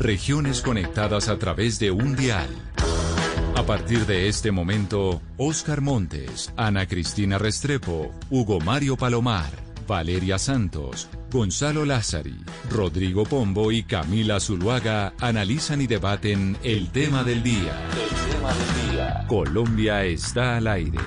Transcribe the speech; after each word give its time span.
Regiones 0.00 0.62
conectadas 0.62 1.28
a 1.28 1.38
través 1.38 1.78
de 1.78 1.90
un 1.90 2.16
dial. 2.16 2.48
A 3.54 3.62
partir 3.64 4.06
de 4.06 4.28
este 4.28 4.50
momento, 4.50 5.20
Oscar 5.36 5.82
Montes, 5.82 6.54
Ana 6.56 6.86
Cristina 6.86 7.36
Restrepo, 7.36 8.10
Hugo 8.30 8.60
Mario 8.60 8.96
Palomar, 8.96 9.50
Valeria 9.86 10.38
Santos, 10.38 11.10
Gonzalo 11.30 11.84
Lázari, 11.84 12.38
Rodrigo 12.70 13.24
Pombo 13.24 13.72
y 13.72 13.82
Camila 13.82 14.40
Zuluaga 14.40 15.12
analizan 15.20 15.82
y 15.82 15.86
debaten 15.86 16.56
el 16.62 16.90
tema 16.90 17.22
del 17.22 17.42
día. 17.42 17.78
El 17.92 18.32
tema 18.32 18.54
del 18.54 18.90
día. 18.90 19.26
Colombia 19.28 20.02
está 20.06 20.56
al 20.56 20.66
aire. 20.66 20.98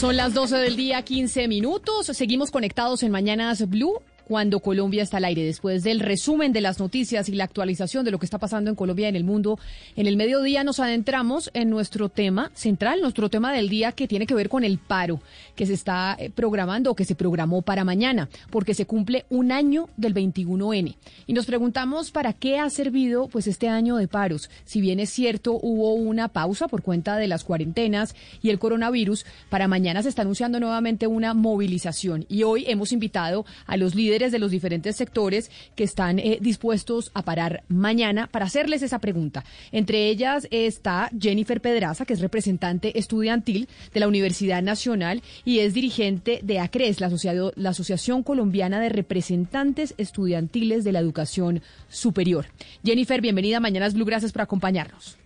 Son 0.00 0.16
las 0.16 0.32
12 0.32 0.56
del 0.56 0.76
día, 0.76 1.02
15 1.02 1.46
minutos. 1.46 2.06
Seguimos 2.06 2.50
conectados 2.50 3.02
en 3.02 3.12
Mañanas 3.12 3.68
Blue 3.68 4.00
cuando 4.30 4.60
Colombia 4.60 5.02
está 5.02 5.16
al 5.16 5.24
aire. 5.24 5.42
Después 5.44 5.82
del 5.82 5.98
resumen 5.98 6.52
de 6.52 6.60
las 6.60 6.78
noticias 6.78 7.28
y 7.28 7.32
la 7.32 7.42
actualización 7.42 8.04
de 8.04 8.12
lo 8.12 8.20
que 8.20 8.26
está 8.26 8.38
pasando 8.38 8.70
en 8.70 8.76
Colombia 8.76 9.06
y 9.06 9.08
en 9.08 9.16
el 9.16 9.24
mundo, 9.24 9.58
en 9.96 10.06
el 10.06 10.16
mediodía 10.16 10.62
nos 10.62 10.78
adentramos 10.78 11.50
en 11.52 11.68
nuestro 11.68 12.10
tema 12.10 12.52
central, 12.54 13.00
nuestro 13.02 13.28
tema 13.28 13.52
del 13.52 13.68
día 13.68 13.90
que 13.90 14.06
tiene 14.06 14.28
que 14.28 14.34
ver 14.36 14.48
con 14.48 14.62
el 14.62 14.78
paro 14.78 15.20
que 15.56 15.66
se 15.66 15.72
está 15.72 16.16
eh, 16.16 16.30
programando 16.30 16.92
o 16.92 16.94
que 16.94 17.04
se 17.04 17.16
programó 17.16 17.62
para 17.62 17.82
mañana, 17.82 18.28
porque 18.50 18.72
se 18.72 18.86
cumple 18.86 19.24
un 19.30 19.50
año 19.50 19.88
del 19.96 20.14
21N. 20.14 20.94
Y 21.26 21.32
nos 21.32 21.46
preguntamos 21.46 22.12
para 22.12 22.32
qué 22.32 22.60
ha 22.60 22.70
servido 22.70 23.26
pues 23.26 23.48
este 23.48 23.68
año 23.68 23.96
de 23.96 24.06
paros. 24.06 24.48
Si 24.64 24.80
bien 24.80 25.00
es 25.00 25.10
cierto, 25.10 25.58
hubo 25.60 25.94
una 25.94 26.28
pausa 26.28 26.68
por 26.68 26.82
cuenta 26.82 27.16
de 27.16 27.26
las 27.26 27.42
cuarentenas 27.42 28.14
y 28.42 28.50
el 28.50 28.60
coronavirus, 28.60 29.26
para 29.48 29.66
mañana 29.66 30.04
se 30.04 30.08
está 30.08 30.22
anunciando 30.22 30.60
nuevamente 30.60 31.08
una 31.08 31.34
movilización. 31.34 32.26
Y 32.28 32.44
hoy 32.44 32.64
hemos 32.68 32.92
invitado 32.92 33.44
a 33.66 33.76
los 33.76 33.96
líderes 33.96 34.19
de 34.28 34.38
los 34.38 34.50
diferentes 34.50 34.96
sectores 34.96 35.50
que 35.74 35.84
están 35.84 36.18
eh, 36.18 36.38
dispuestos 36.40 37.10
a 37.14 37.22
parar 37.22 37.62
mañana 37.68 38.26
para 38.26 38.44
hacerles 38.44 38.82
esa 38.82 38.98
pregunta. 38.98 39.44
Entre 39.72 40.08
ellas 40.08 40.46
está 40.50 41.10
Jennifer 41.18 41.62
Pedraza, 41.62 42.04
que 42.04 42.12
es 42.12 42.20
representante 42.20 42.98
estudiantil 42.98 43.68
de 43.94 44.00
la 44.00 44.08
Universidad 44.08 44.62
Nacional 44.62 45.22
y 45.44 45.60
es 45.60 45.72
dirigente 45.72 46.40
de 46.42 46.58
ACRES, 46.58 47.00
la, 47.00 47.10
la 47.56 47.70
Asociación 47.70 48.22
Colombiana 48.22 48.78
de 48.80 48.90
Representantes 48.90 49.94
Estudiantiles 49.96 50.84
de 50.84 50.92
la 50.92 50.98
Educación 50.98 51.62
Superior. 51.88 52.46
Jennifer, 52.84 53.22
bienvenida 53.22 53.56
a 53.56 53.60
Mañanas 53.60 53.94
Blue, 53.94 54.04
gracias 54.04 54.32
por 54.32 54.42
acompañarnos. 54.42 55.16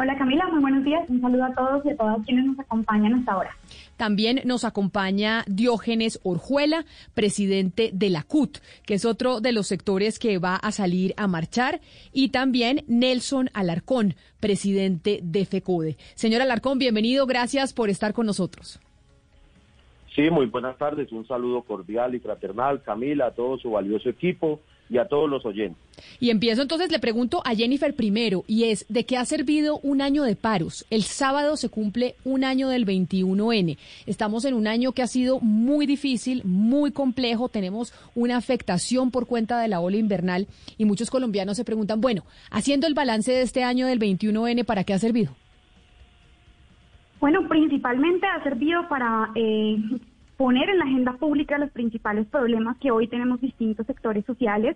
Hola 0.00 0.16
Camila, 0.16 0.46
muy 0.48 0.62
buenos 0.62 0.82
días. 0.82 1.10
Un 1.10 1.20
saludo 1.20 1.44
a 1.44 1.52
todos 1.52 1.84
y 1.84 1.90
a 1.90 1.96
todas 1.96 2.24
quienes 2.24 2.46
nos 2.46 2.58
acompañan 2.58 3.16
hasta 3.16 3.32
ahora. 3.32 3.50
También 4.00 4.40
nos 4.46 4.64
acompaña 4.64 5.44
Diógenes 5.46 6.20
Orjuela, 6.22 6.86
presidente 7.12 7.90
de 7.92 8.08
la 8.08 8.22
CUT, 8.22 8.56
que 8.86 8.94
es 8.94 9.04
otro 9.04 9.42
de 9.42 9.52
los 9.52 9.66
sectores 9.66 10.18
que 10.18 10.38
va 10.38 10.56
a 10.56 10.72
salir 10.72 11.12
a 11.18 11.26
marchar, 11.26 11.82
y 12.10 12.30
también 12.30 12.82
Nelson 12.86 13.50
Alarcón, 13.52 14.14
presidente 14.40 15.20
de 15.22 15.44
FECODE. 15.44 15.98
Señor 16.14 16.40
Alarcón, 16.40 16.78
bienvenido, 16.78 17.26
gracias 17.26 17.74
por 17.74 17.90
estar 17.90 18.14
con 18.14 18.24
nosotros. 18.24 18.80
Sí, 20.14 20.30
muy 20.30 20.46
buenas 20.46 20.78
tardes, 20.78 21.12
un 21.12 21.28
saludo 21.28 21.60
cordial 21.60 22.14
y 22.14 22.20
fraternal, 22.20 22.80
Camila, 22.82 23.26
a 23.26 23.34
todo 23.34 23.58
su 23.58 23.72
valioso 23.72 24.08
equipo 24.08 24.60
y 24.90 24.98
a 24.98 25.06
todos 25.06 25.30
los 25.30 25.46
oyentes. 25.46 25.78
Y 26.18 26.30
empiezo 26.30 26.62
entonces, 26.62 26.90
le 26.90 26.98
pregunto 26.98 27.42
a 27.44 27.54
Jennifer 27.54 27.94
primero, 27.94 28.42
y 28.46 28.64
es, 28.64 28.84
¿de 28.88 29.06
qué 29.06 29.16
ha 29.16 29.24
servido 29.24 29.78
un 29.82 30.02
año 30.02 30.24
de 30.24 30.34
paros? 30.34 30.84
El 30.90 31.02
sábado 31.02 31.56
se 31.56 31.68
cumple 31.68 32.16
un 32.24 32.42
año 32.42 32.68
del 32.68 32.84
21N. 32.84 33.78
Estamos 34.06 34.44
en 34.44 34.54
un 34.54 34.66
año 34.66 34.92
que 34.92 35.02
ha 35.02 35.06
sido 35.06 35.38
muy 35.40 35.86
difícil, 35.86 36.42
muy 36.44 36.90
complejo, 36.90 37.48
tenemos 37.48 37.94
una 38.14 38.36
afectación 38.36 39.10
por 39.10 39.26
cuenta 39.26 39.60
de 39.60 39.68
la 39.68 39.80
ola 39.80 39.96
invernal 39.96 40.48
y 40.76 40.84
muchos 40.84 41.10
colombianos 41.10 41.56
se 41.56 41.64
preguntan, 41.64 42.00
bueno, 42.00 42.24
haciendo 42.50 42.86
el 42.86 42.94
balance 42.94 43.30
de 43.30 43.42
este 43.42 43.62
año 43.62 43.86
del 43.86 44.00
21N, 44.00 44.64
¿para 44.64 44.84
qué 44.84 44.94
ha 44.94 44.98
servido? 44.98 45.36
Bueno, 47.20 47.46
principalmente 47.48 48.26
ha 48.26 48.42
servido 48.42 48.88
para 48.88 49.30
eh, 49.34 49.76
poner 50.40 50.70
en 50.70 50.78
la 50.78 50.86
agenda 50.86 51.12
pública 51.18 51.58
los 51.58 51.70
principales 51.70 52.26
problemas 52.26 52.78
que 52.78 52.90
hoy 52.90 53.06
tenemos 53.06 53.42
distintos 53.42 53.86
sectores 53.86 54.24
sociales. 54.24 54.74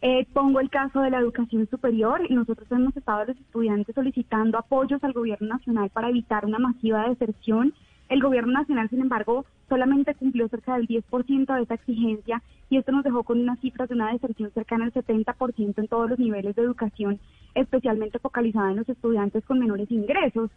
Eh, 0.00 0.26
pongo 0.32 0.58
el 0.58 0.70
caso 0.70 1.02
de 1.02 1.10
la 1.10 1.18
educación 1.18 1.68
superior. 1.68 2.22
Nosotros 2.30 2.66
hemos 2.72 2.96
estado 2.96 3.26
los 3.26 3.36
estudiantes 3.36 3.94
solicitando 3.94 4.56
apoyos 4.56 5.04
al 5.04 5.12
gobierno 5.12 5.48
nacional 5.48 5.90
para 5.90 6.08
evitar 6.08 6.46
una 6.46 6.58
masiva 6.58 7.06
deserción. 7.10 7.74
El 8.08 8.22
gobierno 8.22 8.54
nacional, 8.54 8.88
sin 8.88 9.02
embargo, 9.02 9.44
solamente 9.68 10.14
cumplió 10.14 10.48
cerca 10.48 10.78
del 10.78 10.88
10% 10.88 11.56
de 11.56 11.62
esa 11.62 11.74
exigencia 11.74 12.42
y 12.70 12.78
esto 12.78 12.90
nos 12.92 13.04
dejó 13.04 13.22
con 13.22 13.38
unas 13.38 13.60
cifras 13.60 13.90
de 13.90 13.96
una 13.96 14.12
deserción 14.12 14.50
cercana 14.52 14.86
al 14.86 14.94
70% 14.94 15.74
en 15.76 15.88
todos 15.88 16.08
los 16.08 16.18
niveles 16.18 16.56
de 16.56 16.62
educación, 16.62 17.20
especialmente 17.54 18.18
focalizada 18.18 18.70
en 18.70 18.76
los 18.76 18.88
estudiantes 18.88 19.44
con 19.44 19.58
menores 19.58 19.90
ingresos. 19.90 20.50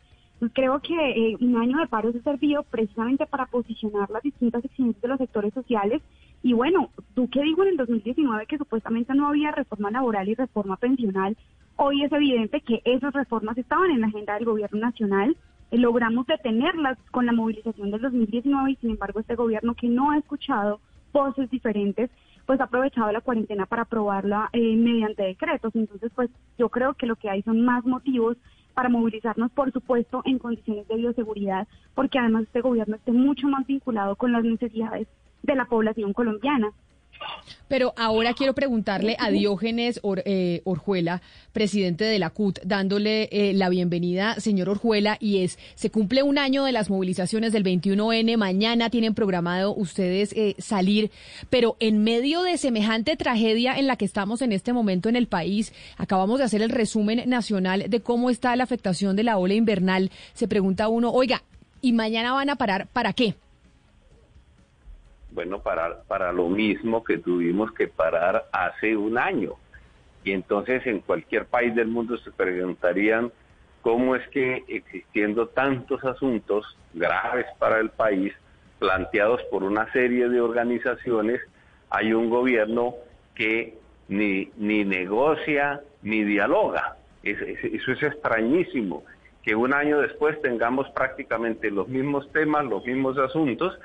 Creo 0.53 0.81
que 0.81 0.93
eh, 0.93 1.37
un 1.39 1.55
año 1.57 1.77
de 1.77 1.87
paro 1.87 2.11
se 2.11 2.21
servido 2.21 2.63
precisamente 2.63 3.25
para 3.25 3.45
posicionar 3.45 4.09
las 4.09 4.21
distintas 4.21 4.63
exigencias 4.65 5.01
de 5.01 5.07
los 5.07 5.17
sectores 5.17 5.53
sociales. 5.53 6.01
Y 6.43 6.53
bueno, 6.53 6.89
tú 7.13 7.29
qué 7.29 7.41
digo 7.41 7.63
en 7.63 7.69
el 7.69 7.77
2019 7.77 8.45
que 8.45 8.57
supuestamente 8.57 9.13
no 9.15 9.29
había 9.29 9.51
reforma 9.51 9.91
laboral 9.91 10.27
y 10.27 10.35
reforma 10.35 10.75
pensional, 10.75 11.37
hoy 11.77 12.03
es 12.03 12.11
evidente 12.11 12.61
que 12.61 12.81
esas 12.83 13.13
reformas 13.13 13.57
estaban 13.57 13.91
en 13.91 14.01
la 14.01 14.07
agenda 14.07 14.35
del 14.35 14.45
gobierno 14.45 14.79
nacional. 14.79 15.37
Eh, 15.71 15.77
logramos 15.77 16.27
detenerlas 16.27 16.97
con 17.11 17.25
la 17.25 17.31
movilización 17.31 17.91
del 17.91 18.01
2019 18.01 18.71
y 18.71 18.75
sin 18.75 18.91
embargo 18.91 19.21
este 19.21 19.35
gobierno 19.35 19.73
que 19.73 19.87
no 19.87 20.11
ha 20.11 20.17
escuchado 20.17 20.81
voces 21.13 21.49
diferentes, 21.49 22.11
pues 22.45 22.59
ha 22.59 22.65
aprovechado 22.65 23.11
la 23.11 23.21
cuarentena 23.21 23.65
para 23.65 23.83
aprobarla 23.83 24.49
eh, 24.51 24.75
mediante 24.75 25.23
decretos. 25.23 25.73
Entonces, 25.75 26.11
pues 26.13 26.29
yo 26.57 26.69
creo 26.69 26.93
que 26.93 27.07
lo 27.07 27.15
que 27.15 27.29
hay 27.29 27.41
son 27.41 27.63
más 27.63 27.85
motivos 27.85 28.37
para 28.75 28.89
movilizarnos, 28.89 29.51
por 29.51 29.71
supuesto, 29.71 30.21
en 30.25 30.37
condiciones 30.37 30.87
de 30.87 30.97
bioseguridad, 30.97 31.67
porque 31.95 32.19
además 32.19 32.43
este 32.43 32.61
gobierno 32.61 32.97
esté 32.97 33.11
mucho 33.11 33.47
más 33.47 33.65
vinculado 33.65 34.15
con 34.17 34.31
las 34.31 34.43
necesidades 34.43 35.07
de 35.41 35.55
la 35.55 35.65
población 35.65 36.13
colombiana. 36.13 36.71
Pero 37.67 37.93
ahora 37.97 38.33
quiero 38.33 38.53
preguntarle 38.53 39.15
a 39.19 39.31
Diógenes 39.31 39.99
eh, 40.25 40.61
Orjuela, 40.65 41.21
presidente 41.51 42.03
de 42.03 42.19
la 42.19 42.29
CUT, 42.29 42.59
dándole 42.63 43.27
eh, 43.31 43.53
la 43.53 43.69
bienvenida, 43.69 44.39
señor 44.39 44.69
Orjuela, 44.69 45.17
y 45.19 45.43
es, 45.43 45.57
se 45.73 45.89
cumple 45.89 46.21
un 46.21 46.37
año 46.37 46.63
de 46.63 46.71
las 46.71 46.89
movilizaciones 46.89 47.53
del 47.53 47.63
21N, 47.63 48.37
mañana 48.37 48.89
tienen 48.91 49.15
programado 49.15 49.73
ustedes 49.73 50.31
eh, 50.33 50.55
salir, 50.59 51.09
pero 51.49 51.75
en 51.79 52.03
medio 52.03 52.43
de 52.43 52.57
semejante 52.57 53.15
tragedia 53.17 53.77
en 53.77 53.87
la 53.87 53.95
que 53.95 54.05
estamos 54.05 54.43
en 54.43 54.51
este 54.51 54.71
momento 54.71 55.09
en 55.09 55.15
el 55.15 55.27
país, 55.27 55.73
acabamos 55.97 56.39
de 56.39 56.45
hacer 56.45 56.61
el 56.61 56.69
resumen 56.69 57.27
nacional 57.27 57.85
de 57.89 57.99
cómo 58.01 58.29
está 58.29 58.55
la 58.55 58.63
afectación 58.63 59.15
de 59.15 59.23
la 59.23 59.37
ola 59.37 59.55
invernal, 59.55 60.11
se 60.33 60.47
pregunta 60.47 60.87
uno, 60.87 61.11
oiga, 61.11 61.43
¿y 61.81 61.93
mañana 61.93 62.33
van 62.33 62.51
a 62.51 62.57
parar 62.57 62.87
para 62.93 63.13
qué? 63.13 63.35
Bueno, 65.35 65.59
para, 65.59 66.01
para 66.03 66.31
lo 66.31 66.47
mismo 66.47 67.03
que 67.03 67.17
tuvimos 67.17 67.71
que 67.73 67.89
parar 67.89 68.45
hace 68.53 68.95
un 68.95 69.17
año. 69.17 69.51
Y 70.23 70.31
entonces 70.31 70.87
en 70.87 71.01
cualquier 71.01 71.45
país 71.45 71.75
del 71.75 71.89
mundo 71.89 72.17
se 72.17 72.31
preguntarían 72.31 73.31
cómo 73.81 74.15
es 74.15 74.27
que 74.29 74.63
existiendo 74.67 75.47
tantos 75.49 76.03
asuntos 76.05 76.65
graves 76.93 77.45
para 77.59 77.79
el 77.79 77.89
país, 77.89 78.33
planteados 78.79 79.43
por 79.51 79.63
una 79.63 79.91
serie 79.91 80.29
de 80.29 80.41
organizaciones, 80.41 81.41
hay 81.89 82.13
un 82.13 82.29
gobierno 82.29 82.95
que 83.35 83.77
ni, 84.07 84.49
ni 84.57 84.85
negocia 84.85 85.81
ni 86.01 86.23
dialoga. 86.23 86.95
eso 87.23 87.91
es 87.91 88.03
extrañísimo, 88.03 89.03
que 89.43 89.53
un 89.53 89.73
año 89.73 89.99
después 89.99 90.41
tengamos 90.41 90.89
prácticamente 90.91 91.69
los 91.69 91.87
mismos 91.87 92.31
temas, 92.31 92.65
los 92.65 92.85
mismos 92.85 93.17
asuntos, 93.17 93.77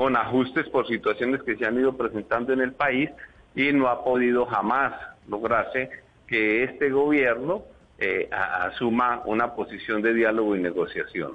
con 0.00 0.16
ajustes 0.16 0.66
por 0.70 0.86
situaciones 0.86 1.42
que 1.42 1.56
se 1.56 1.66
han 1.66 1.78
ido 1.78 1.94
presentando 1.94 2.54
en 2.54 2.62
el 2.62 2.72
país 2.72 3.10
y 3.54 3.70
no 3.74 3.86
ha 3.88 4.02
podido 4.02 4.46
jamás 4.46 4.94
lograrse 5.28 5.90
que 6.26 6.64
este 6.64 6.88
gobierno 6.88 7.64
eh, 7.98 8.26
asuma 8.32 9.20
una 9.26 9.54
posición 9.54 10.00
de 10.00 10.14
diálogo 10.14 10.56
y 10.56 10.60
negociación. 10.62 11.32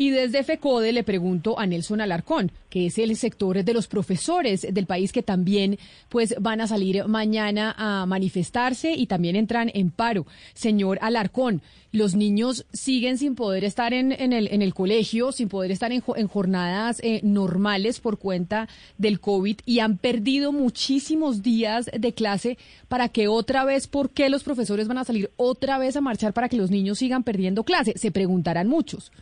Y 0.00 0.08
desde 0.08 0.44
FECODE 0.44 0.94
le 0.94 1.04
pregunto 1.04 1.58
a 1.58 1.66
Nelson 1.66 2.00
Alarcón, 2.00 2.52
que 2.70 2.86
es 2.86 2.96
el 2.96 3.14
sector 3.16 3.62
de 3.62 3.74
los 3.74 3.86
profesores 3.86 4.66
del 4.72 4.86
país 4.86 5.12
que 5.12 5.22
también 5.22 5.78
pues 6.08 6.34
van 6.40 6.62
a 6.62 6.66
salir 6.66 7.04
mañana 7.06 7.74
a 7.76 8.06
manifestarse 8.06 8.94
y 8.94 9.04
también 9.08 9.36
entran 9.36 9.70
en 9.74 9.90
paro. 9.90 10.24
Señor 10.54 10.98
Alarcón, 11.02 11.60
los 11.92 12.14
niños 12.14 12.64
siguen 12.72 13.18
sin 13.18 13.34
poder 13.34 13.62
estar 13.62 13.92
en, 13.92 14.12
el, 14.12 14.48
en 14.50 14.62
el 14.62 14.72
colegio, 14.72 15.32
sin 15.32 15.50
poder 15.50 15.70
estar 15.70 15.92
en, 15.92 16.02
en 16.16 16.28
jornadas 16.28 17.00
eh, 17.02 17.20
normales 17.22 18.00
por 18.00 18.16
cuenta 18.16 18.70
del 18.96 19.20
COVID 19.20 19.58
y 19.66 19.80
han 19.80 19.98
perdido 19.98 20.50
muchísimos 20.50 21.42
días 21.42 21.90
de 21.92 22.14
clase 22.14 22.56
para 22.88 23.10
que 23.10 23.28
otra 23.28 23.66
vez, 23.66 23.86
¿por 23.86 24.08
qué 24.08 24.30
los 24.30 24.44
profesores 24.44 24.88
van 24.88 24.96
a 24.96 25.04
salir 25.04 25.30
otra 25.36 25.76
vez 25.76 25.94
a 25.96 26.00
marchar 26.00 26.32
para 26.32 26.48
que 26.48 26.56
los 26.56 26.70
niños 26.70 27.00
sigan 27.00 27.22
perdiendo 27.22 27.64
clase? 27.64 27.92
Se 27.98 28.10
preguntarán 28.10 28.66
muchos. 28.66 29.12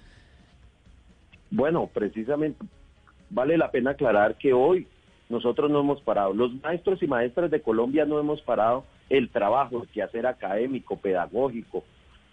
Bueno, 1.51 1.89
precisamente 1.93 2.65
vale 3.31 3.57
la 3.59 3.71
pena 3.71 3.91
aclarar 3.91 4.37
que 4.37 4.53
hoy 4.53 4.87
nosotros 5.29 5.71
no 5.71 5.81
hemos 5.81 6.01
parado. 6.03 6.33
Los 6.33 6.53
maestros 6.63 7.03
y 7.03 7.07
maestras 7.07 7.51
de 7.51 7.61
Colombia 7.61 8.05
no 8.05 8.19
hemos 8.19 8.41
parado 8.43 8.85
el 9.11 9.31
trabajo, 9.31 9.83
el 9.83 9.89
quehacer 9.89 10.27
académico, 10.27 10.97
pedagógico. 10.97 11.85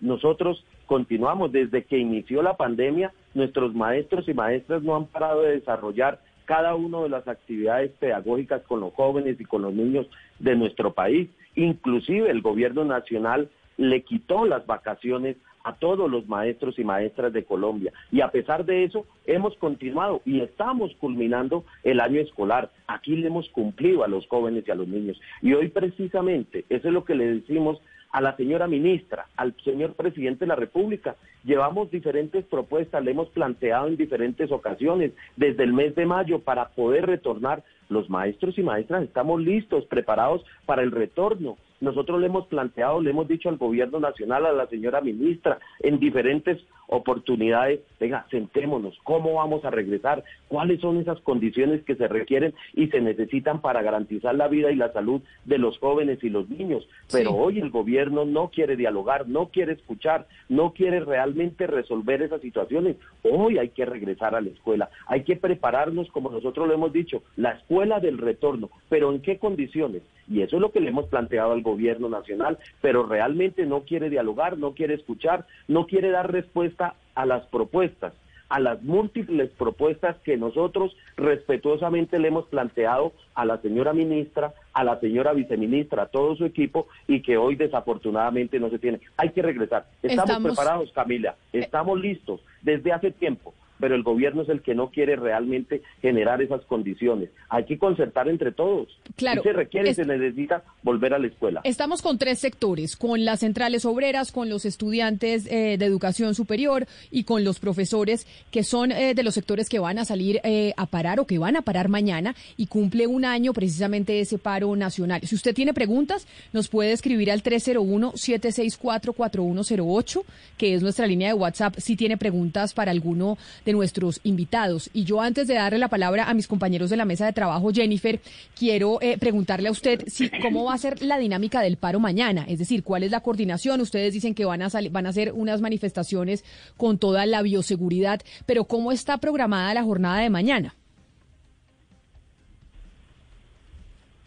Nosotros 0.01 0.65
continuamos 0.85 1.51
desde 1.51 1.83
que 1.83 1.97
inició 1.97 2.41
la 2.41 2.57
pandemia, 2.57 3.13
nuestros 3.33 3.73
maestros 3.73 4.27
y 4.27 4.33
maestras 4.33 4.83
no 4.83 4.95
han 4.95 5.05
parado 5.07 5.41
de 5.41 5.53
desarrollar 5.53 6.19
cada 6.45 6.75
una 6.75 7.01
de 7.01 7.09
las 7.09 7.27
actividades 7.27 7.91
pedagógicas 7.93 8.61
con 8.63 8.79
los 8.79 8.93
jóvenes 8.93 9.39
y 9.39 9.45
con 9.45 9.63
los 9.63 9.73
niños 9.73 10.07
de 10.39 10.55
nuestro 10.55 10.93
país. 10.93 11.29
Inclusive 11.55 12.29
el 12.29 12.41
gobierno 12.41 12.85
nacional 12.85 13.49
le 13.77 14.03
quitó 14.03 14.45
las 14.45 14.65
vacaciones 14.65 15.37
a 15.65 15.73
todos 15.73 16.09
los 16.09 16.27
maestros 16.27 16.77
y 16.77 16.83
maestras 16.83 17.33
de 17.33 17.43
Colombia. 17.43 17.91
Y 18.11 18.21
a 18.21 18.29
pesar 18.29 18.65
de 18.65 18.83
eso, 18.83 19.05
hemos 19.25 19.57
continuado 19.57 20.21
y 20.23 20.39
estamos 20.39 20.93
culminando 20.99 21.65
el 21.83 21.99
año 21.99 22.21
escolar. 22.21 22.69
Aquí 22.87 23.15
le 23.15 23.27
hemos 23.27 23.49
cumplido 23.49 24.03
a 24.03 24.07
los 24.07 24.27
jóvenes 24.27 24.63
y 24.67 24.71
a 24.71 24.75
los 24.75 24.87
niños. 24.87 25.19
Y 25.41 25.53
hoy 25.53 25.69
precisamente, 25.69 26.65
eso 26.69 26.87
es 26.87 26.93
lo 26.93 27.03
que 27.03 27.15
le 27.15 27.25
decimos 27.25 27.81
a 28.11 28.21
la 28.21 28.37
señora 28.37 28.67
ministra, 28.67 29.25
al 29.35 29.53
señor 29.65 29.93
presidente 29.93 30.45
de 30.45 30.49
la 30.49 30.55
República. 30.55 31.15
Llevamos 31.43 31.91
diferentes 31.91 32.45
propuestas, 32.45 33.03
le 33.03 33.11
hemos 33.11 33.27
planteado 33.29 33.87
en 33.87 33.97
diferentes 33.97 34.51
ocasiones, 34.51 35.11
desde 35.35 35.63
el 35.63 35.73
mes 35.73 35.95
de 35.95 36.05
mayo, 36.05 36.39
para 36.39 36.69
poder 36.69 37.07
retornar. 37.07 37.63
Los 37.89 38.09
maestros 38.09 38.57
y 38.57 38.63
maestras 38.63 39.03
estamos 39.03 39.41
listos, 39.41 39.85
preparados 39.85 40.45
para 40.65 40.81
el 40.81 40.91
retorno. 40.91 41.57
Nosotros 41.85 42.19
le 42.19 42.25
hemos 42.25 42.47
planteado, 42.47 42.99
le 42.99 43.11
hemos 43.11 43.27
dicho 43.27 43.47
al 43.47 43.57
gobierno 43.57 43.99
nacional, 43.99 44.47
a 44.47 44.51
la 44.51 44.65
señora 44.65 45.01
ministra, 45.01 45.59
en 45.81 45.99
diferentes 45.99 46.57
oportunidades, 46.87 47.79
venga, 47.99 48.25
sentémonos, 48.31 48.97
¿cómo 49.03 49.35
vamos 49.35 49.63
a 49.65 49.69
regresar? 49.69 50.23
¿Cuáles 50.47 50.81
son 50.81 50.97
esas 50.97 51.19
condiciones 51.21 51.83
que 51.83 51.95
se 51.95 52.07
requieren 52.07 52.53
y 52.73 52.87
se 52.87 53.01
necesitan 53.01 53.61
para 53.61 53.81
garantizar 53.83 54.35
la 54.35 54.47
vida 54.47 54.71
y 54.71 54.75
la 54.75 54.93
salud 54.93 55.21
de 55.45 55.57
los 55.59 55.77
jóvenes 55.77 56.23
y 56.23 56.29
los 56.29 56.49
niños? 56.49 56.87
Pero 57.11 57.31
Sí. 57.31 57.35
hoy 57.39 57.59
el 57.59 57.69
gobierno 57.69 58.25
no 58.25 58.49
quiere 58.49 58.75
dialogar, 58.75 59.27
no 59.27 59.49
quiere 59.49 59.73
escuchar, 59.73 60.27
no 60.49 60.73
quiere 60.73 60.99
realmente 61.01 61.67
resolver 61.67 62.21
esas 62.21 62.41
situaciones. 62.41 62.97
Hoy 63.23 63.59
hay 63.59 63.69
que 63.69 63.85
regresar 63.85 64.33
a 64.33 64.41
la 64.41 64.49
escuela, 64.49 64.89
hay 65.07 65.23
que 65.23 65.35
prepararnos, 65.35 66.09
como 66.11 66.31
nosotros 66.31 66.67
lo 66.67 66.73
hemos 66.73 66.93
dicho, 66.93 67.21
la 67.35 67.51
escuela 67.51 67.99
del 67.99 68.17
retorno, 68.17 68.69
pero 68.89 69.11
¿en 69.11 69.21
qué 69.21 69.37
condiciones? 69.37 70.01
Y 70.27 70.41
eso 70.41 70.55
es 70.55 70.61
lo 70.61 70.71
que 70.71 70.79
le 70.79 70.89
hemos 70.89 71.05
planteado 71.05 71.51
al 71.51 71.61
gobierno 71.61 71.74
nacional, 72.09 72.57
pero 72.81 73.05
realmente 73.05 73.65
no 73.65 73.81
quiere 73.81 74.09
dialogar, 74.09 74.57
no 74.57 74.73
quiere 74.73 74.93
escuchar, 74.95 75.45
no 75.67 75.85
quiere 75.85 76.09
dar 76.11 76.31
respuesta 76.31 76.95
a 77.15 77.25
las 77.25 77.45
propuestas, 77.47 78.13
a 78.49 78.59
las 78.59 78.81
múltiples 78.83 79.49
propuestas 79.51 80.17
que 80.23 80.37
nosotros 80.37 80.95
respetuosamente 81.17 82.19
le 82.19 82.27
hemos 82.27 82.45
planteado 82.45 83.13
a 83.33 83.45
la 83.45 83.57
señora 83.61 83.93
ministra, 83.93 84.53
a 84.73 84.83
la 84.83 84.99
señora 84.99 85.33
viceministra, 85.33 86.03
a 86.03 86.07
todo 86.07 86.35
su 86.35 86.45
equipo 86.45 86.87
y 87.07 87.21
que 87.21 87.37
hoy 87.37 87.55
desafortunadamente 87.55 88.59
no 88.59 88.69
se 88.69 88.79
tiene. 88.79 88.99
Hay 89.17 89.29
que 89.31 89.41
regresar. 89.41 89.85
Estamos, 90.03 90.29
Estamos- 90.29 90.51
preparados, 90.57 90.91
Camila, 90.91 91.35
estamos 91.53 91.99
listos 91.99 92.41
desde 92.61 92.91
hace 92.93 93.11
tiempo 93.11 93.53
pero 93.79 93.95
el 93.95 94.03
gobierno 94.03 94.41
es 94.43 94.49
el 94.49 94.61
que 94.61 94.75
no 94.75 94.89
quiere 94.89 95.15
realmente 95.15 95.81
generar 96.01 96.41
esas 96.41 96.61
condiciones. 96.65 97.29
Hay 97.49 97.65
que 97.65 97.77
concertar 97.77 98.27
entre 98.29 98.51
todos. 98.51 98.87
Claro, 99.15 99.41
Y 99.41 99.43
se 99.43 99.53
requiere, 99.53 99.89
es- 99.89 99.95
se 99.97 100.05
necesita 100.05 100.63
volver 100.83 101.13
a 101.13 101.19
la 101.19 101.27
escuela. 101.27 101.61
Estamos 101.63 102.01
con 102.01 102.17
tres 102.17 102.39
sectores, 102.39 102.95
con 102.95 103.25
las 103.25 103.39
centrales 103.41 103.85
obreras, 103.85 104.31
con 104.31 104.49
los 104.49 104.65
estudiantes 104.65 105.45
eh, 105.51 105.77
de 105.77 105.85
educación 105.85 106.35
superior 106.35 106.87
y 107.11 107.23
con 107.23 107.43
los 107.43 107.59
profesores, 107.59 108.27
que 108.51 108.63
son 108.63 108.91
eh, 108.91 109.13
de 109.13 109.23
los 109.23 109.33
sectores 109.33 109.69
que 109.69 109.79
van 109.79 109.99
a 109.99 110.05
salir 110.05 110.39
eh, 110.43 110.73
a 110.77 110.85
parar 110.85 111.19
o 111.19 111.25
que 111.27 111.37
van 111.37 111.55
a 111.55 111.61
parar 111.61 111.89
mañana 111.89 112.35
y 112.57 112.67
cumple 112.67 113.07
un 113.07 113.25
año 113.25 113.53
precisamente 113.53 114.19
ese 114.19 114.37
paro 114.37 114.75
nacional. 114.75 115.21
Si 115.23 115.35
usted 115.35 115.53
tiene 115.53 115.73
preguntas, 115.73 116.27
nos 116.53 116.67
puede 116.69 116.91
escribir 116.91 117.31
al 117.31 117.43
301-764-4108, 117.43 120.23
que 120.57 120.73
es 120.73 120.81
nuestra 120.81 121.07
línea 121.07 121.27
de 121.29 121.33
WhatsApp, 121.33 121.75
si 121.77 121.95
tiene 121.95 122.17
preguntas 122.17 122.73
para 122.73 122.91
alguno 122.91 123.37
de 123.65 123.73
nuestros 123.73 124.19
invitados. 124.23 124.89
Y 124.93 125.03
yo 125.03 125.21
antes 125.21 125.47
de 125.47 125.55
darle 125.55 125.79
la 125.79 125.87
palabra 125.87 126.29
a 126.29 126.33
mis 126.33 126.47
compañeros 126.47 126.89
de 126.89 126.97
la 126.97 127.05
mesa 127.05 127.25
de 127.25 127.33
trabajo, 127.33 127.71
Jennifer, 127.73 128.19
quiero 128.57 129.01
eh, 129.01 129.17
preguntarle 129.17 129.67
a 129.67 129.71
usted 129.71 130.03
si 130.07 130.29
cómo 130.41 130.65
va 130.65 130.73
a 130.73 130.77
ser 130.77 131.01
la 131.01 131.17
dinámica 131.17 131.61
del 131.61 131.77
paro 131.77 131.99
mañana, 131.99 132.45
es 132.47 132.59
decir, 132.59 132.83
cuál 132.83 133.03
es 133.03 133.11
la 133.11 133.21
coordinación. 133.21 133.81
Ustedes 133.81 134.13
dicen 134.13 134.35
que 134.35 134.45
van 134.45 134.61
a 134.61 134.69
van 134.91 135.05
a 135.05 135.09
hacer 135.09 135.31
unas 135.31 135.61
manifestaciones 135.61 136.43
con 136.77 136.97
toda 136.97 137.25
la 137.25 137.41
bioseguridad, 137.41 138.21
pero 138.45 138.65
cómo 138.65 138.91
está 138.91 139.17
programada 139.17 139.73
la 139.73 139.83
jornada 139.83 140.19
de 140.19 140.29
mañana. 140.29 140.75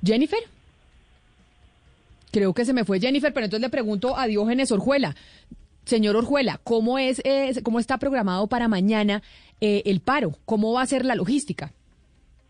Jennifer. 0.02 0.40
Creo 2.30 2.52
que 2.52 2.64
se 2.64 2.72
me 2.72 2.84
fue 2.84 3.00
Jennifer, 3.00 3.32
pero 3.32 3.46
entonces 3.46 3.62
le 3.62 3.70
pregunto 3.70 4.16
a 4.16 4.26
Diógenes 4.26 4.70
Orjuela. 4.70 5.16
Señor 5.88 6.16
Orjuela, 6.16 6.60
¿cómo, 6.64 6.98
es, 6.98 7.22
eh, 7.24 7.50
¿cómo 7.64 7.78
está 7.78 7.96
programado 7.96 8.46
para 8.46 8.68
mañana 8.68 9.22
eh, 9.58 9.82
el 9.86 10.02
paro? 10.02 10.32
¿Cómo 10.44 10.74
va 10.74 10.82
a 10.82 10.86
ser 10.86 11.06
la 11.06 11.14
logística? 11.14 11.72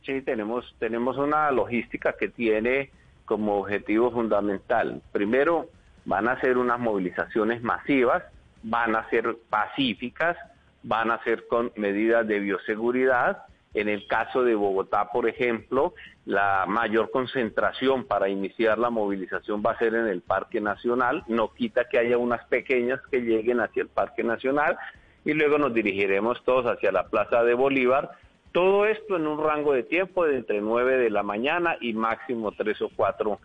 Sí, 0.04 0.22
tenemos, 0.22 0.64
tenemos 0.80 1.16
una 1.18 1.48
logística 1.52 2.14
que 2.18 2.26
tiene 2.26 2.90
como 3.26 3.60
objetivo 3.60 4.10
fundamental. 4.10 5.02
Primero, 5.12 5.68
van 6.04 6.26
a 6.26 6.40
ser 6.40 6.58
unas 6.58 6.80
movilizaciones 6.80 7.62
masivas, 7.62 8.24
van 8.64 8.96
a 8.96 9.08
ser 9.08 9.36
pacíficas, 9.48 10.36
van 10.82 11.12
a 11.12 11.22
ser 11.22 11.46
con 11.46 11.70
medidas 11.76 12.26
de 12.26 12.40
bioseguridad. 12.40 13.44
En 13.78 13.88
el 13.88 14.08
caso 14.08 14.42
de 14.42 14.56
Bogotá, 14.56 15.08
por 15.12 15.28
ejemplo, 15.28 15.94
la 16.24 16.64
mayor 16.66 17.12
concentración 17.12 18.06
para 18.06 18.28
iniciar 18.28 18.76
la 18.76 18.90
movilización 18.90 19.62
va 19.64 19.70
a 19.70 19.78
ser 19.78 19.94
en 19.94 20.08
el 20.08 20.20
Parque 20.20 20.60
Nacional. 20.60 21.22
No 21.28 21.54
quita 21.54 21.84
que 21.88 21.96
haya 21.96 22.18
unas 22.18 22.44
pequeñas 22.46 22.98
que 23.08 23.20
lleguen 23.20 23.60
hacia 23.60 23.84
el 23.84 23.88
Parque 23.88 24.24
Nacional 24.24 24.76
y 25.24 25.32
luego 25.32 25.58
nos 25.58 25.72
dirigiremos 25.72 26.42
todos 26.42 26.66
hacia 26.66 26.90
la 26.90 27.06
Plaza 27.06 27.44
de 27.44 27.54
Bolívar. 27.54 28.10
Todo 28.50 28.84
esto 28.84 29.14
en 29.14 29.28
un 29.28 29.40
rango 29.40 29.72
de 29.74 29.84
tiempo 29.84 30.26
de 30.26 30.38
entre 30.38 30.60
9 30.60 30.98
de 30.98 31.10
la 31.10 31.22
mañana 31.22 31.76
y 31.80 31.92
máximo 31.92 32.50
3 32.50 32.82
o 32.82 32.90
4 32.96 33.38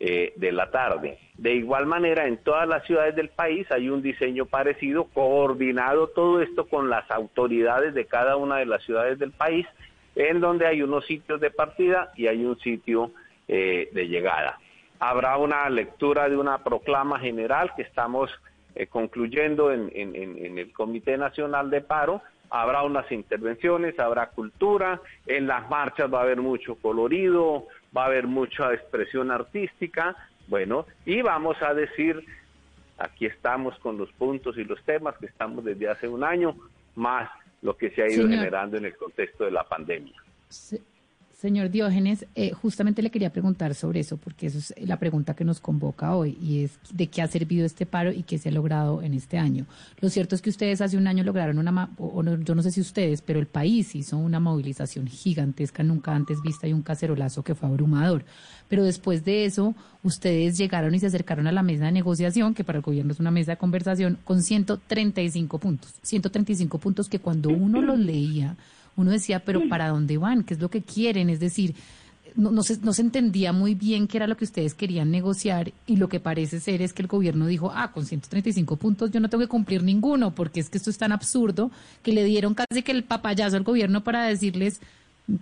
eh, 0.00 0.32
de 0.36 0.52
la 0.52 0.70
tarde. 0.70 1.18
De 1.36 1.54
igual 1.54 1.86
manera, 1.86 2.26
en 2.26 2.38
todas 2.38 2.68
las 2.68 2.84
ciudades 2.84 3.16
del 3.16 3.30
país 3.30 3.70
hay 3.72 3.88
un 3.88 4.00
diseño 4.00 4.46
parecido, 4.46 5.04
coordinado 5.04 6.08
todo 6.08 6.40
esto 6.40 6.68
con 6.68 6.88
las 6.88 7.10
autoridades 7.10 7.94
de 7.94 8.06
cada 8.06 8.36
una 8.36 8.58
de 8.58 8.66
las 8.66 8.82
ciudades 8.84 9.18
del 9.18 9.32
país, 9.32 9.66
en 10.14 10.40
donde 10.40 10.66
hay 10.66 10.82
unos 10.82 11.06
sitios 11.06 11.40
de 11.40 11.50
partida 11.50 12.12
y 12.16 12.26
hay 12.26 12.44
un 12.44 12.58
sitio 12.60 13.12
eh, 13.48 13.88
de 13.92 14.08
llegada. 14.08 14.58
Habrá 15.00 15.36
una 15.36 15.68
lectura 15.70 16.28
de 16.28 16.36
una 16.36 16.62
proclama 16.62 17.18
general 17.18 17.72
que 17.74 17.82
estamos 17.82 18.30
eh, 18.74 18.86
concluyendo 18.86 19.72
en, 19.72 19.90
el 19.94 20.72
Comité 20.72 21.16
Nacional 21.16 21.70
de 21.70 21.80
Paro. 21.80 22.22
Habrá 22.50 22.82
unas 22.82 23.10
intervenciones, 23.10 23.98
habrá 23.98 24.30
cultura, 24.30 25.00
en 25.26 25.46
las 25.46 25.68
marchas 25.68 26.12
va 26.12 26.20
a 26.20 26.22
haber 26.22 26.40
mucho 26.40 26.76
colorido, 26.76 27.66
va 27.96 28.04
a 28.04 28.06
haber 28.06 28.26
mucha 28.26 28.72
expresión 28.74 29.30
artística, 29.30 30.16
bueno, 30.46 30.86
y 31.04 31.22
vamos 31.22 31.56
a 31.62 31.74
decir, 31.74 32.24
aquí 32.98 33.26
estamos 33.26 33.78
con 33.80 33.98
los 33.98 34.10
puntos 34.12 34.56
y 34.58 34.64
los 34.64 34.82
temas 34.84 35.16
que 35.18 35.26
estamos 35.26 35.64
desde 35.64 35.88
hace 35.88 36.08
un 36.08 36.24
año, 36.24 36.56
más 36.94 37.30
lo 37.62 37.76
que 37.76 37.90
se 37.90 38.02
ha 38.02 38.06
ido 38.06 38.22
Señor. 38.24 38.30
generando 38.38 38.76
en 38.76 38.84
el 38.86 38.96
contexto 38.96 39.44
de 39.44 39.50
la 39.50 39.64
pandemia. 39.64 40.14
Se- 40.48 40.82
Señor 41.40 41.70
Diógenes, 41.70 42.26
eh, 42.34 42.50
justamente 42.50 43.00
le 43.00 43.12
quería 43.12 43.30
preguntar 43.30 43.76
sobre 43.76 44.00
eso, 44.00 44.16
porque 44.16 44.48
eso 44.48 44.58
es 44.58 44.74
la 44.84 44.98
pregunta 44.98 45.34
que 45.34 45.44
nos 45.44 45.60
convoca 45.60 46.16
hoy, 46.16 46.36
y 46.42 46.64
es 46.64 46.72
de 46.92 47.06
qué 47.06 47.22
ha 47.22 47.28
servido 47.28 47.64
este 47.64 47.86
paro 47.86 48.10
y 48.10 48.24
qué 48.24 48.38
se 48.38 48.48
ha 48.48 48.52
logrado 48.52 49.02
en 49.02 49.14
este 49.14 49.38
año. 49.38 49.64
Lo 50.00 50.08
cierto 50.08 50.34
es 50.34 50.42
que 50.42 50.50
ustedes 50.50 50.80
hace 50.80 50.96
un 50.96 51.06
año 51.06 51.22
lograron 51.22 51.58
una, 51.58 51.90
o 51.96 52.24
no, 52.24 52.40
yo 52.40 52.56
no 52.56 52.62
sé 52.64 52.72
si 52.72 52.80
ustedes, 52.80 53.22
pero 53.22 53.38
el 53.38 53.46
país 53.46 53.94
hizo 53.94 54.18
una 54.18 54.40
movilización 54.40 55.06
gigantesca, 55.06 55.84
nunca 55.84 56.12
antes 56.12 56.42
vista, 56.42 56.66
y 56.66 56.72
un 56.72 56.82
cacerolazo 56.82 57.44
que 57.44 57.54
fue 57.54 57.68
abrumador. 57.68 58.24
Pero 58.66 58.82
después 58.82 59.24
de 59.24 59.44
eso, 59.44 59.76
ustedes 60.02 60.58
llegaron 60.58 60.92
y 60.96 60.98
se 60.98 61.06
acercaron 61.06 61.46
a 61.46 61.52
la 61.52 61.62
mesa 61.62 61.84
de 61.84 61.92
negociación, 61.92 62.52
que 62.52 62.64
para 62.64 62.78
el 62.78 62.82
gobierno 62.82 63.12
es 63.12 63.20
una 63.20 63.30
mesa 63.30 63.52
de 63.52 63.58
conversación, 63.58 64.18
con 64.24 64.42
135 64.42 65.58
puntos. 65.60 65.94
135 66.02 66.78
puntos 66.78 67.08
que 67.08 67.20
cuando 67.20 67.50
uno 67.50 67.80
los 67.80 67.96
leía, 67.96 68.56
uno 68.98 69.12
decía, 69.12 69.38
pero 69.38 69.68
¿para 69.68 69.88
dónde 69.88 70.18
van? 70.18 70.42
¿Qué 70.42 70.54
es 70.54 70.60
lo 70.60 70.68
que 70.70 70.82
quieren? 70.82 71.30
Es 71.30 71.38
decir, 71.38 71.76
no, 72.34 72.62
se, 72.64 72.78
no 72.78 72.92
se 72.92 73.02
entendía 73.02 73.52
muy 73.52 73.74
bien 73.74 74.08
qué 74.08 74.18
era 74.18 74.26
lo 74.26 74.36
que 74.36 74.44
ustedes 74.44 74.74
querían 74.74 75.10
negociar 75.10 75.72
y 75.86 75.96
lo 75.96 76.08
que 76.08 76.18
parece 76.18 76.58
ser 76.58 76.82
es 76.82 76.92
que 76.92 77.02
el 77.02 77.08
gobierno 77.08 77.46
dijo, 77.46 77.72
ah, 77.74 77.92
con 77.92 78.04
135 78.04 78.76
puntos 78.76 79.12
yo 79.12 79.20
no 79.20 79.28
tengo 79.28 79.42
que 79.42 79.48
cumplir 79.48 79.84
ninguno 79.84 80.34
porque 80.34 80.58
es 80.58 80.68
que 80.68 80.78
esto 80.78 80.90
es 80.90 80.98
tan 80.98 81.12
absurdo 81.12 81.70
que 82.02 82.12
le 82.12 82.24
dieron 82.24 82.54
casi 82.54 82.82
que 82.82 82.90
el 82.90 83.04
papayazo 83.04 83.56
al 83.56 83.62
gobierno 83.62 84.02
para 84.02 84.24
decirles, 84.24 84.80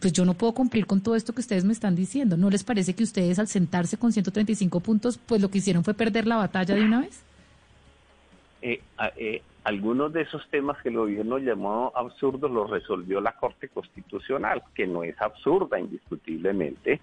pues 0.01 0.13
yo 0.13 0.27
no 0.27 0.35
puedo 0.35 0.53
cumplir 0.53 0.87
con 0.87 1.01
todo 1.01 1.17
esto 1.17 1.33
que 1.33 1.41
ustedes 1.41 1.65
me 1.65 1.73
están 1.73 1.97
diciendo. 1.97 2.37
¿No 2.37 2.51
les 2.51 2.63
parece 2.63 2.95
que 2.95 3.05
ustedes 3.05 3.39
al 3.39 3.49
sentarse 3.49 3.97
con 3.97 4.13
135 4.13 4.81
puntos, 4.81 5.19
pues 5.19 5.41
lo 5.41 5.51
que 5.51 5.59
hicieron 5.59 5.83
fue 5.83 5.95
perder 5.95 6.27
la 6.27 6.37
batalla 6.37 6.75
de 6.75 6.85
una 6.85 7.01
vez? 7.01 7.21
Eh, 8.61 8.81
eh, 9.17 9.43
algunos 9.67 10.13
de 10.13 10.23
esos 10.23 10.49
temas 10.49 10.81
que 10.81 10.91
el 10.91 10.97
gobierno 10.97 11.39
llamó 11.39 11.91
absurdos 11.97 12.49
los 12.53 12.71
resolvió 12.71 13.21
la 13.21 13.33
Corte 13.33 13.69
Constitucional, 13.69 14.63
que 14.77 14.87
no 14.87 15.03
es 15.03 15.21
absurda 15.21 15.81
indiscutiblemente, 15.81 17.01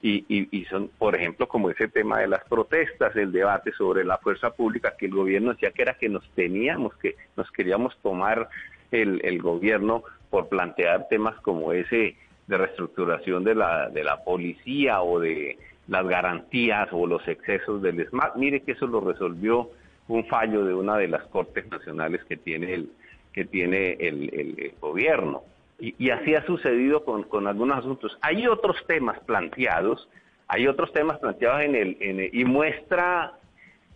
y, 0.00 0.24
y, 0.28 0.64
son, 0.66 0.88
por 0.96 1.16
ejemplo, 1.16 1.46
como 1.48 1.68
ese 1.68 1.86
tema 1.88 2.20
de 2.20 2.28
las 2.28 2.42
protestas, 2.44 3.14
el 3.14 3.30
debate 3.30 3.72
sobre 3.72 4.04
la 4.04 4.16
fuerza 4.16 4.48
pública, 4.50 4.94
que 4.96 5.04
el 5.04 5.12
gobierno 5.12 5.52
decía 5.52 5.72
que 5.72 5.82
era 5.82 5.98
que 5.98 6.08
nos 6.08 6.26
teníamos, 6.30 6.94
que 6.96 7.14
nos 7.36 7.50
queríamos 7.50 7.94
tomar 7.98 8.48
el, 8.90 9.20
el 9.22 9.42
gobierno 9.42 10.02
por 10.30 10.48
plantear 10.48 11.08
temas 11.08 11.38
como 11.42 11.74
ese 11.74 12.16
de 12.46 12.56
reestructuración 12.56 13.44
de 13.44 13.54
la, 13.54 13.90
de 13.90 14.02
la 14.02 14.24
policía 14.24 15.02
o 15.02 15.20
de 15.20 15.58
las 15.88 16.06
garantías 16.06 16.88
o 16.92 17.06
los 17.06 17.28
excesos 17.28 17.82
del 17.82 18.08
SMART. 18.08 18.36
Mire 18.36 18.60
que 18.60 18.72
eso 18.72 18.86
lo 18.86 19.00
resolvió 19.02 19.68
un 20.08 20.24
fallo 20.26 20.64
de 20.64 20.74
una 20.74 20.96
de 20.96 21.08
las 21.08 21.24
cortes 21.26 21.70
nacionales 21.70 22.24
que 22.24 22.36
tiene 22.36 22.74
el, 22.74 22.90
que 23.32 23.44
tiene 23.44 23.92
el, 24.00 24.74
gobierno. 24.80 25.42
Y, 25.78 26.10
así 26.10 26.34
ha 26.34 26.44
sucedido 26.44 27.04
con, 27.04 27.46
algunos 27.46 27.78
asuntos. 27.78 28.18
Hay 28.20 28.46
otros 28.48 28.76
temas 28.86 29.20
planteados, 29.20 30.08
hay 30.48 30.66
otros 30.66 30.92
temas 30.92 31.18
planteados 31.18 31.62
en 31.62 31.76
el, 31.76 31.96
en 32.00 32.30
y 32.32 32.44
muestra, 32.44 33.34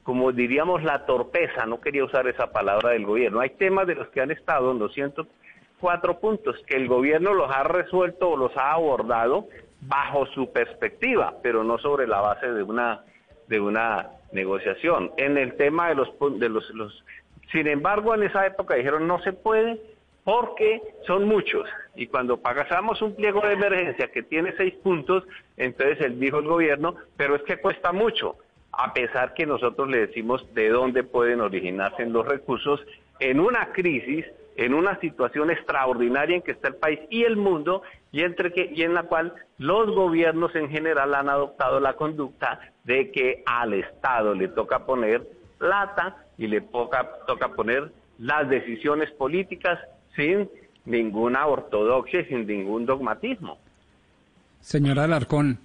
como 0.05 0.31
diríamos, 0.31 0.85
la 0.85 1.07
torpeza, 1.07 1.67
no 1.67 1.81
quería 1.81 2.05
usar 2.05 2.29
esa 2.29 2.53
palabra 2.53 2.91
del 2.91 3.05
gobierno. 3.05 3.41
Hay 3.41 3.51
temas 3.51 3.87
de 3.87 3.97
los 3.97 4.09
que 4.09 4.21
han 4.21 4.31
estado 4.31 4.71
en 4.71 4.79
los 4.79 4.93
104 4.93 6.21
puntos, 6.21 6.57
que 6.67 6.77
el 6.77 6.87
gobierno 6.87 7.35
los 7.35 7.51
ha 7.51 7.65
resuelto 7.65 8.31
o 8.31 8.37
los 8.37 8.57
ha 8.57 8.73
abordado 8.73 9.49
bajo 9.81 10.27
su 10.27 10.53
perspectiva, 10.53 11.35
pero 11.43 11.65
no 11.65 11.79
sobre 11.79 12.07
la 12.07 12.21
base 12.21 12.47
de 12.53 12.63
una, 12.63 13.01
de 13.49 13.61
una 13.61 14.11
negociación. 14.33 15.13
En 15.17 15.39
el 15.39 15.55
tema 15.57 15.89
de 15.89 15.95
los, 15.95 16.09
de 16.39 16.49
los, 16.49 16.69
los, 16.71 17.05
sin 17.51 17.67
embargo, 17.67 18.15
en 18.15 18.25
esa 18.25 18.47
época 18.47 18.75
dijeron 18.75 19.07
no 19.07 19.21
se 19.23 19.33
puede 19.33 19.81
porque 20.25 20.81
son 21.07 21.27
muchos. 21.27 21.69
Y 21.95 22.07
cuando 22.07 22.39
pasamos 22.39 23.03
un 23.03 23.15
pliego 23.15 23.41
de 23.41 23.55
emergencia 23.55 24.09
que 24.09 24.23
tiene 24.23 24.55
seis 24.57 24.75
puntos, 24.75 25.25
entonces 25.57 26.01
él 26.01 26.19
dijo 26.21 26.39
el 26.39 26.47
gobierno, 26.47 26.95
pero 27.17 27.35
es 27.35 27.43
que 27.43 27.57
cuesta 27.59 27.93
mucho, 27.93 28.37
a 28.73 28.93
pesar 28.95 29.35
que 29.35 29.47
nosotros 29.47 29.89
le 29.89 30.07
decimos 30.07 30.47
de 30.55 30.69
dónde 30.69 31.03
pueden 31.03 31.41
originarse 31.41 32.07
los 32.07 32.27
recursos 32.27 32.81
en 33.21 33.41
una 33.41 33.73
crisis 33.73 34.25
en 34.57 34.75
una 34.75 34.99
situación 35.01 35.51
extraordinaria 35.51 36.37
en 36.37 36.43
que 36.43 36.53
está 36.53 36.69
el 36.69 36.77
país 36.77 37.01
y 37.11 37.25
el 37.25 37.37
mundo 37.37 37.83
y, 38.13 38.23
en 38.23 38.95
la 38.95 39.05
cual 39.05 39.35
los 39.59 39.91
gobiernos 39.91 40.55
en 40.55 40.69
general 40.69 41.15
han 41.15 41.29
adoptado 41.29 41.81
la 41.81 41.95
conducta 41.95 42.61
de 42.85 43.11
que 43.11 43.43
al 43.47 43.75
Estado 43.75 44.35
le 44.35 44.49
toca 44.49 44.85
poner 44.85 45.27
plata 45.59 46.17
y 46.37 46.47
le 46.47 46.61
toca, 46.61 47.09
toca 47.27 47.49
poner 47.49 47.91
las 48.19 48.49
decisiones 48.49 49.11
políticas 49.13 49.79
sin 50.15 50.49
ninguna 50.85 51.47
ortodoxia 51.47 52.21
y 52.21 52.25
sin 52.27 52.47
ningún 52.47 52.85
dogmatismo. 52.85 53.59
Señora 54.61 55.05
Alarcón, 55.05 55.59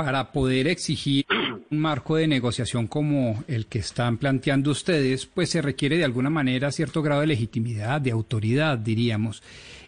para 0.00 0.32
poder 0.32 0.66
exigir 0.66 1.26
un 1.70 1.78
marco 1.78 2.16
de 2.16 2.26
negociación 2.26 2.86
como 2.86 3.44
el 3.46 3.66
que 3.66 3.80
están 3.80 4.16
planteando 4.16 4.70
ustedes, 4.70 5.26
pues 5.26 5.50
se 5.50 5.60
requiere 5.60 5.98
de 5.98 6.06
alguna 6.06 6.30
manera 6.30 6.72
cierto 6.72 7.02
grado 7.02 7.20
de 7.20 7.26
legitimidad, 7.26 8.00
de 8.00 8.10
autoridad, 8.10 8.78
diríamos. 8.78 9.42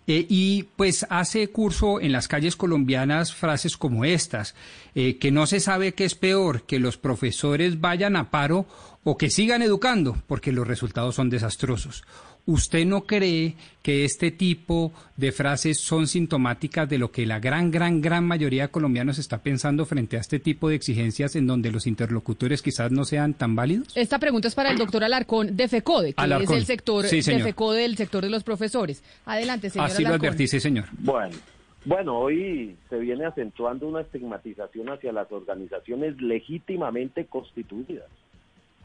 Eh, 0.07 0.27
y 0.29 0.65
pues 0.77 1.07
hace 1.09 1.49
curso 1.49 1.99
en 1.99 2.13
las 2.13 2.29
calles 2.29 2.57
colombianas 2.57 3.33
frases 3.33 3.79
como 3.79 4.05
estas, 4.05 4.55
eh, 4.95 5.17
que 5.17 5.31
no 5.31 5.47
se 5.47 5.61
sabe 5.61 5.95
qué 5.95 6.05
es 6.05 6.15
peor, 6.15 6.65
que 6.65 6.79
los 6.79 6.99
profesores 6.99 7.81
vayan 7.81 8.15
a 8.17 8.31
paro 8.31 8.67
o 9.05 9.17
que 9.17 9.31
sigan 9.31 9.63
educando, 9.63 10.23
porque 10.27 10.53
los 10.53 10.69
resultados 10.69 11.15
son 11.15 11.31
desastrosos 11.31 12.05
¿Usted 12.45 12.85
no 12.85 13.03
cree 13.03 13.55
que 13.83 14.05
este 14.05 14.33
tipo 14.33 14.93
de 15.17 15.31
frases 15.31 15.81
son 15.81 16.09
sintomáticas 16.09 16.89
de 16.89 16.99
lo 16.99 17.13
que 17.13 17.25
la 17.25 17.39
gran, 17.39 17.71
gran, 17.71 18.01
gran 18.01 18.27
mayoría 18.27 18.63
de 18.63 18.69
colombianos 18.71 19.19
está 19.19 19.39
pensando 19.39 19.87
frente 19.87 20.17
a 20.17 20.21
este 20.21 20.41
tipo 20.41 20.69
de 20.69 20.75
exigencias 20.75 21.37
en 21.37 21.47
donde 21.47 21.71
los 21.71 21.87
interlocutores 21.87 22.61
quizás 22.61 22.91
no 22.91 23.05
sean 23.05 23.35
tan 23.35 23.55
válidos? 23.55 23.97
Esta 23.97 24.19
pregunta 24.19 24.49
es 24.49 24.57
para 24.57 24.73
el 24.73 24.79
doctor 24.79 25.05
Alarcón 25.05 25.57
de 25.57 25.69
FECODE, 25.69 26.15
que 26.15 26.43
es 26.43 26.51
el 26.51 26.67
sector 26.67 27.05
de 27.09 27.23
FECODE, 27.23 27.85
el 27.85 27.97
sector 27.97 28.25
de 28.25 28.31
los 28.31 28.43
profesores. 28.43 29.05
Adelante, 29.25 29.71
señor 29.71 29.87
Así 29.87 30.03
lo 30.03 30.15
advertí, 30.15 30.49
señor. 30.49 30.87
Bueno. 30.99 31.37
Bueno, 31.85 32.17
hoy 32.17 32.77
se 32.89 32.99
viene 32.99 33.25
acentuando 33.25 33.89
una 33.89 34.03
estigmatización 34.03 34.89
hacia 34.91 35.13
las 35.13 35.31
organizaciones 35.33 36.21
legítimamente 36.23 37.27
constituidas, 37.27 38.07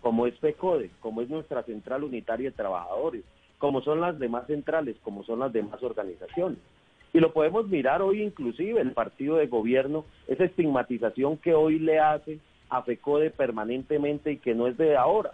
como 0.02 0.26
es 0.26 0.38
FECODE, 0.40 0.90
como 1.00 1.22
es 1.22 1.30
nuestra 1.30 1.62
Central 1.62 2.04
Unitaria 2.04 2.50
de 2.50 2.56
Trabajadores, 2.56 3.24
como 3.58 3.82
son 3.82 4.02
las 4.02 4.20
demás 4.20 4.48
centrales, 4.48 4.96
como 5.04 5.24
son 5.24 5.40
las 5.40 5.54
demás 5.54 5.82
organizaciones. 5.82 6.60
Y 7.14 7.20
lo 7.20 7.34
podemos 7.34 7.68
mirar 7.68 8.02
hoy 8.02 8.22
inclusive 8.22 8.82
el 8.82 8.92
partido 8.92 9.38
de 9.38 9.48
gobierno, 9.48 10.06
esa 10.28 10.44
estigmatización 10.44 11.38
que 11.38 11.54
hoy 11.54 11.80
le 11.80 12.00
hace 12.00 12.40
a 12.70 12.82
FECODE 12.84 13.32
permanentemente 13.32 14.34
y 14.34 14.38
que 14.38 14.54
no 14.54 14.68
es 14.68 14.78
de 14.78 14.98
ahora, 14.98 15.32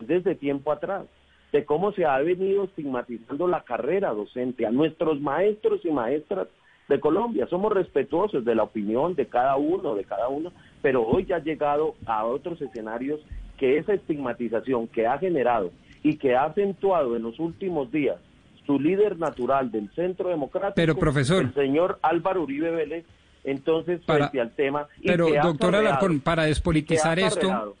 es 0.00 0.06
desde 0.06 0.34
tiempo 0.34 0.70
atrás, 0.70 1.06
de 1.52 1.64
cómo 1.64 1.92
se 1.92 2.04
ha 2.04 2.18
venido 2.18 2.64
estigmatizando 2.64 3.48
la 3.48 3.62
carrera 3.62 4.12
docente 4.12 4.66
a 4.66 4.70
nuestros 4.70 5.20
maestros 5.20 5.84
y 5.84 5.90
maestras 5.90 6.48
de 6.88 7.00
Colombia. 7.00 7.46
Somos 7.46 7.72
respetuosos 7.72 8.44
de 8.44 8.54
la 8.54 8.64
opinión 8.64 9.14
de 9.14 9.26
cada 9.26 9.56
uno, 9.56 9.94
de 9.94 10.04
cada 10.04 10.28
uno, 10.28 10.52
pero 10.82 11.02
hoy 11.06 11.24
ya 11.24 11.36
ha 11.36 11.42
llegado 11.42 11.94
a 12.06 12.24
otros 12.26 12.60
escenarios 12.60 13.20
que 13.56 13.78
esa 13.78 13.94
estigmatización 13.94 14.88
que 14.88 15.06
ha 15.06 15.18
generado 15.18 15.70
y 16.04 16.18
que 16.18 16.36
ha 16.36 16.44
acentuado 16.44 17.16
en 17.16 17.22
los 17.22 17.40
últimos 17.40 17.90
días 17.90 18.18
su 18.66 18.78
líder 18.78 19.18
natural 19.18 19.72
del 19.72 19.90
Centro 19.94 20.28
Democrático, 20.28 20.74
pero, 20.76 20.96
profesor, 20.96 21.42
el 21.42 21.54
señor 21.54 21.98
Álvaro 22.02 22.42
Uribe 22.42 22.70
Vélez, 22.70 23.04
entonces 23.42 24.00
frente 24.06 24.40
al 24.40 24.52
tema. 24.54 24.86
pero, 25.04 25.28
doctor 25.42 25.74
Alarcón, 25.74 26.20
para 26.20 26.44
despolitizar 26.44 27.18
esto... 27.18 27.74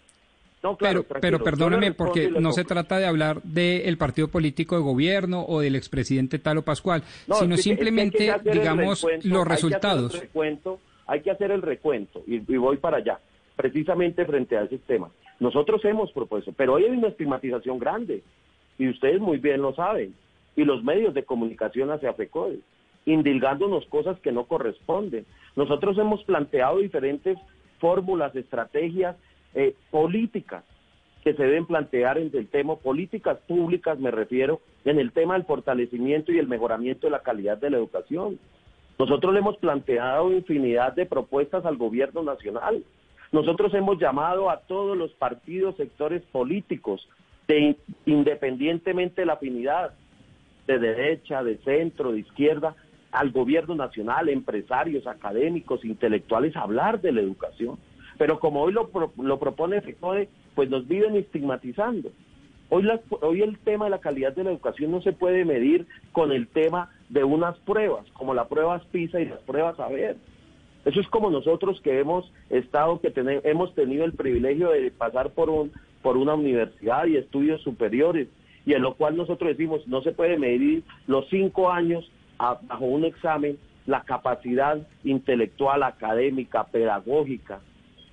No, 0.62 0.78
claro, 0.78 1.02
pero, 1.02 1.20
pero 1.20 1.44
perdóneme, 1.44 1.92
porque 1.92 2.30
no 2.30 2.52
se 2.52 2.64
trata 2.64 2.96
de 2.96 3.04
hablar 3.04 3.42
del 3.42 3.98
partido 3.98 4.28
político 4.28 4.76
de 4.76 4.82
gobierno 4.82 5.44
o 5.46 5.60
del 5.60 5.76
expresidente 5.76 6.38
Talo 6.38 6.62
Pascual, 6.62 7.02
sino 7.38 7.58
simplemente, 7.58 8.34
digamos, 8.42 9.06
los 9.24 9.46
resultados. 9.46 10.22
Hay 11.06 11.20
que 11.20 11.30
hacer 11.30 11.50
el 11.50 11.60
recuento, 11.60 12.22
y, 12.26 12.36
y 12.36 12.56
voy 12.56 12.78
para 12.78 12.96
allá, 12.96 13.18
precisamente 13.56 14.24
frente 14.24 14.56
a 14.56 14.62
ese 14.62 14.78
tema. 14.78 15.10
Nosotros 15.40 15.84
hemos 15.84 16.12
propuesto, 16.12 16.52
pero 16.52 16.74
hoy 16.74 16.84
hay 16.84 16.90
una 16.90 17.08
estigmatización 17.08 17.78
grande, 17.78 18.22
y 18.78 18.88
ustedes 18.88 19.20
muy 19.20 19.38
bien 19.38 19.62
lo 19.62 19.74
saben, 19.74 20.14
y 20.56 20.64
los 20.64 20.82
medios 20.84 21.14
de 21.14 21.24
comunicación 21.24 21.90
hacia 21.90 22.14
FECODE, 22.14 22.60
indilgándonos 23.06 23.86
cosas 23.86 24.18
que 24.20 24.32
no 24.32 24.44
corresponden. 24.44 25.26
Nosotros 25.56 25.98
hemos 25.98 26.22
planteado 26.24 26.78
diferentes 26.78 27.38
fórmulas, 27.78 28.34
estrategias 28.34 29.16
eh, 29.54 29.74
políticas 29.90 30.64
que 31.22 31.34
se 31.34 31.42
deben 31.42 31.66
plantear 31.66 32.18
en 32.18 32.30
el 32.34 32.48
tema, 32.48 32.76
políticas 32.76 33.38
públicas 33.48 33.98
me 33.98 34.10
refiero, 34.10 34.60
en 34.84 34.98
el 34.98 35.10
tema 35.12 35.34
del 35.34 35.44
fortalecimiento 35.44 36.32
y 36.32 36.38
el 36.38 36.46
mejoramiento 36.46 37.06
de 37.06 37.12
la 37.12 37.20
calidad 37.20 37.56
de 37.56 37.70
la 37.70 37.78
educación. 37.78 38.38
Nosotros 38.98 39.32
le 39.32 39.40
hemos 39.40 39.56
planteado 39.56 40.32
infinidad 40.32 40.92
de 40.92 41.06
propuestas 41.06 41.64
al 41.64 41.76
gobierno 41.76 42.22
nacional 42.22 42.84
nosotros 43.34 43.74
hemos 43.74 43.98
llamado 43.98 44.48
a 44.48 44.60
todos 44.60 44.96
los 44.96 45.10
partidos, 45.14 45.76
sectores 45.76 46.22
políticos, 46.30 47.08
de, 47.48 47.76
independientemente 48.06 49.22
de 49.22 49.26
la 49.26 49.34
afinidad, 49.34 49.92
de 50.66 50.78
derecha, 50.78 51.42
de 51.42 51.58
centro, 51.58 52.12
de 52.12 52.20
izquierda, 52.20 52.74
al 53.10 53.32
gobierno 53.32 53.74
nacional, 53.74 54.28
empresarios, 54.28 55.06
académicos, 55.06 55.84
intelectuales, 55.84 56.56
a 56.56 56.62
hablar 56.62 57.00
de 57.00 57.12
la 57.12 57.20
educación. 57.20 57.76
Pero 58.18 58.38
como 58.38 58.62
hoy 58.62 58.72
lo, 58.72 58.88
pro- 58.88 59.12
lo 59.20 59.38
propone 59.38 59.80
FECODE, 59.80 60.28
pues 60.54 60.70
nos 60.70 60.86
viven 60.86 61.16
estigmatizando. 61.16 62.10
Hoy, 62.70 62.84
las- 62.84 63.00
hoy 63.20 63.42
el 63.42 63.58
tema 63.58 63.84
de 63.86 63.90
la 63.90 63.98
calidad 64.00 64.32
de 64.34 64.44
la 64.44 64.50
educación 64.50 64.90
no 64.92 65.02
se 65.02 65.12
puede 65.12 65.44
medir 65.44 65.86
con 66.12 66.30
el 66.32 66.46
tema 66.46 66.88
de 67.08 67.24
unas 67.24 67.58
pruebas, 67.58 68.06
como 68.12 68.32
las 68.32 68.46
pruebas 68.46 68.84
PISA 68.86 69.20
y 69.20 69.26
las 69.26 69.40
pruebas 69.40 69.78
AVER. 69.80 70.16
Eso 70.84 71.00
es 71.00 71.08
como 71.08 71.30
nosotros 71.30 71.80
que 71.80 71.98
hemos 71.98 72.30
estado, 72.50 73.00
que 73.00 73.12
hemos 73.44 73.74
tenido 73.74 74.04
el 74.04 74.12
privilegio 74.12 74.70
de 74.70 74.90
pasar 74.90 75.30
por, 75.30 75.48
un, 75.48 75.72
por 76.02 76.16
una 76.16 76.34
universidad 76.34 77.06
y 77.06 77.16
estudios 77.16 77.62
superiores, 77.62 78.28
y 78.66 78.74
en 78.74 78.82
lo 78.82 78.94
cual 78.94 79.16
nosotros 79.16 79.50
decimos, 79.50 79.86
no 79.86 80.02
se 80.02 80.12
puede 80.12 80.38
medir 80.38 80.82
los 81.06 81.28
cinco 81.28 81.70
años 81.70 82.10
bajo 82.38 82.84
un 82.84 83.04
examen 83.04 83.58
la 83.86 84.02
capacidad 84.02 84.78
intelectual, 85.04 85.82
académica, 85.82 86.64
pedagógica 86.64 87.60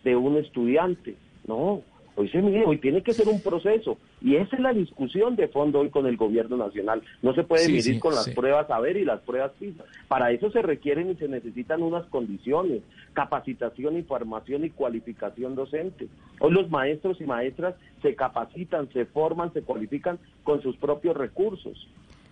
de 0.03 0.15
un 0.15 0.37
estudiante. 0.37 1.15
No, 1.47 1.81
hoy 2.15 2.29
se 2.29 2.41
mide, 2.41 2.65
hoy 2.65 2.77
tiene 2.77 3.01
que 3.01 3.13
ser 3.13 3.27
un 3.27 3.41
proceso. 3.41 3.97
Y 4.21 4.35
esa 4.35 4.55
es 4.55 4.61
la 4.61 4.71
discusión 4.71 5.35
de 5.35 5.47
fondo 5.47 5.79
hoy 5.79 5.89
con 5.89 6.05
el 6.05 6.15
gobierno 6.15 6.55
nacional. 6.55 7.01
No 7.23 7.33
se 7.33 7.43
puede 7.43 7.65
Sí, 7.65 7.71
medir 7.71 7.83
sí, 7.95 7.99
con 7.99 8.13
las 8.13 8.25
sí. 8.25 8.31
pruebas 8.31 8.67
saber 8.67 8.95
y 8.97 9.03
las 9.03 9.19
pruebas 9.21 9.51
PISA. 9.59 9.83
Para 10.07 10.31
eso 10.31 10.51
se 10.51 10.61
requieren 10.61 11.09
y 11.09 11.15
se 11.15 11.27
necesitan 11.27 11.81
unas 11.81 12.05
condiciones, 12.05 12.83
capacitación 13.13 13.97
y 13.97 14.03
formación 14.03 14.63
y 14.63 14.69
cualificación 14.69 15.55
docente. 15.55 16.07
Hoy 16.39 16.51
los 16.51 16.69
maestros 16.69 17.19
y 17.19 17.25
maestras 17.25 17.75
se 18.03 18.15
capacitan, 18.15 18.89
se 18.93 19.05
forman, 19.05 19.53
se 19.53 19.63
cualifican 19.63 20.19
con 20.43 20.61
sus 20.61 20.77
propios 20.77 21.17
recursos. 21.17 21.87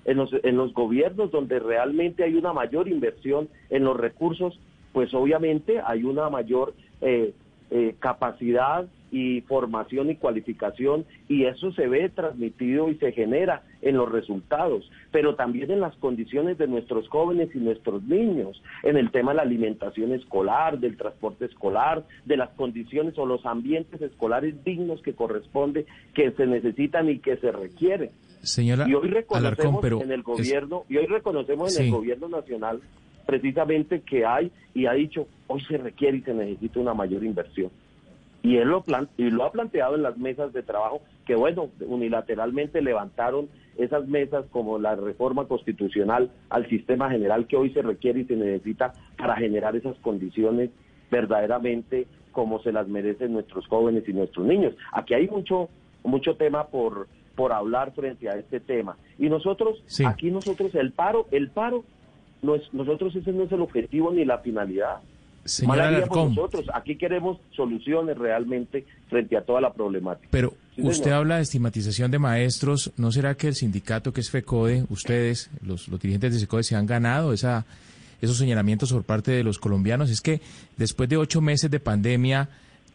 En 0.05 0.17
los, 0.17 0.31
en 0.43 0.57
los 0.57 0.73
gobiernos 0.73 1.31
donde 1.31 1.59
realmente 1.59 2.23
hay 2.23 2.35
una 2.35 2.53
mayor 2.53 2.87
inversión 2.87 3.49
en 3.69 3.83
los 3.83 3.97
recursos, 3.97 4.59
pues 4.93 5.13
obviamente 5.13 5.81
hay 5.83 6.03
una 6.03 6.29
mayor 6.29 6.73
eh, 7.01 7.33
eh, 7.71 7.95
capacidad 7.99 8.87
y 9.11 9.41
formación 9.41 10.09
y 10.09 10.15
cualificación 10.15 11.05
y 11.27 11.45
eso 11.45 11.71
se 11.73 11.87
ve 11.87 12.09
transmitido 12.09 12.89
y 12.89 12.95
se 12.95 13.11
genera 13.11 13.63
en 13.81 13.97
los 13.97 14.11
resultados, 14.11 14.89
pero 15.11 15.35
también 15.35 15.71
en 15.71 15.79
las 15.79 15.95
condiciones 15.97 16.57
de 16.57 16.67
nuestros 16.67 17.07
jóvenes 17.09 17.49
y 17.55 17.59
nuestros 17.59 18.03
niños, 18.03 18.61
en 18.83 18.97
el 18.97 19.11
tema 19.11 19.31
de 19.31 19.37
la 19.37 19.43
alimentación 19.43 20.13
escolar, 20.13 20.79
del 20.79 20.97
transporte 20.97 21.45
escolar, 21.45 22.05
de 22.25 22.37
las 22.37 22.49
condiciones 22.51 23.17
o 23.17 23.25
los 23.25 23.45
ambientes 23.45 24.01
escolares 24.01 24.63
dignos 24.63 25.01
que 25.01 25.13
corresponde, 25.13 25.85
que 26.13 26.31
se 26.31 26.45
necesitan 26.45 27.09
y 27.09 27.19
que 27.19 27.37
se 27.37 27.51
requieren. 27.51 28.09
Señora 28.41 28.87
Y 28.87 28.93
hoy 28.93 29.09
reconocemos 29.09 29.59
Alarcón, 29.59 29.81
pero 29.81 30.01
en 30.01 30.11
el 30.11 30.19
es- 30.21 30.25
gobierno, 30.25 30.83
y 30.89 30.97
hoy 30.97 31.05
reconocemos 31.07 31.75
en 31.77 31.83
Sí. 31.83 31.89
el 31.89 31.95
gobierno 31.95 32.29
nacional 32.29 32.79
precisamente 33.25 34.01
que 34.01 34.25
hay 34.25 34.51
y 34.73 34.85
ha 34.87 34.93
dicho, 34.93 35.27
hoy 35.47 35.61
se 35.65 35.77
requiere 35.77 36.17
y 36.17 36.21
se 36.21 36.33
necesita 36.33 36.79
una 36.79 36.93
mayor 36.93 37.23
inversión. 37.23 37.69
Y 38.41 38.55
él 38.57 38.69
lo, 38.69 38.81
plan- 38.83 39.09
y 39.17 39.29
lo 39.29 39.43
ha 39.43 39.51
planteado 39.51 39.95
en 39.95 40.03
las 40.03 40.17
mesas 40.17 40.53
de 40.53 40.63
trabajo, 40.63 41.01
que 41.25 41.35
bueno, 41.35 41.69
unilateralmente 41.85 42.81
levantaron 42.81 43.49
esas 43.77 44.07
mesas 44.07 44.45
como 44.51 44.79
la 44.79 44.95
reforma 44.95 45.45
constitucional 45.45 46.31
al 46.49 46.67
sistema 46.69 47.09
general 47.09 47.47
que 47.47 47.57
hoy 47.57 47.71
se 47.71 47.81
requiere 47.81 48.21
y 48.21 48.25
se 48.25 48.35
necesita 48.35 48.93
para 49.17 49.35
generar 49.35 49.75
esas 49.75 49.97
condiciones 49.99 50.69
verdaderamente 51.11 52.07
como 52.31 52.61
se 52.61 52.71
las 52.71 52.87
merecen 52.87 53.33
nuestros 53.33 53.65
jóvenes 53.67 54.03
y 54.07 54.13
nuestros 54.13 54.45
niños. 54.45 54.73
Aquí 54.93 55.13
hay 55.13 55.27
mucho 55.27 55.69
mucho 56.03 56.35
tema 56.35 56.67
por 56.67 57.07
por 57.35 57.53
hablar 57.53 57.93
frente 57.93 58.29
a 58.29 58.33
este 58.35 58.59
tema. 58.59 58.97
Y 59.17 59.29
nosotros 59.29 59.81
Sí. 59.85 60.03
aquí 60.05 60.29
nosotros 60.31 60.75
el 60.75 60.91
paro, 60.91 61.27
el 61.31 61.49
paro 61.49 61.83
no 62.41 62.55
es 62.55 62.73
nosotros 62.73 63.15
ese 63.15 63.31
no 63.31 63.43
es 63.43 63.51
el 63.51 63.61
objetivo 63.61 64.11
ni 64.11 64.25
la 64.25 64.39
finalidad. 64.39 64.97
Señora 65.49 65.87
Alarcón, 65.89 66.35
nosotros. 66.35 66.65
Aquí 66.73 66.95
queremos 66.97 67.37
soluciones 67.55 68.17
realmente 68.17 68.85
frente 69.09 69.35
a 69.37 69.41
toda 69.41 69.61
la 69.61 69.73
problemática. 69.73 70.27
pero 70.31 70.53
Sí, 70.75 70.81
usted 70.83 71.03
señor. 71.05 71.17
habla 71.17 71.35
de 71.37 71.41
estigmatización 71.41 72.11
de 72.11 72.19
maestros. 72.19 72.91
¿No 72.97 73.11
será 73.11 73.35
que 73.35 73.47
el 73.49 73.55
sindicato 73.55 74.13
que 74.13 74.21
es 74.21 74.29
FECODE, 74.29 74.85
ustedes, 74.89 75.49
los, 75.61 75.87
los 75.89 75.99
dirigentes 75.99 76.33
de 76.33 76.39
FECODE, 76.39 76.63
se 76.63 76.75
han 76.75 76.85
ganado 76.85 77.33
esa, 77.33 77.65
esos 78.21 78.37
señalamientos 78.37 78.93
por 78.93 79.03
parte 79.03 79.31
de 79.31 79.43
los 79.43 79.59
colombianos? 79.59 80.09
Es 80.09 80.21
que 80.21 80.39
después 80.77 81.09
de 81.09 81.17
ocho 81.17 81.41
meses 81.41 81.69
de 81.69 81.79
pandemia, 81.81 82.47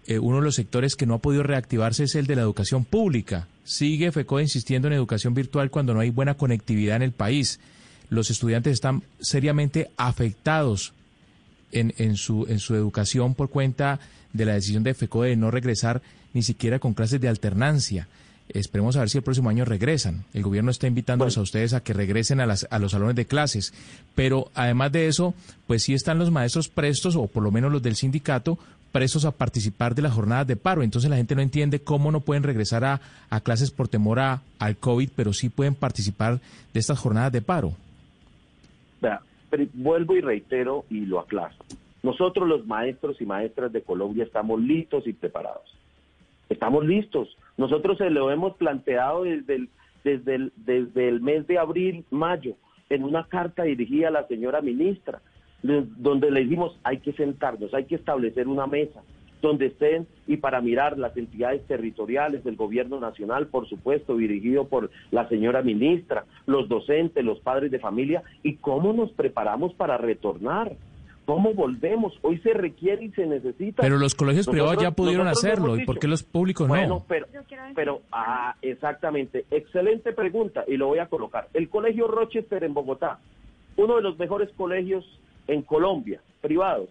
eh, 0.07 0.19
uno 0.19 0.37
de 0.39 0.45
los 0.45 0.55
sectores 0.55 0.97
que 0.97 1.05
no 1.07 1.15
ha 1.15 1.19
podido 1.19 1.43
reactivarse 1.43 2.05
es 2.05 2.15
el 2.15 2.27
de 2.27 2.37
la 2.37 2.43
educación 2.43 2.85
pública. 2.85 3.49
Sigue 3.65 4.13
FECODE 4.13 4.43
insistiendo 4.43 4.89
en 4.89 4.95
educación 4.95 5.35
virtual 5.35 5.71
cuando 5.71 5.93
no 5.93 6.01
hay 6.01 6.11
buena 6.11 6.35
conectividad 6.35 6.97
en 6.97 7.03
el 7.03 7.13
país. 7.13 7.61
Los 8.11 8.31
estudiantes 8.31 8.73
están 8.75 9.03
seriamente 9.21 9.91
afectados 9.97 10.93
en, 11.75 11.93
en, 11.99 12.17
su, 12.17 12.47
en 12.49 12.59
su 12.59 12.75
educación 12.75 13.35
por 13.35 13.51
cuenta 13.51 14.01
de 14.33 14.45
la 14.45 14.55
decisión 14.55 14.83
de 14.83 14.95
FECODE 14.95 15.31
de 15.31 15.37
no 15.37 15.51
regresar 15.51 16.03
ni 16.33 16.43
siquiera 16.43 16.79
con 16.79 16.95
clases 16.95 17.21
de 17.21 17.29
alternancia. 17.29 18.09
Esperemos 18.49 18.97
a 18.97 19.01
ver 19.01 19.09
si 19.09 19.19
el 19.19 19.25
próximo 19.25 19.49
año 19.49 19.65
regresan. 19.65 20.25
El 20.35 20.43
gobierno 20.43 20.71
está 20.71 20.87
invitándolos 20.87 21.39
a 21.39 21.41
ustedes 21.41 21.73
a 21.73 21.81
que 21.81 21.95
regresen 21.95 22.41
a, 22.41 22.47
las, 22.47 22.67
a 22.71 22.79
los 22.79 22.93
salones 22.93 23.17
de 23.17 23.25
clases. 23.25 23.73
Pero 24.15 24.51
además 24.55 24.93
de 24.93 25.09
eso, 25.09 25.35
pues 25.67 25.83
sí 25.83 25.95
están 25.95 26.19
los 26.19 26.31
maestros 26.31 26.69
prestos, 26.69 27.17
o 27.17 27.27
por 27.27 27.43
lo 27.43 27.51
menos 27.51 27.73
los 27.73 27.83
del 27.83 27.97
sindicato, 27.97 28.59
prestos 28.93 29.25
a 29.25 29.31
participar 29.31 29.95
de 29.95 30.03
las 30.03 30.13
jornadas 30.13 30.47
de 30.47 30.57
paro. 30.57 30.83
Entonces 30.83 31.11
la 31.11 31.17
gente 31.17 31.35
no 31.35 31.41
entiende 31.41 31.81
cómo 31.81 32.13
no 32.13 32.21
pueden 32.21 32.43
regresar 32.43 32.85
a, 32.85 33.01
a 33.31 33.41
clases 33.41 33.71
por 33.71 33.89
temor 33.89 34.21
a, 34.21 34.43
al 34.59 34.77
COVID, 34.77 35.09
pero 35.17 35.33
sí 35.33 35.49
pueden 35.49 35.75
participar 35.75 36.39
de 36.75 36.81
estas 36.81 36.99
jornadas 36.99 37.33
de 37.33 37.41
paro. 37.41 37.73
Vea, 39.01 39.21
vuelvo 39.75 40.17
y 40.17 40.21
reitero 40.21 40.85
y 40.91 41.07
lo 41.07 41.21
aclaro. 41.21 41.55
Nosotros 42.03 42.49
los 42.49 42.67
maestros 42.67 43.21
y 43.21 43.27
maestras 43.27 43.73
de 43.73 43.83
Colombia 43.83 44.25
estamos 44.25 44.61
listos 44.61 45.07
y 45.07 45.13
preparados. 45.13 45.75
Estamos 46.49 46.85
listos. 46.85 47.37
Nosotros 47.57 47.97
se 47.99 48.11
lo 48.11 48.31
hemos 48.31 48.57
planteado 48.57 49.25
desde 49.25 49.55
el, 49.55 49.69
desde 50.05 50.35
el, 50.35 50.53
desde 50.57 51.09
el 51.09 51.21
mes 51.21 51.47
de 51.47 51.59
abril, 51.59 52.05
mayo, 52.11 52.55
en 52.91 53.05
una 53.05 53.25
carta 53.25 53.63
dirigida 53.63 54.09
a 54.09 54.11
la 54.11 54.27
señora 54.27 54.61
ministra, 54.61 55.23
de- 55.63 55.85
donde 55.97 56.31
le 56.31 56.41
dijimos 56.41 56.79
hay 56.85 56.99
que 56.99 57.13
sentarnos, 57.15 57.73
hay 57.73 57.85
que 57.87 57.95
establecer 57.95 58.47
una 58.49 58.67
mesa 58.67 59.03
donde 59.45 59.67
estén 59.67 60.07
y 60.27 60.39
para 60.39 60.61
mirar 60.61 60.99
las 60.99 61.17
entidades 61.17 61.65
territoriales 61.67 62.43
del 62.45 62.57
gobierno 62.57 62.99
nacional, 62.99 63.47
por 63.49 63.69
supuesto, 63.69 64.17
dirigido 64.17 64.67
por 64.69 64.91
la 65.11 65.29
señora 65.29 65.63
ministra, 65.63 66.25
los 66.47 66.69
docentes, 66.69 67.25
los 67.25 67.39
padres 67.41 67.71
de 67.71 67.79
familia, 67.79 68.23
y 68.43 68.57
cómo 68.57 68.93
nos 68.93 69.13
preparamos 69.13 69.75
para 69.75 69.99
retornar. 69.99 70.77
¿Cómo 71.27 71.55
volvemos? 71.55 72.13
Hoy 72.23 72.39
se 72.41 72.53
requiere 72.53 73.05
y 73.05 73.11
se 73.11 73.27
necesita. 73.27 73.83
Pero 73.83 73.97
los 73.97 74.15
colegios 74.15 74.47
privados 74.47 74.83
ya 74.83 74.91
pudieron 74.91 75.27
hacerlo. 75.27 75.79
¿Y 75.79 75.85
por 75.87 75.99
qué 75.99 76.07
los 76.07 76.23
públicos 76.23 76.69
Bueno, 76.69 76.89
no? 76.89 77.05
pero, 77.09 77.27
pero, 77.75 78.03
ah, 78.13 78.55
exactamente. 78.61 79.47
Excelente 79.51 80.13
pregunta 80.13 80.65
y 80.67 80.77
lo 80.77 80.89
voy 80.89 80.99
a 80.99 81.07
colocar. 81.07 81.49
El 81.55 81.71
Colegio 81.71 82.09
Rochester 82.09 82.63
en 82.65 82.75
Bogotá, 82.75 83.21
uno 83.77 83.97
de 83.97 84.03
los 84.03 84.19
mejores 84.19 84.51
colegios 84.57 85.05
en 85.47 85.63
Colombia, 85.63 86.21
privados, 86.43 86.91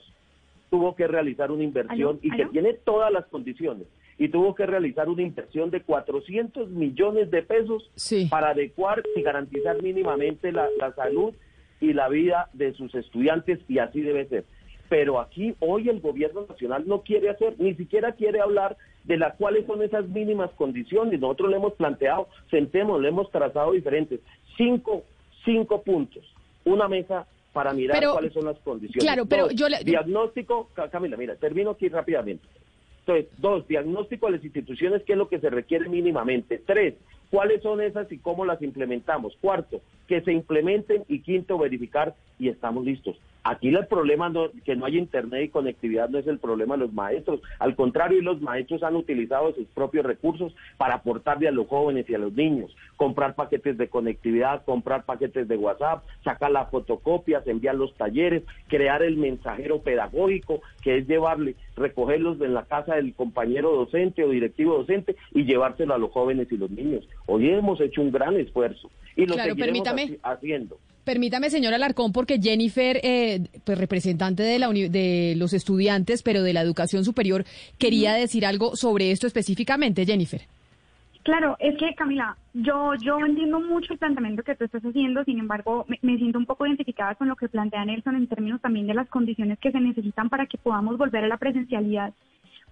tuvo 0.74 0.96
que 0.96 1.06
realizar 1.06 1.52
una 1.52 1.64
inversión 1.64 2.18
¿Aló? 2.18 2.20
y 2.24 2.32
que 2.36 2.42
¿Aló? 2.42 2.52
tiene 2.52 2.74
todas 2.74 3.14
las 3.14 3.28
condiciones 3.28 3.86
y 4.18 4.30
tuvo 4.30 4.56
que 4.56 4.66
realizar 4.66 5.08
una 5.08 5.22
inversión 5.22 5.70
de 5.70 5.82
400 5.82 6.68
millones 6.72 7.30
de 7.30 7.44
pesos 7.44 7.92
Sí. 7.94 8.26
para 8.28 8.50
adecuar 8.50 9.04
y 9.16 9.22
garantizar 9.22 9.80
mínimamente 9.84 10.52
la, 10.52 10.68
la 10.80 10.92
salud 10.96 11.32
y 11.80 11.94
la 11.94 12.10
vida 12.10 12.50
de 12.54 12.74
sus 12.74 12.96
estudiantes 12.96 13.60
y 13.70 13.78
así 13.78 14.02
debe 14.02 14.26
ser. 14.26 14.46
Pero 14.90 15.20
aquí 15.20 15.54
hoy 15.60 15.90
el 15.90 16.00
gobierno 16.02 16.48
nacional 16.50 16.86
no 16.88 17.02
quiere 17.04 17.30
hacer, 17.30 17.54
ni 17.60 17.76
siquiera 17.76 18.14
quiere 18.14 18.42
hablar 18.42 18.76
de 19.04 19.18
las 19.18 19.36
cuáles 19.36 19.68
son 19.68 19.84
esas 19.84 20.08
mínimas 20.10 20.50
condiciones. 20.56 21.20
Nosotros 21.20 21.52
le 21.52 21.58
hemos 21.58 21.74
planteado, 21.74 22.30
sentemos, 22.50 23.00
le 23.00 23.10
hemos 23.10 23.30
trazado 23.30 23.74
diferentes, 23.74 24.22
cinco, 24.58 25.04
cinco 25.46 25.84
puntos, 25.84 26.24
una 26.66 26.88
mesa 26.88 27.28
para 27.54 27.72
mirar 27.74 27.98
Pero- 28.00 28.13
cuáles 28.13 28.34
son 28.34 28.46
las 28.46 28.58
condiciones. 28.60 29.04
claro, 29.04 29.26
pero 29.26 29.44
Dos, 29.46 29.56
yo 29.56 29.70
le- 29.70 29.84
diagnóstico, 29.84 30.70
Ca- 30.74 30.89
Camila, 30.89 31.16
mira, 31.16 31.36
termino 31.36 31.72
aquí 31.72 31.88
rápidamente. 31.88 32.44
Entonces, 33.06 33.28
dos, 33.38 33.68
diagnóstico 33.68 34.26
de 34.28 34.34
las 34.34 34.44
instituciones, 34.44 35.04
qué 35.04 35.13
es 35.13 35.18
lo 35.18 35.28
que 35.30 35.39
se 35.39 35.50
requiere 35.50 35.88
mínimamente. 35.89 36.58
Tres, 36.66 36.96
cuáles 37.30 37.62
son 37.62 37.82
esas 37.82 38.12
y 38.12 38.18
cómo 38.18 38.46
las 38.46 38.62
implementamos. 38.62 39.36
Cuarto, 39.42 39.82
que 40.08 40.22
se 40.22 40.32
implementen. 40.32 41.04
Y 41.10 41.20
quinto, 41.20 41.58
verificar 41.58 42.16
y 42.39 42.48
estamos 42.50 42.86
listos. 42.86 43.18
Aquí 43.46 43.68
el 43.68 43.88
problema 43.88 44.30
no, 44.30 44.52
que 44.64 44.76
no 44.76 44.86
hay 44.86 44.98
internet 44.98 45.44
y 45.44 45.50
conectividad 45.50 46.08
no 46.10 46.18
es 46.18 46.28
el 46.28 46.40
problema 46.40 46.76
de 46.76 46.82
los 46.86 46.94
maestros. 46.94 47.42
Al 47.60 47.76
contrario, 47.76 48.22
los 48.22 48.42
maestros 48.42 48.84
han 48.84 48.96
utilizado 48.96 49.54
sus 49.54 49.68
propios 49.68 50.06
recursos 50.06 50.56
para 50.78 50.96
aportarle 50.96 51.50
a 51.50 51.52
los 51.52 51.68
jóvenes 51.68 52.10
y 52.10 52.16
a 52.16 52.20
los 52.20 52.32
niños. 52.34 52.74
Comprar 52.96 53.36
paquetes 53.36 53.78
de 53.78 53.90
conectividad, 53.90 54.64
comprar 54.64 55.04
paquetes 55.04 55.46
de 55.50 55.58
WhatsApp, 55.58 56.06
sacar 56.24 56.52
las 56.52 56.70
fotocopias, 56.70 57.46
enviar 57.46 57.76
los 57.76 57.94
talleres, 57.96 58.44
crear 58.70 59.04
el 59.04 59.18
mensajero 59.18 59.82
pedagógico, 59.82 60.62
que 60.82 61.00
es 61.00 61.08
llevarle, 61.08 61.56
recogerlos 61.76 62.40
en 62.40 62.54
la 62.54 62.64
casa 62.64 62.96
del 62.96 63.14
compañero 63.14 63.76
docente 63.76 64.24
o 64.24 64.30
directivo 64.30 64.78
docente 64.78 65.18
y 65.32 65.44
llevárselo 65.44 65.94
a 65.94 65.98
los 65.98 66.12
jóvenes 66.12 66.50
y 66.50 66.58
los 66.58 66.72
niños. 66.72 67.06
Hoy 67.26 67.50
hemos 67.50 67.82
hecho 67.82 68.02
un 68.02 68.12
gran 68.12 68.38
esfuerzo 68.38 68.90
y 69.18 69.26
lo 69.26 69.34
Claro, 69.34 69.50
seguiremos 69.50 69.84
permítame. 69.84 70.18
haci- 70.18 70.20
haciendo. 70.24 70.78
Permítame, 71.04 71.50
señora 71.50 71.76
Alarcón, 71.76 72.13
porque 72.13 72.39
Jennifer, 72.42 73.00
eh, 73.04 73.48
pues 73.66 73.78
representante 73.78 74.42
de, 74.42 74.58
la 74.58 74.70
de 74.70 75.34
los 75.38 75.54
estudiantes, 75.54 76.24
pero 76.24 76.44
de 76.44 76.54
la 76.54 76.62
educación 76.62 77.04
superior, 77.04 77.44
quería 77.78 78.13
decir 78.13 78.46
algo 78.46 78.76
sobre 78.76 79.12
esto 79.12 79.28
específicamente, 79.28 80.06
Jennifer. 80.06 80.42
Claro, 81.24 81.56
es 81.60 81.78
que 81.78 81.96
Camila, 81.96 82.36
yo 82.54 82.96
yo 82.96 83.18
entiendo 83.20 83.62
mucho 83.62 83.94
el 83.94 84.00
planteamiento 84.00 84.44
que 84.44 84.56
tú 84.56 84.66
estás 84.66 84.84
haciendo, 84.84 85.24
sin 85.24 85.39
embargo, 85.39 85.86
me, 85.88 85.98
me, 86.02 86.18
siento 86.18 86.38
un 86.38 86.46
poco 86.46 86.68
identificada 86.68 87.16
con 87.16 87.30
lo 87.30 87.38
que 87.38 87.48
plantea 87.48 87.86
Nelson 87.86 88.16
en 88.16 88.28
términos 88.28 88.60
también 88.60 88.88
de 88.88 88.94
las 88.94 89.08
condiciones 89.08 89.58
que 89.60 89.72
se 89.72 89.80
necesitan 89.80 90.30
para 90.30 90.48
que 90.48 90.58
podamos 90.58 90.98
volver 90.98 91.24
a 91.24 91.28
la 91.28 91.38
presencialidad. 91.38 92.13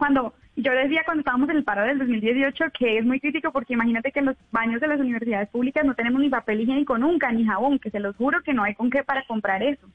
Cuando 0.01 0.33
yo 0.55 0.71
decía 0.71 1.03
cuando 1.05 1.21
estábamos 1.21 1.47
en 1.49 1.57
el 1.57 1.63
paro 1.63 1.83
del 1.83 1.99
2018 1.99 2.71
que 2.73 2.97
es 2.97 3.05
muy 3.05 3.19
crítico 3.19 3.51
porque 3.51 3.75
imagínate 3.75 4.11
que 4.11 4.17
en 4.17 4.25
los 4.25 4.35
baños 4.51 4.81
de 4.81 4.87
las 4.87 4.99
universidades 4.99 5.47
públicas 5.49 5.85
no 5.85 5.93
tenemos 5.93 6.19
ni 6.19 6.27
papel 6.27 6.59
higiénico 6.59 6.97
nunca, 6.97 7.31
ni 7.31 7.45
jabón, 7.45 7.77
que 7.77 7.91
se 7.91 7.99
los 7.99 8.15
juro 8.15 8.41
que 8.41 8.51
no 8.51 8.63
hay 8.63 8.73
con 8.73 8.89
qué 8.89 9.03
para 9.03 9.23
comprar 9.27 9.61
eso. 9.61 9.87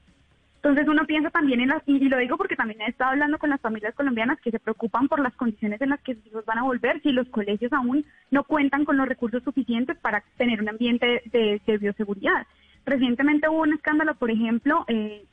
Entonces 0.55 0.87
uno 0.87 1.05
piensa 1.05 1.29
también 1.29 1.59
en 1.59 1.67
las, 1.67 1.83
y 1.85 1.99
lo 2.07 2.19
digo 2.19 2.37
porque 2.37 2.55
también 2.55 2.79
he 2.83 2.89
estado 2.89 3.11
hablando 3.11 3.37
con 3.37 3.49
las 3.49 3.59
familias 3.59 3.93
colombianas 3.95 4.39
que 4.39 4.49
se 4.51 4.59
preocupan 4.59 5.09
por 5.09 5.19
las 5.19 5.35
condiciones 5.35 5.81
en 5.81 5.89
las 5.89 5.99
que 5.99 6.15
sus 6.15 6.25
hijos 6.27 6.45
van 6.45 6.59
a 6.59 6.63
volver, 6.63 7.01
si 7.01 7.11
los 7.11 7.27
colegios 7.27 7.73
aún 7.73 8.05
no 8.31 8.45
cuentan 8.45 8.85
con 8.85 8.95
los 8.95 9.09
recursos 9.09 9.43
suficientes 9.43 9.97
para 9.97 10.23
tener 10.37 10.61
un 10.61 10.69
ambiente 10.69 11.21
de, 11.25 11.61
de 11.67 11.77
bioseguridad. 11.79 12.47
Recientemente 12.85 13.49
hubo 13.49 13.63
un 13.63 13.73
escándalo, 13.73 14.15
por 14.15 14.31
ejemplo, 14.31 14.85
eh, 14.87 15.25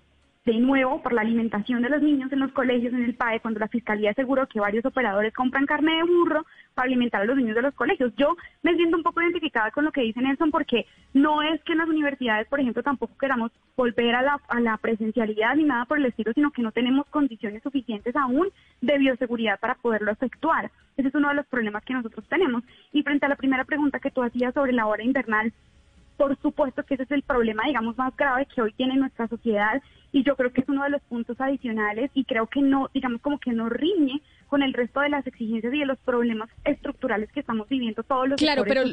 de 0.45 0.59
nuevo 0.59 1.03
por 1.03 1.15
la 1.15 1.23
alimentación 1.23 1.81
de 1.83 1.89
los 1.89 2.03
niños 2.03 2.31
en 2.31 2.41
los 2.41 2.53
colegios, 2.53 2.93
en 2.93 3.05
el 3.05 3.15
PAE, 3.15 3.41
cuando 3.41 3.61
la 3.61 3.69
Fiscalía 3.69 4.11
aseguró 4.11 4.47
que 4.47 4.61
varios 4.61 4.85
operadores 4.85 5.33
compran 5.33 5.65
carne 5.65 5.97
de 5.97 6.03
burro 6.03 6.45
para 6.75 6.87
alimentar 6.87 7.23
a 7.23 7.25
los 7.25 7.37
niños 7.37 7.55
de 7.55 7.63
los 7.63 7.75
colegios. 7.75 8.13
Yo 8.17 8.37
me 8.63 8.75
siento 8.75 8.97
un 8.97 9.03
poco 9.03 9.23
identificada 9.23 9.71
con 9.71 9.85
lo 9.85 9.93
que 9.93 10.03
dice 10.03 10.21
Nelson 10.21 10.51
porque 10.51 10.87
no 11.15 11.43
es 11.43 11.63
que 11.63 11.73
en 11.73 11.79
las 11.79 11.89
universidades, 11.89 12.47
por 12.49 12.61
ejemplo, 12.61 12.83
tampoco 12.83 13.17
queramos 13.17 13.53
volver 13.75 14.15
a 14.15 14.23
la, 14.23 14.41
a 14.49 14.61
la 14.61 14.77
presencialidad 14.77 15.57
ni 15.57 15.65
nada 15.65 15.87
por 15.87 15.99
el 15.99 16.07
estilo, 16.07 16.33
sino 16.35 16.51
que 16.51 16.63
no 16.63 16.73
tenemos 16.73 17.07
condiciones 17.07 17.63
suficientes 17.63 18.15
aún 18.15 18.49
de 18.83 18.99
bioseguridad 18.99 19.59
para 19.59 19.77
poderlo 19.77 20.13
efectuar. 20.13 20.71
Ese 20.99 21.09
es 21.09 21.15
uno 21.15 21.29
de 21.29 21.35
los 21.37 21.47
problemas 21.47 21.85
que 21.85 21.95
nosotros 21.95 22.27
tenemos. 22.29 22.63
Y 22.93 23.03
frente 23.03 23.25
a 23.25 23.31
la 23.31 23.37
primera 23.37 23.65
pregunta 23.65 23.99
que 23.99 24.11
tú 24.11 24.23
hacías 24.23 24.53
sobre 24.53 24.73
la 24.73 24.87
hora 24.87 25.03
invernal, 25.03 25.53
por 26.17 26.37
supuesto 26.41 26.83
que 26.85 26.95
ese 26.95 27.05
es 27.05 27.11
el 27.11 27.23
problema, 27.23 27.65
digamos, 27.67 27.97
más 27.99 28.17
grave 28.17 28.47
que 28.47 28.63
hoy 28.63 28.73
tiene 28.73 28.97
nuestra 28.97 29.29
sociedad 29.29 29.83
y 30.13 30.23
yo 30.23 30.37
creo 30.37 30.53
que 30.53 30.61
es 30.61 30.69
uno 30.69 30.85
de 30.85 30.91
los 30.91 31.03
puntos 31.03 31.41
adicionales 31.41 32.11
y 32.15 32.25
creo 32.25 32.47
que 32.47 32.61
no, 32.61 32.89
digamos, 32.95 33.21
como 33.21 33.39
que 33.39 33.53
no 33.53 33.69
riñe 33.69 34.21
con 34.55 34.63
el 34.63 34.73
resto 34.73 35.01
de 35.01 35.09
las 35.09 35.27
exigencias 35.27 35.75
y 35.75 35.81
de 35.81 35.85
los 35.85 35.99
problemas 35.99 36.49
estructurales 36.65 37.29
que 37.33 37.41
estamos 37.41 37.69
viviendo 37.69 38.05
todos 38.05 38.29
los 38.29 38.37
Claro, 38.39 38.63
pero 38.65 38.85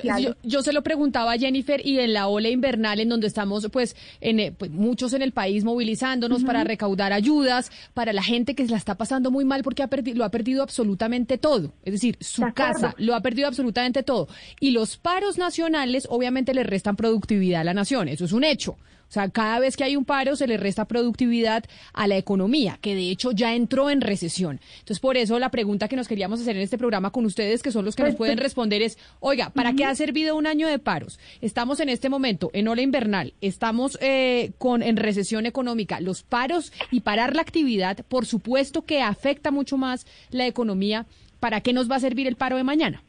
yo, 0.42 0.62
se 0.64 0.74
lo 0.74 0.82
preguntaba 0.82 1.34
a 1.34 1.38
Jennifer 1.38 1.80
y 1.86 2.00
en 2.00 2.14
la 2.14 2.30
ola 2.30 2.50
invernal 2.50 3.00
en 3.00 3.10
donde 3.10 3.28
estamos 3.28 3.70
pues, 3.72 3.96
en, 4.22 4.40
eh, 4.40 4.56
pues, 4.58 4.72
muchos 4.72 5.14
en 5.14 5.22
el 5.22 5.34
país 5.34 5.64
movilizándonos 5.64 6.44
para 6.44 6.64
recaudar 6.64 7.14
ayudas 7.14 7.72
para 7.94 8.12
la 8.12 8.24
gente 8.24 8.56
que 8.56 8.66
se 8.66 8.72
la 8.72 8.78
está 8.78 8.96
pasando 8.96 9.30
muy 9.30 9.46
mal 9.46 9.62
porque 9.62 9.84
ha 9.84 9.90
lo 10.16 10.26
ha 10.26 10.30
perdido 10.32 10.64
absolutamente 10.64 11.38
todo, 11.38 11.76
es 11.84 11.94
decir, 11.94 12.18
su 12.22 12.42
casa 12.56 12.96
lo 12.98 13.14
ha 13.14 13.22
perdido 13.22 13.48
absolutamente 13.48 14.02
todo. 14.02 14.30
Y 14.60 14.72
los 14.72 14.98
paros 14.98 15.38
nacionales 15.38 16.08
obviamente 16.10 16.56
le 16.56 16.64
restan 16.64 16.96
productividad 16.96 17.62
a 17.62 17.66
la 17.66 17.76
nación, 17.76 18.08
eso 18.08 18.26
es 18.26 18.32
un 18.32 18.46
hecho. 18.46 18.78
O 19.12 19.14
sea, 19.14 19.28
cada 19.28 19.60
vez 19.60 19.76
que 19.76 19.84
hay 19.84 19.98
un 19.98 20.06
paro 20.06 20.38
se 20.38 20.48
le 20.48 20.56
resta 20.56 20.86
productividad 20.86 21.66
a 21.92 22.08
la 22.08 22.16
economía, 22.16 22.80
que 22.80 22.96
de 22.96 23.10
hecho 23.10 23.34
ya 23.34 23.54
entró 23.54 23.90
en 23.90 24.00
recesión. 24.00 24.62
Entonces, 24.80 25.02
por 25.02 25.18
eso 25.18 25.38
la 25.38 25.52
pregunta 25.52 25.90
que 25.90 25.98
nos 25.98 26.08
queríamos 26.08 26.40
hacer 26.40 26.56
en 26.56 26.62
este 26.62 26.78
programa 26.78 27.12
con 27.12 27.26
ustedes, 27.26 27.62
que 27.62 27.74
son 27.74 27.84
los 27.84 27.98
que 27.98 28.04
nos 28.04 28.16
pueden 28.16 28.38
responder, 28.38 28.82
es, 28.82 28.98
oiga, 29.20 29.50
¿para 29.50 29.74
qué 29.74 29.84
ha 29.84 29.94
servido 29.96 30.38
un 30.38 30.48
año 30.48 30.66
de 30.66 30.80
paros? 30.80 31.20
Estamos 31.42 31.82
en 31.82 31.90
este 31.90 32.08
momento 32.08 32.52
en 32.54 32.70
ola 32.70 32.84
invernal, 32.84 33.34
estamos 33.42 33.98
eh, 34.00 34.54
con 34.58 34.82
en 34.82 34.96
recesión 34.96 35.46
económica. 35.46 36.00
Los 36.00 36.24
paros 36.24 36.72
y 36.90 37.02
parar 37.02 37.36
la 37.36 37.42
actividad, 37.42 38.06
por 38.08 38.26
supuesto 38.26 38.84
que 38.86 39.02
afecta 39.02 39.52
mucho 39.52 39.76
más 39.76 40.06
la 40.30 40.48
economía. 40.48 41.06
¿Para 41.42 41.60
qué 41.60 41.74
nos 41.74 41.92
va 41.92 41.98
a 41.98 42.00
servir 42.00 42.28
el 42.28 42.38
paro 42.38 42.56
de 42.56 42.64
mañana? 42.64 43.04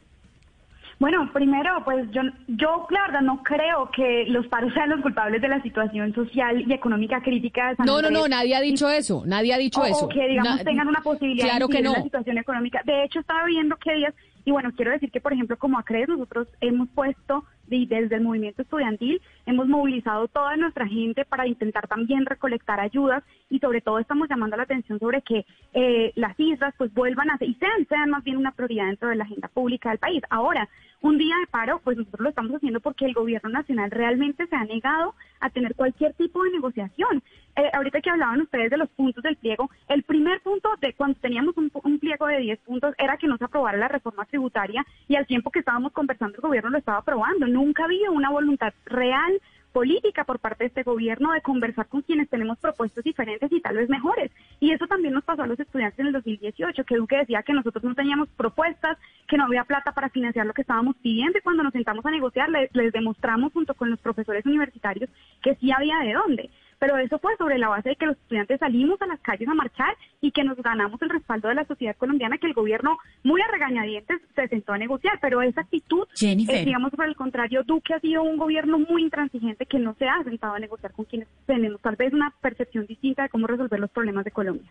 Bueno, 1.03 1.29
primero, 1.33 1.69
pues 1.83 2.09
yo, 2.11 2.21
yo 2.47 2.87
la 2.89 3.01
verdad 3.07 3.19
no 3.19 3.43
creo 3.43 3.91
que 3.93 4.23
los 4.29 4.47
paros 4.47 4.73
sean 4.73 4.89
los 4.89 5.01
culpables 5.01 5.41
de 5.41 5.49
la 5.49 5.61
situación 5.61 6.13
social 6.13 6.63
y 6.65 6.71
económica 6.71 7.21
crítica 7.21 7.71
de 7.71 7.75
San 7.75 7.85
No, 7.85 8.01
no, 8.01 8.09
no, 8.09 8.25
nadie 8.29 8.55
ha 8.55 8.61
dicho 8.61 8.89
eso, 8.89 9.21
nadie 9.25 9.53
ha 9.53 9.57
dicho 9.57 9.83
eso. 9.83 10.05
O 10.05 10.07
que, 10.07 10.25
digamos, 10.29 10.63
tengan 10.63 10.87
una 10.87 11.01
posibilidad 11.01 11.49
claro 11.49 11.67
de 11.67 11.75
que 11.75 11.81
no. 11.81 11.91
la 11.91 12.03
situación 12.03 12.37
económica. 12.37 12.81
De 12.85 13.03
hecho, 13.03 13.19
estaba 13.19 13.43
viendo 13.47 13.75
que 13.75 13.95
días, 13.95 14.13
y 14.45 14.51
bueno, 14.51 14.71
quiero 14.77 14.91
decir 14.91 15.11
que, 15.11 15.19
por 15.19 15.33
ejemplo, 15.33 15.57
como 15.57 15.77
ACRES, 15.77 16.07
nosotros 16.07 16.47
hemos 16.61 16.87
puesto 16.87 17.43
desde 17.67 18.15
el 18.15 18.21
movimiento 18.21 18.61
estudiantil 18.61 19.21
hemos 19.45 19.67
movilizado 19.67 20.27
toda 20.27 20.55
nuestra 20.57 20.87
gente 20.87 21.25
para 21.25 21.47
intentar 21.47 21.87
también 21.87 22.25
recolectar 22.25 22.79
ayudas 22.79 23.23
y 23.49 23.59
sobre 23.59 23.81
todo 23.81 23.99
estamos 23.99 24.29
llamando 24.29 24.57
la 24.57 24.63
atención 24.63 24.99
sobre 24.99 25.21
que 25.21 25.45
eh, 25.73 26.11
las 26.15 26.39
islas 26.39 26.73
pues 26.77 26.93
vuelvan 26.93 27.31
a 27.31 27.37
ser 27.37 27.49
y 27.49 27.55
sean, 27.55 27.87
sean 27.87 28.09
más 28.09 28.23
bien 28.23 28.37
una 28.37 28.51
prioridad 28.51 28.87
dentro 28.87 29.09
de 29.09 29.15
la 29.15 29.23
agenda 29.23 29.47
pública 29.47 29.89
del 29.89 29.99
país. 29.99 30.21
Ahora, 30.29 30.69
un 31.03 31.17
día 31.17 31.35
de 31.37 31.47
paro, 31.47 31.81
pues 31.83 31.97
nosotros 31.97 32.21
lo 32.21 32.29
estamos 32.29 32.55
haciendo 32.55 32.79
porque 32.79 33.05
el 33.05 33.13
gobierno 33.13 33.49
nacional 33.49 33.91
realmente 33.91 34.47
se 34.47 34.55
ha 34.55 34.63
negado 34.63 35.13
a 35.41 35.49
tener 35.49 35.75
cualquier 35.75 36.13
tipo 36.13 36.41
de 36.43 36.51
negociación. 36.51 37.21
Eh, 37.57 37.69
ahorita 37.73 37.99
que 37.99 38.09
hablaban 38.09 38.39
ustedes 38.39 38.71
de 38.71 38.77
los 38.77 38.89
puntos 38.89 39.21
del 39.21 39.35
pliego, 39.35 39.69
el 39.89 40.03
primer 40.03 40.39
punto 40.39 40.69
de 40.79 40.93
cuando 40.93 41.19
teníamos 41.19 41.57
un, 41.57 41.69
un 41.83 41.99
pliego 41.99 42.25
de 42.27 42.37
10 42.37 42.59
puntos 42.59 42.95
era 42.97 43.17
que 43.17 43.27
no 43.27 43.37
se 43.37 43.43
aprobara 43.43 43.77
la 43.77 43.89
reforma 43.89 44.23
tributaria 44.25 44.85
y 45.09 45.17
al 45.17 45.27
tiempo 45.27 45.51
que 45.51 45.59
estábamos 45.59 45.91
conversando 45.91 46.35
el 46.35 46.41
gobierno 46.41 46.69
lo 46.69 46.77
estaba 46.77 46.99
aprobando. 46.99 47.47
Nunca 47.47 47.83
había 47.83 48.09
una 48.09 48.29
voluntad 48.29 48.73
real 48.85 49.41
política 49.73 50.23
por 50.23 50.39
parte 50.39 50.63
de 50.63 50.67
este 50.67 50.83
gobierno 50.83 51.33
de 51.33 51.41
conversar 51.41 51.87
con 51.87 52.03
quienes 52.03 52.29
tenemos 52.29 52.57
propuestas 52.59 53.03
diferentes 53.03 53.51
y 53.51 53.59
tal 53.59 53.75
vez 53.75 53.89
mejores. 53.89 54.31
Y 54.59 54.71
eso 54.71 54.87
también 54.87 55.13
nos 55.13 55.23
pasó 55.23 55.43
a 55.43 55.47
los 55.47 55.59
estudiantes 55.59 55.99
en 55.99 56.07
el 56.07 56.13
2018, 56.13 56.85
que 56.85 56.95
Duque 56.95 57.17
decía 57.17 57.43
que 57.43 57.53
nosotros 57.53 57.83
no 57.83 57.95
teníamos 57.95 58.29
propuestas, 58.29 58.97
que 59.27 59.35
no 59.35 59.45
había 59.45 59.65
plata 59.65 59.91
para 59.91 60.09
financiar 60.09 60.45
lo 60.45 60.53
que 60.53 60.61
estábamos 60.61 60.95
pidiendo 60.97 61.37
y 61.37 61.41
cuando 61.41 61.63
nos 61.63 61.73
sentamos 61.73 62.05
a 62.05 62.11
negociar 62.11 62.49
les, 62.49 62.73
les 62.73 62.93
demostramos 62.93 63.51
junto 63.51 63.73
con 63.73 63.89
los 63.89 63.99
profesores 63.99 64.45
universitarios 64.45 65.09
que 65.41 65.55
sí 65.55 65.71
había 65.71 65.97
de 65.99 66.13
dónde 66.13 66.49
pero 66.83 66.97
eso 66.97 67.17
fue 67.17 67.37
sobre 67.37 67.57
la 67.57 67.69
base 67.69 67.87
de 67.87 67.95
que 67.95 68.07
los 68.07 68.17
estudiantes 68.17 68.59
salimos 68.59 69.01
a 69.01 69.05
las 69.05 69.21
calles 69.21 69.47
a 69.47 69.53
marchar 69.53 69.95
y 70.19 70.31
que 70.31 70.43
nos 70.43 70.57
ganamos 70.57 71.01
el 71.01 71.11
respaldo 71.11 71.47
de 71.47 71.55
la 71.55 71.63
sociedad 71.63 71.95
colombiana, 71.95 72.37
que 72.37 72.47
el 72.47 72.53
gobierno, 72.53 72.97
muy 73.23 73.39
a 73.39 73.47
regañadientes, 73.47 74.19
se 74.35 74.49
sentó 74.49 74.73
a 74.73 74.77
negociar, 74.77 75.17
pero 75.21 75.41
esa 75.41 75.61
actitud, 75.61 76.05
eh, 76.21 76.35
digamos, 76.65 76.91
por 76.91 77.05
el 77.05 77.15
contrario, 77.15 77.63
Duque 77.63 77.93
ha 77.93 78.01
sido 78.01 78.23
un 78.23 78.35
gobierno 78.35 78.79
muy 78.79 79.01
intransigente 79.01 79.65
que 79.65 79.79
no 79.79 79.95
se 79.97 80.09
ha 80.09 80.21
sentado 80.25 80.55
a 80.55 80.59
negociar 80.59 80.91
con 80.91 81.05
quienes 81.05 81.29
tenemos 81.45 81.79
tal 81.79 81.95
vez 81.95 82.11
una 82.11 82.33
percepción 82.41 82.85
distinta 82.85 83.23
de 83.23 83.29
cómo 83.29 83.47
resolver 83.47 83.79
los 83.79 83.89
problemas 83.89 84.25
de 84.25 84.31
Colombia. 84.31 84.69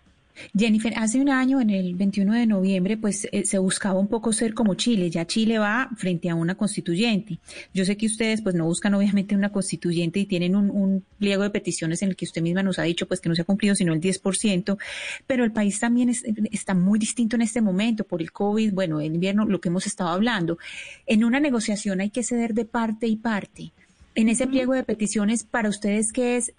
Jennifer, 0.56 0.92
hace 0.96 1.20
un 1.20 1.28
año, 1.28 1.60
en 1.60 1.70
el 1.70 1.94
21 1.94 2.34
de 2.34 2.46
noviembre, 2.46 2.96
pues 2.96 3.28
eh, 3.32 3.44
se 3.44 3.58
buscaba 3.58 3.98
un 3.98 4.08
poco 4.08 4.32
ser 4.32 4.54
como 4.54 4.74
Chile. 4.74 5.10
Ya 5.10 5.26
Chile 5.26 5.58
va 5.58 5.90
frente 5.96 6.30
a 6.30 6.34
una 6.34 6.54
constituyente. 6.54 7.38
Yo 7.74 7.84
sé 7.84 7.96
que 7.96 8.06
ustedes, 8.06 8.42
pues, 8.42 8.54
no 8.54 8.64
buscan 8.64 8.94
obviamente 8.94 9.34
una 9.34 9.50
constituyente 9.50 10.20
y 10.20 10.26
tienen 10.26 10.56
un, 10.56 10.70
un 10.70 11.04
pliego 11.18 11.42
de 11.42 11.50
peticiones 11.50 12.02
en 12.02 12.10
el 12.10 12.16
que 12.16 12.24
usted 12.24 12.42
misma 12.42 12.62
nos 12.62 12.78
ha 12.78 12.82
dicho, 12.82 13.06
pues, 13.06 13.20
que 13.20 13.28
no 13.28 13.34
se 13.34 13.42
ha 13.42 13.44
cumplido 13.44 13.74
sino 13.74 13.92
el 13.92 14.00
10%, 14.00 14.78
pero 15.26 15.44
el 15.44 15.52
país 15.52 15.78
también 15.80 16.10
está 16.50 16.74
muy 16.74 16.98
distinto 16.98 17.36
en 17.36 17.42
este 17.42 17.60
momento 17.60 18.04
por 18.04 18.20
el 18.20 18.32
COVID, 18.32 18.72
bueno, 18.72 19.00
el 19.00 19.14
invierno, 19.14 19.44
lo 19.46 19.60
que 19.60 19.68
hemos 19.68 19.86
estado 19.86 20.10
hablando. 20.10 20.58
En 21.06 21.24
una 21.24 21.40
negociación 21.40 22.00
hay 22.00 22.10
que 22.10 22.22
ceder 22.22 22.54
de 22.54 22.64
parte 22.64 23.06
y 23.06 23.16
parte. 23.16 23.72
En 24.14 24.28
ese 24.28 24.46
pliego 24.46 24.74
de 24.74 24.82
peticiones, 24.82 25.42
para 25.44 25.70
ustedes, 25.70 26.12
¿qué 26.12 26.36
es 26.36 26.52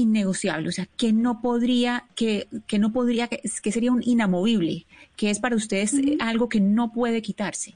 innegociable? 0.00 0.68
O 0.68 0.72
sea, 0.72 0.86
¿qué 0.96 1.12
no 1.12 1.40
podría, 1.40 2.04
que, 2.14 2.48
que 2.66 2.78
no 2.78 2.92
podría, 2.92 3.28
que, 3.28 3.40
sería 3.72 3.92
un 3.92 4.02
inamovible? 4.02 4.86
¿Qué 5.16 5.30
es 5.30 5.40
para 5.40 5.56
ustedes 5.56 5.94
algo 6.20 6.48
que 6.48 6.60
no 6.60 6.92
puede 6.92 7.22
quitarse? 7.22 7.74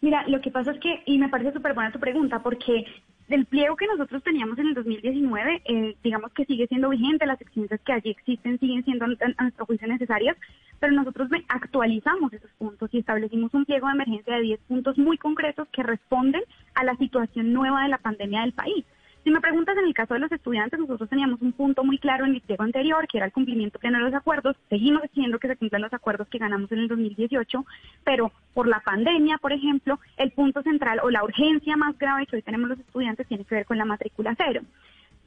Mira, 0.00 0.26
lo 0.28 0.40
que 0.40 0.50
pasa 0.50 0.72
es 0.72 0.80
que, 0.80 1.02
y 1.06 1.18
me 1.18 1.28
parece 1.28 1.52
súper 1.52 1.74
buena 1.74 1.92
tu 1.92 2.00
pregunta, 2.00 2.42
porque 2.42 2.84
del 3.28 3.46
pliego 3.46 3.76
que 3.76 3.86
nosotros 3.86 4.22
teníamos 4.22 4.58
en 4.58 4.68
el 4.68 4.74
2019, 4.74 5.62
eh, 5.64 5.96
digamos 6.02 6.32
que 6.32 6.44
sigue 6.44 6.66
siendo 6.66 6.90
vigente, 6.90 7.24
las 7.24 7.40
exigencias 7.40 7.80
que 7.80 7.92
allí 7.92 8.10
existen 8.10 8.58
siguen 8.58 8.84
siendo 8.84 9.04
a, 9.04 9.42
nuestro 9.42 9.64
juicio 9.66 9.88
necesarias, 9.88 10.36
pero 10.80 10.92
nosotros 10.92 11.28
actualizamos 11.48 12.32
esos 12.32 12.50
puntos 12.58 12.90
y 12.92 12.98
establecimos 12.98 13.54
un 13.54 13.64
pliego 13.64 13.86
de 13.86 13.94
emergencia 13.94 14.34
de 14.34 14.42
10 14.42 14.60
puntos 14.68 14.98
muy 14.98 15.16
concretos 15.16 15.68
que 15.68 15.82
responden 15.82 16.42
a 16.74 16.84
la 16.84 16.96
situación 16.96 17.52
nueva 17.52 17.84
de 17.84 17.88
la 17.88 17.98
pandemia 17.98 18.42
del 18.42 18.52
país. 18.52 18.84
Si 19.24 19.30
me 19.30 19.40
preguntas 19.40 19.76
en 19.78 19.84
el 19.84 19.94
caso 19.94 20.14
de 20.14 20.20
los 20.20 20.32
estudiantes, 20.32 20.80
nosotros 20.80 21.08
teníamos 21.08 21.40
un 21.42 21.52
punto 21.52 21.84
muy 21.84 21.98
claro 21.98 22.24
en 22.24 22.34
el 22.34 22.40
pliego 22.40 22.64
anterior, 22.64 23.06
que 23.06 23.18
era 23.18 23.26
el 23.26 23.32
cumplimiento 23.32 23.78
pleno 23.78 23.98
de 23.98 24.04
los 24.04 24.14
acuerdos. 24.14 24.56
Seguimos 24.68 25.04
exigiendo 25.04 25.38
que 25.38 25.46
se 25.46 25.56
cumplan 25.56 25.82
los 25.82 25.92
acuerdos 25.92 26.26
que 26.26 26.38
ganamos 26.38 26.72
en 26.72 26.80
el 26.80 26.88
2018, 26.88 27.64
pero 28.02 28.32
por 28.52 28.66
la 28.66 28.80
pandemia, 28.80 29.38
por 29.38 29.52
ejemplo, 29.52 30.00
el 30.16 30.32
punto 30.32 30.62
central 30.62 31.00
o 31.04 31.10
la 31.10 31.22
urgencia 31.22 31.76
más 31.76 31.96
grave 31.98 32.26
que 32.26 32.36
hoy 32.36 32.42
tenemos 32.42 32.68
los 32.68 32.80
estudiantes 32.80 33.28
tiene 33.28 33.44
que 33.44 33.54
ver 33.54 33.64
con 33.64 33.78
la 33.78 33.84
matrícula 33.84 34.34
cero. 34.36 34.62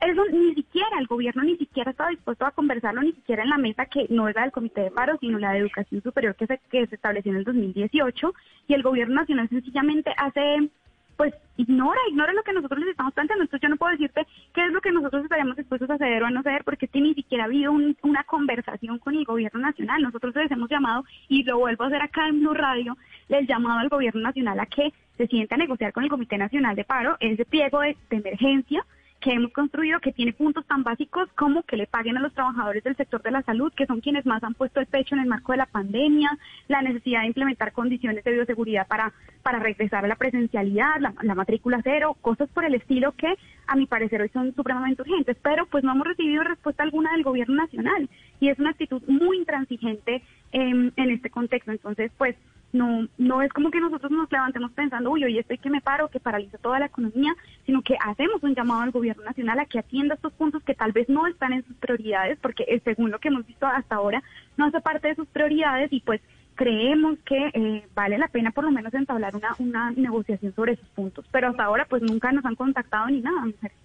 Eso 0.02 0.26
ni 0.30 0.54
siquiera, 0.56 1.00
el 1.00 1.08
gobierno 1.08 1.44
ni 1.44 1.56
siquiera 1.56 1.92
estaba 1.92 2.10
dispuesto 2.10 2.46
a 2.46 2.52
conversarlo, 2.52 3.02
ni 3.02 3.14
siquiera 3.14 3.44
en 3.44 3.50
la 3.50 3.58
mesa 3.58 3.86
que 3.86 4.08
no 4.10 4.28
era 4.28 4.42
del 4.42 4.52
Comité 4.52 4.82
de 4.82 4.92
Paro, 4.92 5.18
sino 5.22 5.40
la 5.40 5.54
de 5.54 5.60
Educación 5.60 6.02
Superior 6.04 6.36
que 6.36 6.48
se, 6.48 6.60
que 6.70 6.86
se 6.88 6.96
estableció 6.96 7.32
en 7.32 7.38
el 7.38 7.44
2018, 7.46 8.34
y 8.68 8.74
el 8.74 8.84
gobierno 8.84 9.16
nacional 9.16 9.48
sencillamente 9.48 10.14
hace 10.18 10.70
pues 11.18 11.34
ignora, 11.58 12.00
ignora 12.10 12.34
lo 12.34 12.44
que 12.44 12.54
nosotros 12.54 12.80
les 12.80 12.90
estamos 12.90 13.14
planteando. 13.14 13.44
Entonces 13.44 13.62
yo 13.62 13.70
no 13.70 13.78
puedo 13.78 13.92
decirte 13.92 14.26
qué 14.54 14.66
es 14.66 14.72
lo 14.72 14.82
que 14.82 14.92
nosotros 14.92 15.24
estaríamos 15.24 15.56
dispuestos 15.56 15.90
a 15.90 15.98
ceder 15.98 16.24
o 16.24 16.26
a 16.26 16.32
no 16.32 16.44
ceder, 16.44 16.64
porque 16.64 16.90
ni 16.94 17.14
siquiera 17.14 17.44
ha 17.44 17.48
habido 17.48 17.72
una 17.72 18.24
conversación 18.24 19.00
con 19.00 19.16
el 19.16 19.26
gobierno 19.26 19.60
nacional. 19.60 20.02
Nosotros 20.02 20.36
les 20.36 20.52
hemos 20.52 20.70
llamado, 20.70 21.04
y 21.28 21.44
lo 21.44 21.60
vuelvo 21.60 21.84
a 21.84 21.88
hacer 21.88 22.02
acá 22.02 22.28
en 22.28 22.40
Blue 22.40 22.54
Radio, 22.54 22.98
les 23.30 23.48
llamado 23.48 23.80
al 23.80 23.90
gobierno 23.90 24.22
nacional 24.22 24.60
a 24.60 24.66
que 24.66 24.94
se 25.18 25.28
sienta 25.28 25.56
a 25.56 25.58
negociar 25.58 25.94
con 25.94 26.04
el 26.04 26.10
Comité 26.10 26.38
Nacional 26.38 26.76
de 26.76 26.84
Paro 26.84 27.16
ese 27.20 27.46
pliego 27.46 27.80
de 27.80 27.96
emergencia 28.10 28.86
que 29.26 29.34
hemos 29.34 29.52
construido 29.54 30.00
que 30.02 30.12
tiene 30.12 30.34
puntos 30.34 30.68
tan 30.68 30.84
básicos 30.84 31.28
como 31.34 31.64
que 31.64 31.78
le 31.78 31.88
paguen 31.88 32.16
a 32.16 32.20
los 32.20 32.32
trabajadores 32.36 32.84
del 32.84 32.96
sector 32.96 33.24
de 33.24 33.32
la 33.32 33.42
salud, 33.42 33.74
que 33.76 33.88
son 33.88 34.00
quienes 34.00 34.24
más 34.28 34.44
han 34.44 34.54
puesto 34.54 34.80
el 34.80 34.86
pecho 34.86 35.16
en 35.16 35.22
el 35.22 35.28
marco 35.28 35.52
de 35.52 35.58
la 35.58 35.66
pandemia, 35.66 36.38
la 36.68 36.84
necesidad 36.84 37.22
de 37.22 37.28
implementar 37.28 37.72
condiciones 37.72 38.24
de 38.24 38.32
bioseguridad 38.34 38.86
para, 38.86 39.14
para 39.42 39.58
regresar 39.58 40.06
a 40.06 40.08
la 40.08 40.16
presencialidad, 40.16 41.00
la, 41.00 41.16
la 41.24 41.34
matrícula 41.34 41.82
cero, 41.84 42.16
cosas 42.22 42.48
por 42.50 42.66
el 42.66 42.76
estilo 42.76 43.14
que 43.14 43.34
a 43.66 43.76
mi 43.76 43.88
parecer 43.88 44.22
hoy 44.22 44.30
son 44.30 44.54
supremamente 44.54 45.02
urgentes, 45.02 45.36
pero 45.42 45.66
pues 45.66 45.84
no 45.84 45.94
hemos 45.94 46.06
recibido 46.06 46.44
respuesta 46.44 46.84
alguna 46.84 47.12
del 47.14 47.24
gobierno 47.24 47.56
nacional 47.56 48.08
y 48.40 48.50
es 48.50 48.60
una 48.60 48.70
actitud 48.70 49.02
muy 49.08 49.38
intransigente 49.38 50.22
en 50.52 50.94
este 50.96 51.32
contexto. 51.32 51.72
Entonces, 51.72 52.12
pues 52.16 52.36
no, 52.76 53.08
no 53.18 53.42
es 53.42 53.52
como 53.54 53.72
que 53.72 53.80
nosotros 53.80 54.12
nos 54.12 54.32
levantemos 54.32 54.72
pensando, 54.72 55.12
uy, 55.12 55.24
hoy 55.24 55.40
estoy 55.40 55.58
que 55.58 55.70
me 55.70 55.82
paro, 55.82 56.10
que 56.10 56.20
paraliza 56.20 56.58
toda 56.58 56.80
la 56.80 56.88
economía, 56.88 57.34
sino 57.66 57.82
que 57.82 57.98
hacemos 58.00 58.44
un 58.44 58.54
llamado 58.54 58.82
al 58.82 58.92
gobierno 58.92 59.24
nacional 59.24 59.60
a 59.60 59.66
que 59.66 59.80
atienda 59.80 60.16
estos 60.16 60.34
puntos 60.34 60.62
que 60.64 60.76
tal 60.76 60.92
vez 60.92 61.10
no 61.10 61.26
están 61.26 61.54
en 61.54 61.66
sus 61.66 61.76
prioridades, 61.78 62.38
porque 62.42 62.66
eh, 62.68 62.82
según 62.84 63.12
lo 63.12 63.20
que 63.20 63.30
hemos 63.30 63.48
visto 63.48 63.66
hasta 63.66 63.96
ahora, 63.96 64.22
no 64.58 64.66
hace 64.66 64.82
parte 64.82 65.08
de 65.08 65.16
sus 65.16 65.28
prioridades 65.28 65.92
y 65.92 66.02
pues 66.02 66.22
creemos 66.56 67.18
que 67.26 67.52
eh, 67.54 67.88
vale 67.96 68.18
la 68.18 68.28
pena 68.28 68.52
por 68.52 68.64
lo 68.64 68.72
menos 68.72 68.94
entablar 68.94 69.36
una, 69.36 69.56
una 69.60 69.92
negociación 69.92 70.54
sobre 70.54 70.74
esos 70.74 70.88
puntos. 70.90 71.26
Pero 71.32 71.50
hasta 71.50 71.64
ahora 71.64 71.86
pues 71.90 72.02
nunca 72.02 72.32
nos 72.32 72.46
han 72.46 72.56
contactado 72.56 73.08
ni 73.08 73.22
nada, 73.22 73.46
mujeres. 73.46 73.78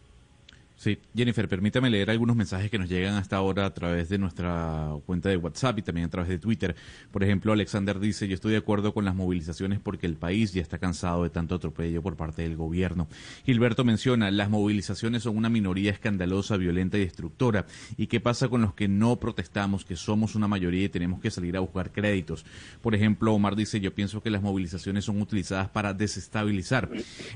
Sí, 0.80 0.98
Jennifer, 1.14 1.46
permítame 1.46 1.90
leer 1.90 2.08
algunos 2.08 2.34
mensajes 2.36 2.70
que 2.70 2.78
nos 2.78 2.88
llegan 2.88 3.12
hasta 3.16 3.36
ahora 3.36 3.66
a 3.66 3.74
través 3.74 4.08
de 4.08 4.16
nuestra 4.16 4.88
cuenta 5.04 5.28
de 5.28 5.36
WhatsApp 5.36 5.78
y 5.78 5.82
también 5.82 6.06
a 6.06 6.10
través 6.10 6.30
de 6.30 6.38
Twitter. 6.38 6.74
Por 7.10 7.22
ejemplo, 7.22 7.52
Alexander 7.52 8.00
dice, 8.00 8.26
yo 8.26 8.34
estoy 8.34 8.52
de 8.52 8.56
acuerdo 8.56 8.94
con 8.94 9.04
las 9.04 9.14
movilizaciones 9.14 9.78
porque 9.78 10.06
el 10.06 10.16
país 10.16 10.54
ya 10.54 10.62
está 10.62 10.78
cansado 10.78 11.22
de 11.22 11.28
tanto 11.28 11.54
atropello 11.54 12.00
por 12.00 12.16
parte 12.16 12.40
del 12.40 12.56
gobierno. 12.56 13.08
Gilberto 13.44 13.84
menciona, 13.84 14.30
las 14.30 14.48
movilizaciones 14.48 15.24
son 15.24 15.36
una 15.36 15.50
minoría 15.50 15.90
escandalosa, 15.90 16.56
violenta 16.56 16.96
y 16.96 17.00
destructora. 17.00 17.66
¿Y 17.98 18.06
qué 18.06 18.20
pasa 18.20 18.48
con 18.48 18.62
los 18.62 18.72
que 18.72 18.88
no 18.88 19.16
protestamos, 19.16 19.84
que 19.84 19.96
somos 19.96 20.34
una 20.34 20.48
mayoría 20.48 20.84
y 20.86 20.88
tenemos 20.88 21.20
que 21.20 21.30
salir 21.30 21.58
a 21.58 21.60
buscar 21.60 21.92
créditos? 21.92 22.46
Por 22.80 22.94
ejemplo, 22.94 23.34
Omar 23.34 23.54
dice, 23.54 23.80
yo 23.80 23.94
pienso 23.94 24.22
que 24.22 24.30
las 24.30 24.40
movilizaciones 24.40 25.04
son 25.04 25.20
utilizadas 25.20 25.68
para 25.68 25.92
desestabilizar 25.92 26.88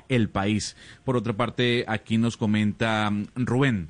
el 0.09 0.31
país. 0.31 0.77
Por 1.05 1.19
otra 1.19 1.37
parte, 1.37 1.85
aquí 1.87 2.17
nos 2.17 2.39
comenta 2.39 3.13
Rubén, 3.37 3.89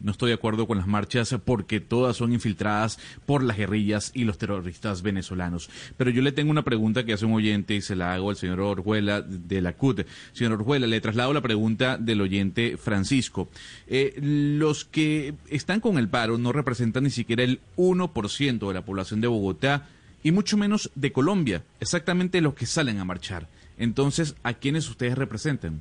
no 0.00 0.12
estoy 0.12 0.28
de 0.28 0.34
acuerdo 0.34 0.66
con 0.66 0.78
las 0.78 0.86
marchas 0.86 1.36
porque 1.44 1.78
todas 1.78 2.16
son 2.16 2.32
infiltradas 2.32 2.98
por 3.26 3.42
las 3.42 3.58
guerrillas 3.58 4.12
y 4.14 4.24
los 4.24 4.38
terroristas 4.38 5.02
venezolanos. 5.02 5.68
Pero 5.96 6.10
yo 6.10 6.22
le 6.22 6.32
tengo 6.32 6.50
una 6.50 6.64
pregunta 6.64 7.04
que 7.04 7.12
hace 7.12 7.26
un 7.26 7.34
oyente 7.34 7.74
y 7.74 7.82
se 7.82 7.96
la 7.96 8.14
hago 8.14 8.30
al 8.30 8.36
señor 8.36 8.60
Orjuela 8.60 9.20
de 9.20 9.60
la 9.60 9.74
CUT. 9.74 10.06
Señor 10.32 10.54
Orjuela, 10.54 10.86
le 10.86 11.00
traslado 11.02 11.34
la 11.34 11.42
pregunta 11.42 11.98
del 11.98 12.22
oyente 12.22 12.78
Francisco. 12.78 13.50
Eh, 13.86 14.18
los 14.20 14.86
que 14.86 15.34
están 15.48 15.80
con 15.80 15.98
el 15.98 16.08
paro 16.08 16.38
no 16.38 16.52
representan 16.52 17.04
ni 17.04 17.10
siquiera 17.10 17.42
el 17.42 17.60
1% 17.76 18.68
de 18.68 18.74
la 18.74 18.84
población 18.84 19.20
de 19.20 19.28
Bogotá 19.28 19.86
y 20.22 20.32
mucho 20.32 20.56
menos 20.56 20.90
de 20.94 21.12
Colombia, 21.12 21.62
exactamente 21.78 22.40
los 22.40 22.54
que 22.54 22.66
salen 22.66 22.98
a 22.98 23.04
marchar. 23.04 23.48
Entonces, 23.78 24.34
¿a 24.42 24.54
quiénes 24.54 24.88
ustedes 24.88 25.16
representan? 25.16 25.80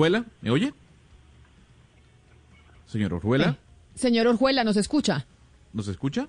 Orjuela, 0.00 0.24
¿me 0.40 0.50
oye? 0.50 0.72
Señor 2.86 3.12
Orjuela. 3.12 3.50
Eh, 3.50 3.56
señor 3.98 4.28
Orjuela, 4.28 4.64
¿nos 4.64 4.78
escucha? 4.78 5.26
¿Nos 5.74 5.88
escucha? 5.88 6.26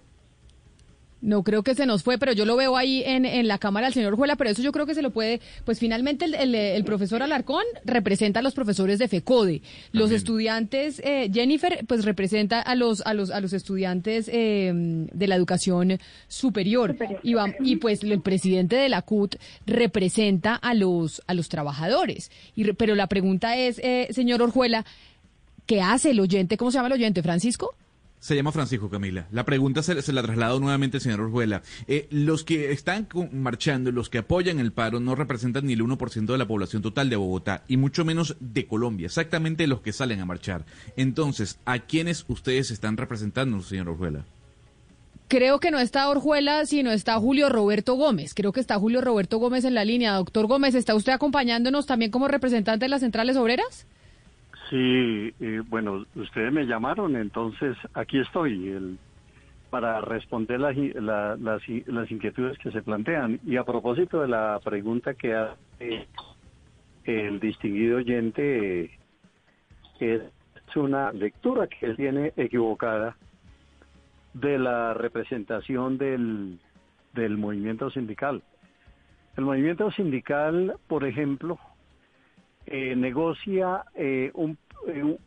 No 1.22 1.44
creo 1.44 1.62
que 1.62 1.76
se 1.76 1.86
nos 1.86 2.04
fue, 2.04 2.18
pero 2.18 2.34
yo 2.34 2.46
lo 2.46 2.56
veo 2.56 2.76
ahí 2.78 3.04
en, 3.06 3.26
en 3.26 3.48
la 3.48 3.60
cámara 3.60 3.88
del 3.88 3.94
señor 3.94 4.16
Juela, 4.16 4.36
pero 4.36 4.50
eso 4.50 4.62
yo 4.62 4.72
creo 4.72 4.86
que 4.86 4.96
se 4.96 5.02
lo 5.02 5.12
puede, 5.12 5.40
pues 5.66 5.80
finalmente 5.80 6.26
el, 6.26 6.56
el, 6.56 6.84
profesor 6.84 7.22
Alarcón 7.22 7.64
representa 7.86 8.40
a 8.40 8.44
los 8.44 8.54
profesores 8.54 8.98
de 8.98 9.08
FECODE, 9.08 9.62
los 9.92 10.12
estudiantes, 10.12 11.00
eh, 11.04 11.30
Jennifer, 11.32 11.86
pues 11.88 12.06
representa 12.06 12.60
a 12.60 12.76
los, 12.76 13.02
a 13.06 13.14
los, 13.14 13.30
a 13.30 13.40
los 13.40 13.54
estudiantes 13.54 14.30
eh, 14.34 14.72
de 14.74 15.28
la 15.28 15.36
educación 15.36 16.00
superior, 16.28 16.96
Y, 17.24 17.36
y, 17.60 17.76
pues 17.76 18.04
el 18.04 18.22
presidente 18.22 18.76
de 18.76 18.90
la 18.90 19.02
CUT 19.02 19.36
representa 19.66 20.56
a 20.56 20.74
los, 20.74 21.22
a 21.28 21.34
los 21.34 21.50
trabajadores. 21.50 22.32
Y, 22.56 22.72
pero 22.74 22.96
la 22.96 23.08
pregunta 23.08 23.56
es, 23.58 23.80
eh, 23.80 24.08
señor 24.12 24.42
Orjuela, 24.42 24.86
¿qué 25.66 25.82
hace 25.82 26.12
el 26.12 26.20
oyente? 26.20 26.58
¿Cómo 26.58 26.72
se 26.72 26.78
llama 26.78 26.88
el 26.88 26.94
oyente? 26.94 27.22
¿Francisco? 27.22 27.76
Se 28.22 28.36
llama 28.36 28.52
Francisco 28.52 28.88
Camila. 28.88 29.28
La 29.32 29.46
pregunta 29.46 29.82
se, 29.82 29.96
la 30.14 30.22
traslado 30.22 30.60
nuevamente 30.60 30.98
al 30.98 31.02
señor 31.02 31.22
Orjuela. 31.22 31.64
Eh, 31.88 32.08
los 32.12 32.44
que 32.44 32.72
están 32.72 33.08
marchando, 33.32 33.92
los 33.92 34.12
que 34.12 34.20
apoyan 34.20 34.60
el 34.60 34.72
paro, 34.72 35.00
no 35.00 35.16
representan 35.16 35.66
ni 35.66 35.74
el 35.74 35.82
1% 35.82 36.26
de 36.28 36.38
la 36.38 36.48
población 36.48 36.84
total 36.84 37.10
de 37.10 37.16
Bogotá 37.16 37.64
y 37.68 37.78
mucho 37.78 38.06
menos 38.06 38.36
de 38.40 38.68
Colombia, 38.68 39.08
exactamente 39.08 39.66
los 39.66 39.82
que 39.82 39.92
salen 39.92 40.20
a 40.20 40.26
marchar. 40.26 40.68
Entonces, 40.98 41.58
¿a 41.66 41.80
quiénes 41.80 42.24
ustedes 42.28 42.70
están 42.70 42.96
representando, 42.96 43.60
señor 43.64 43.90
Orjuela? 43.90 44.24
Creo 45.28 45.60
que 45.60 45.72
no 45.72 45.80
está 45.80 46.08
Orjuela, 46.08 46.68
sino 46.68 46.92
está 46.92 47.18
Julio 47.18 47.50
Roberto 47.50 47.96
Gómez. 47.96 48.36
Creo 48.36 48.52
que 48.52 48.60
está 48.60 48.78
Julio 48.78 49.02
Roberto 49.02 49.40
Gómez 49.40 49.66
en 49.66 49.74
la 49.74 49.84
línea. 49.84 50.14
Doctor 50.14 50.46
Gómez, 50.46 50.76
¿está 50.76 50.94
usted 50.94 51.14
acompañándonos 51.14 51.88
también 51.88 52.12
como 52.12 52.28
representante 52.28 52.86
de 52.86 52.90
las 52.90 53.02
centrales 53.02 53.36
obreras? 53.36 53.88
Sí, 54.72 55.34
bueno, 55.68 56.06
ustedes 56.16 56.54
me 56.54 56.66
llamaron, 56.66 57.18
entonces 57.18 57.76
aquí 57.94 58.20
estoy 58.20 58.70
el, 58.70 58.98
para 59.70 60.00
responder 60.00 60.62
las, 60.62 60.78
las, 61.38 62.12
inquietudes 62.12 62.58
que 62.58 62.72
se 62.72 62.82
plantean. 62.82 63.38
Y 63.46 63.58
a 63.58 63.66
propósito 63.66 64.22
de 64.22 64.30
la 64.30 64.62
pregunta 64.64 65.14
que 65.14 65.36
hace 65.36 66.08
el 67.04 67.42
distinguido 67.42 67.98
oyente, 67.98 68.98
es 70.00 70.22
una 70.78 71.12
lectura 71.12 71.68
que 71.68 71.88
él 71.88 71.98
tiene 71.98 72.32
equivocada 72.38 73.18
de 74.34 74.58
la 74.58 74.94
representación 74.94 75.98
del, 75.98 76.62
del 77.14 77.38
movimiento 77.38 77.90
sindical. 77.90 78.42
El 79.36 79.44
movimiento 79.44 79.92
sindical, 79.92 80.78
por 80.88 81.04
ejemplo, 81.04 81.60
eh, 82.66 82.96
negocia 82.96 83.84
eh, 83.96 84.32
un, 84.34 84.58
eh, 84.88 85.18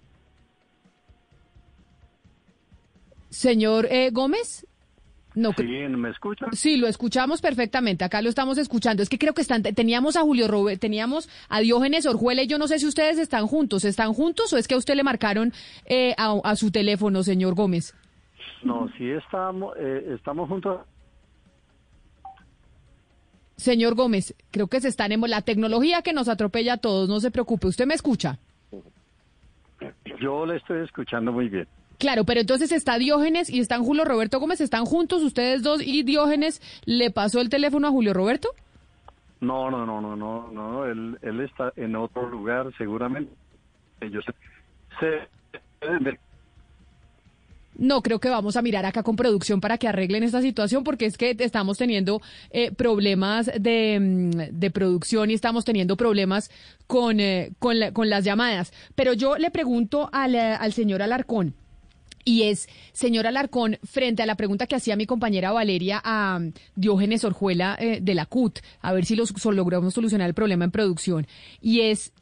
Señor 3.28 3.88
Gómez. 4.12 4.66
No, 5.34 5.52
sí, 5.52 5.64
¿me 5.64 6.10
escuchan? 6.10 6.52
Sí, 6.52 6.76
lo 6.76 6.86
escuchamos 6.86 7.40
perfectamente. 7.40 8.04
Acá 8.04 8.22
lo 8.22 8.28
estamos 8.28 8.56
escuchando. 8.56 9.02
Es 9.02 9.08
que 9.08 9.18
creo 9.18 9.34
que 9.34 9.42
están, 9.42 9.64
teníamos 9.64 10.16
a 10.16 10.20
Julio 10.20 10.46
Robert, 10.46 10.80
teníamos 10.80 11.28
a 11.48 11.58
Diógenes 11.58 12.06
Orjuela 12.06 12.42
y 12.42 12.46
yo 12.46 12.56
no 12.56 12.68
sé 12.68 12.78
si 12.78 12.86
ustedes 12.86 13.18
están 13.18 13.48
juntos. 13.48 13.84
¿Están 13.84 14.12
juntos 14.12 14.52
o 14.52 14.56
es 14.56 14.68
que 14.68 14.74
a 14.74 14.78
usted 14.78 14.94
le 14.94 15.02
marcaron 15.02 15.52
a, 16.16 16.40
a, 16.44 16.54
su 16.54 16.70
teléfono, 16.70 17.24
señor 17.24 17.56
Gómez? 17.56 17.96
No, 18.62 18.88
sí 18.96 19.10
estamos, 19.10 19.76
estamos 19.76 20.48
juntos 20.48 20.82
Señor 23.56 23.94
Gómez, 23.94 24.34
creo 24.50 24.66
que 24.66 24.80
se 24.80 24.88
están 24.88 25.12
en 25.12 25.20
la 25.22 25.42
tecnología 25.42 26.02
que 26.02 26.12
nos 26.12 26.28
atropella 26.28 26.74
a 26.74 26.76
todos, 26.78 27.08
no 27.08 27.20
se 27.20 27.30
preocupe, 27.30 27.68
¿usted 27.68 27.86
me 27.86 27.94
escucha? 27.94 28.38
Yo 30.20 30.46
le 30.46 30.56
estoy 30.56 30.82
escuchando 30.82 31.32
muy 31.32 31.48
bien. 31.48 31.66
Claro, 31.98 32.24
pero 32.24 32.40
entonces 32.40 32.72
está 32.72 32.98
Diógenes 32.98 33.48
y 33.48 33.60
están 33.60 33.84
Julio 33.84 34.04
Roberto 34.04 34.40
Gómez, 34.40 34.60
¿están 34.60 34.84
juntos 34.84 35.22
ustedes 35.22 35.62
dos 35.62 35.80
y 35.82 36.02
Diógenes 36.02 36.60
le 36.84 37.10
pasó 37.10 37.40
el 37.40 37.48
teléfono 37.48 37.88
a 37.88 37.90
Julio 37.90 38.12
Roberto? 38.12 38.48
No, 39.40 39.70
no, 39.70 39.86
no, 39.86 40.00
no, 40.00 40.16
no, 40.16 40.50
no, 40.50 40.86
él, 40.86 41.18
él 41.22 41.40
está 41.40 41.72
en 41.76 41.96
otro 41.96 42.28
lugar 42.28 42.72
seguramente. 42.78 43.32
Yo 44.00 44.20
sé, 44.22 44.32
sé 45.00 45.28
no, 47.76 48.02
creo 48.02 48.20
que 48.20 48.28
vamos 48.28 48.56
a 48.56 48.62
mirar 48.62 48.86
acá 48.86 49.02
con 49.02 49.16
producción 49.16 49.60
para 49.60 49.78
que 49.78 49.88
arreglen 49.88 50.22
esta 50.22 50.40
situación 50.40 50.84
porque 50.84 51.06
es 51.06 51.18
que 51.18 51.36
estamos 51.38 51.78
teniendo 51.78 52.22
eh, 52.50 52.70
problemas 52.72 53.50
de, 53.58 53.98
mm, 54.00 54.58
de, 54.58 54.70
producción 54.70 55.30
y 55.30 55.34
estamos 55.34 55.64
teniendo 55.64 55.96
problemas 55.96 56.50
con, 56.86 57.20
eh, 57.20 57.52
con, 57.58 57.76
con, 57.92 58.10
las 58.10 58.24
llamadas. 58.24 58.72
Pero 58.94 59.12
yo 59.12 59.36
le 59.38 59.50
pregunto 59.50 60.08
al, 60.12 60.34
eh, 60.34 60.58
señor 60.72 61.02
Alarcón. 61.02 61.54
Y 62.26 62.44
es, 62.44 62.68
señor 62.92 63.26
Alarcón, 63.26 63.78
frente 63.84 64.22
a 64.22 64.26
la 64.26 64.34
pregunta 64.34 64.66
que 64.66 64.76
hacía 64.76 64.96
mi 64.96 65.04
compañera 65.04 65.52
Valeria 65.52 66.00
a 66.02 66.38
mm, 66.38 66.52
Diógenes 66.76 67.24
Orjuela 67.24 67.76
de 67.78 68.14
la 68.14 68.24
CUT, 68.26 68.60
a 68.80 68.92
ver 68.92 69.04
si 69.04 69.14
los, 69.14 69.32
logramos 69.44 69.92
solucionar 69.94 70.28
el 70.28 70.34
problema 70.34 70.64
en 70.64 70.70
producción. 70.70 71.26
Y 71.60 71.80
es, 71.80 72.12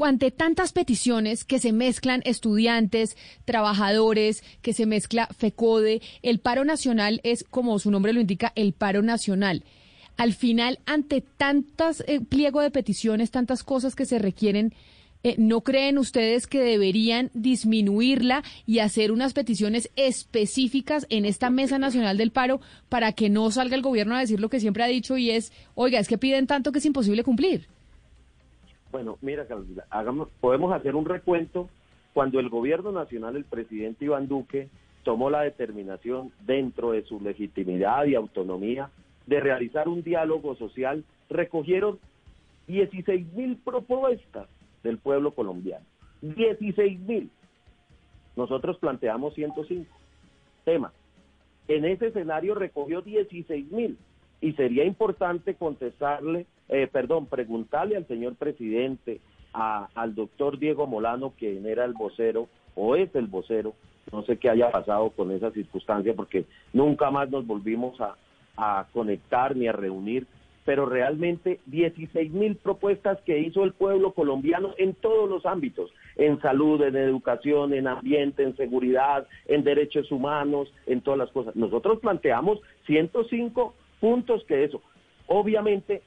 ante 0.00 0.30
tantas 0.30 0.72
peticiones 0.72 1.44
que 1.44 1.58
se 1.58 1.72
mezclan 1.72 2.22
estudiantes, 2.24 3.16
trabajadores, 3.44 4.42
que 4.62 4.72
se 4.72 4.86
mezcla 4.86 5.28
FECODE, 5.36 6.02
el 6.22 6.40
paro 6.40 6.64
nacional 6.64 7.20
es, 7.24 7.44
como 7.44 7.78
su 7.78 7.90
nombre 7.90 8.12
lo 8.12 8.20
indica, 8.20 8.52
el 8.54 8.72
paro 8.72 9.02
nacional. 9.02 9.64
Al 10.16 10.34
final, 10.34 10.80
ante 10.86 11.20
tantas 11.20 12.04
eh, 12.06 12.20
pliego 12.20 12.60
de 12.60 12.70
peticiones, 12.70 13.30
tantas 13.30 13.62
cosas 13.62 13.94
que 13.94 14.04
se 14.04 14.18
requieren, 14.18 14.74
eh, 15.24 15.36
¿no 15.38 15.60
creen 15.60 15.98
ustedes 15.98 16.46
que 16.46 16.60
deberían 16.60 17.30
disminuirla 17.32 18.42
y 18.66 18.80
hacer 18.80 19.12
unas 19.12 19.34
peticiones 19.34 19.90
específicas 19.94 21.06
en 21.10 21.24
esta 21.24 21.48
Mesa 21.48 21.78
Nacional 21.78 22.18
del 22.18 22.32
Paro 22.32 22.60
para 22.88 23.12
que 23.12 23.30
no 23.30 23.50
salga 23.52 23.76
el 23.76 23.82
gobierno 23.82 24.16
a 24.16 24.20
decir 24.20 24.40
lo 24.40 24.50
que 24.50 24.60
siempre 24.60 24.82
ha 24.82 24.88
dicho 24.88 25.16
y 25.16 25.30
es, 25.30 25.52
oiga, 25.74 26.00
es 26.00 26.08
que 26.08 26.18
piden 26.18 26.48
tanto 26.48 26.72
que 26.72 26.80
es 26.80 26.86
imposible 26.86 27.22
cumplir? 27.22 27.68
Bueno, 28.92 29.16
mira, 29.22 29.46
hagamos, 29.88 30.28
podemos 30.40 30.72
hacer 30.72 30.94
un 30.94 31.06
recuento 31.06 31.70
cuando 32.12 32.38
el 32.38 32.50
gobierno 32.50 32.92
nacional, 32.92 33.36
el 33.36 33.44
presidente 33.44 34.04
Iván 34.04 34.28
Duque, 34.28 34.68
tomó 35.02 35.30
la 35.30 35.40
determinación 35.40 36.30
dentro 36.44 36.92
de 36.92 37.02
su 37.02 37.18
legitimidad 37.18 38.04
y 38.04 38.14
autonomía 38.14 38.90
de 39.26 39.40
realizar 39.40 39.88
un 39.88 40.02
diálogo 40.02 40.54
social, 40.56 41.04
recogieron 41.30 41.98
16 42.66 43.32
mil 43.32 43.56
propuestas 43.56 44.46
del 44.82 44.98
pueblo 44.98 45.32
colombiano. 45.32 45.86
16 46.20 47.00
mil. 47.00 47.30
Nosotros 48.36 48.78
planteamos 48.78 49.34
105 49.34 49.86
temas. 50.64 50.92
En 51.66 51.86
ese 51.86 52.08
escenario 52.08 52.54
recogió 52.54 53.00
16 53.00 53.72
mil 53.72 53.96
y 54.40 54.52
sería 54.52 54.84
importante 54.84 55.54
contestarle, 55.54 56.46
eh, 56.68 56.88
perdón, 56.90 57.26
preguntarle 57.26 57.96
al 57.96 58.06
señor 58.06 58.36
presidente, 58.36 59.20
a, 59.52 59.88
al 59.94 60.14
doctor 60.14 60.58
Diego 60.58 60.86
Molano, 60.86 61.32
quien 61.38 61.66
era 61.66 61.84
el 61.84 61.92
vocero 61.92 62.48
o 62.74 62.96
es 62.96 63.14
el 63.14 63.26
vocero, 63.26 63.74
no 64.10 64.22
sé 64.24 64.38
qué 64.38 64.48
haya 64.48 64.70
pasado 64.70 65.10
con 65.10 65.30
esa 65.30 65.50
circunstancia 65.50 66.14
porque 66.14 66.46
nunca 66.72 67.10
más 67.10 67.30
nos 67.30 67.46
volvimos 67.46 68.00
a, 68.00 68.16
a 68.56 68.86
conectar 68.92 69.54
ni 69.54 69.68
a 69.68 69.72
reunir 69.72 70.26
pero 70.64 70.86
realmente 70.86 71.60
16 71.66 72.32
mil 72.32 72.56
propuestas 72.56 73.20
que 73.22 73.38
hizo 73.38 73.64
el 73.64 73.72
pueblo 73.72 74.12
colombiano 74.12 74.74
en 74.78 74.94
todos 74.94 75.28
los 75.28 75.44
ámbitos, 75.44 75.90
en 76.16 76.40
salud, 76.40 76.80
en 76.82 76.96
educación, 76.96 77.74
en 77.74 77.88
ambiente, 77.88 78.42
en 78.42 78.56
seguridad, 78.56 79.26
en 79.46 79.64
derechos 79.64 80.10
humanos, 80.12 80.72
en 80.86 81.00
todas 81.00 81.18
las 81.18 81.30
cosas. 81.30 81.56
Nosotros 81.56 81.98
planteamos 82.00 82.60
105 82.86 83.74
puntos 84.00 84.44
que 84.44 84.64
eso. 84.64 84.80
Obviamente, 85.26 86.02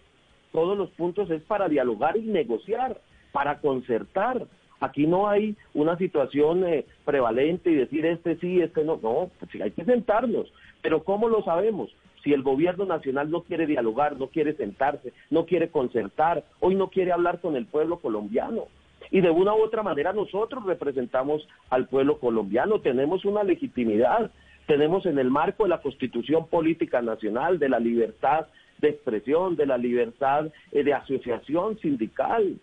todos 0.56 0.78
los 0.78 0.90
puntos 0.92 1.30
es 1.30 1.42
para 1.44 1.70
dialogar 1.70 2.18
y 2.18 2.22
negociar, 2.22 3.00
para 3.32 3.60
concertar. 3.60 4.48
Aquí 4.80 5.06
no 5.08 5.30
hay 5.30 5.56
una 5.74 5.98
situación 5.98 6.66
eh, 6.66 6.86
prevalente 7.06 7.72
y 7.72 7.76
decir 7.76 8.06
este 8.06 8.38
sí, 8.38 8.62
este 8.62 8.84
no. 8.84 9.00
No, 9.02 9.30
pues 9.40 9.62
hay 9.62 9.72
que 9.72 9.86
sentarnos. 9.86 10.52
Pero 10.82 11.04
¿cómo 11.04 11.30
lo 11.30 11.44
sabemos? 11.44 11.92
si 12.26 12.34
el 12.34 12.42
gobierno 12.42 12.86
nacional 12.86 13.30
no 13.30 13.44
quiere 13.44 13.68
dialogar, 13.68 14.18
no 14.18 14.30
quiere 14.30 14.56
sentarse, 14.56 15.14
no 15.30 15.46
quiere 15.46 15.70
concertar, 15.70 16.44
hoy 16.60 16.74
no 16.74 16.90
quiere 16.90 17.12
hablar 17.12 17.40
con 17.40 17.56
el 17.56 17.68
pueblo 17.68 18.00
colombiano. 18.00 18.64
Y 19.12 19.22
de 19.22 19.30
una 19.30 19.54
u 19.54 19.62
otra 19.62 19.84
manera 19.84 20.12
nosotros 20.12 20.66
representamos 20.66 21.48
al 21.70 21.88
pueblo 21.88 22.18
colombiano, 22.18 22.80
tenemos 22.82 23.26
una 23.26 23.44
legitimidad, 23.44 24.32
tenemos 24.66 25.06
en 25.06 25.20
el 25.20 25.30
marco 25.30 25.64
de 25.64 25.70
la 25.70 25.82
Constitución 25.82 26.48
Política 26.48 27.04
Nacional, 27.04 27.60
de 27.60 27.70
la 27.70 27.80
libertad 27.80 28.48
de 28.86 28.92
expresión, 28.92 29.56
de 29.56 29.66
la 29.66 29.78
libertad 29.78 30.48
eh, 30.72 30.84
de 30.84 30.94
asociación 30.94 31.78
sindical. 31.80 32.58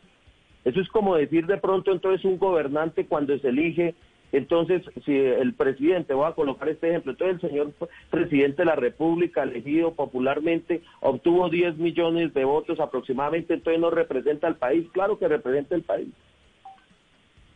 Eso 0.64 0.80
es 0.80 0.88
como 0.88 1.16
decir 1.16 1.46
de 1.46 1.58
pronto 1.58 1.92
entonces 1.92 2.24
un 2.24 2.38
gobernante 2.38 3.06
cuando 3.06 3.36
se 3.38 3.48
elige 3.48 3.94
entonces, 4.32 4.82
si 5.04 5.14
el 5.14 5.52
presidente, 5.52 6.14
voy 6.14 6.26
a 6.26 6.34
colocar 6.34 6.66
este 6.70 6.88
ejemplo, 6.88 7.12
entonces 7.12 7.44
el 7.44 7.50
señor 7.50 7.72
presidente 8.10 8.62
de 8.62 8.66
la 8.66 8.76
República, 8.76 9.42
elegido 9.42 9.92
popularmente, 9.92 10.82
obtuvo 11.00 11.50
10 11.50 11.76
millones 11.76 12.32
de 12.32 12.44
votos 12.44 12.80
aproximadamente, 12.80 13.54
entonces 13.54 13.80
no 13.80 13.90
representa 13.90 14.46
al 14.46 14.56
país, 14.56 14.88
claro 14.92 15.18
que 15.18 15.28
representa 15.28 15.74
el 15.74 15.82
país. 15.82 16.08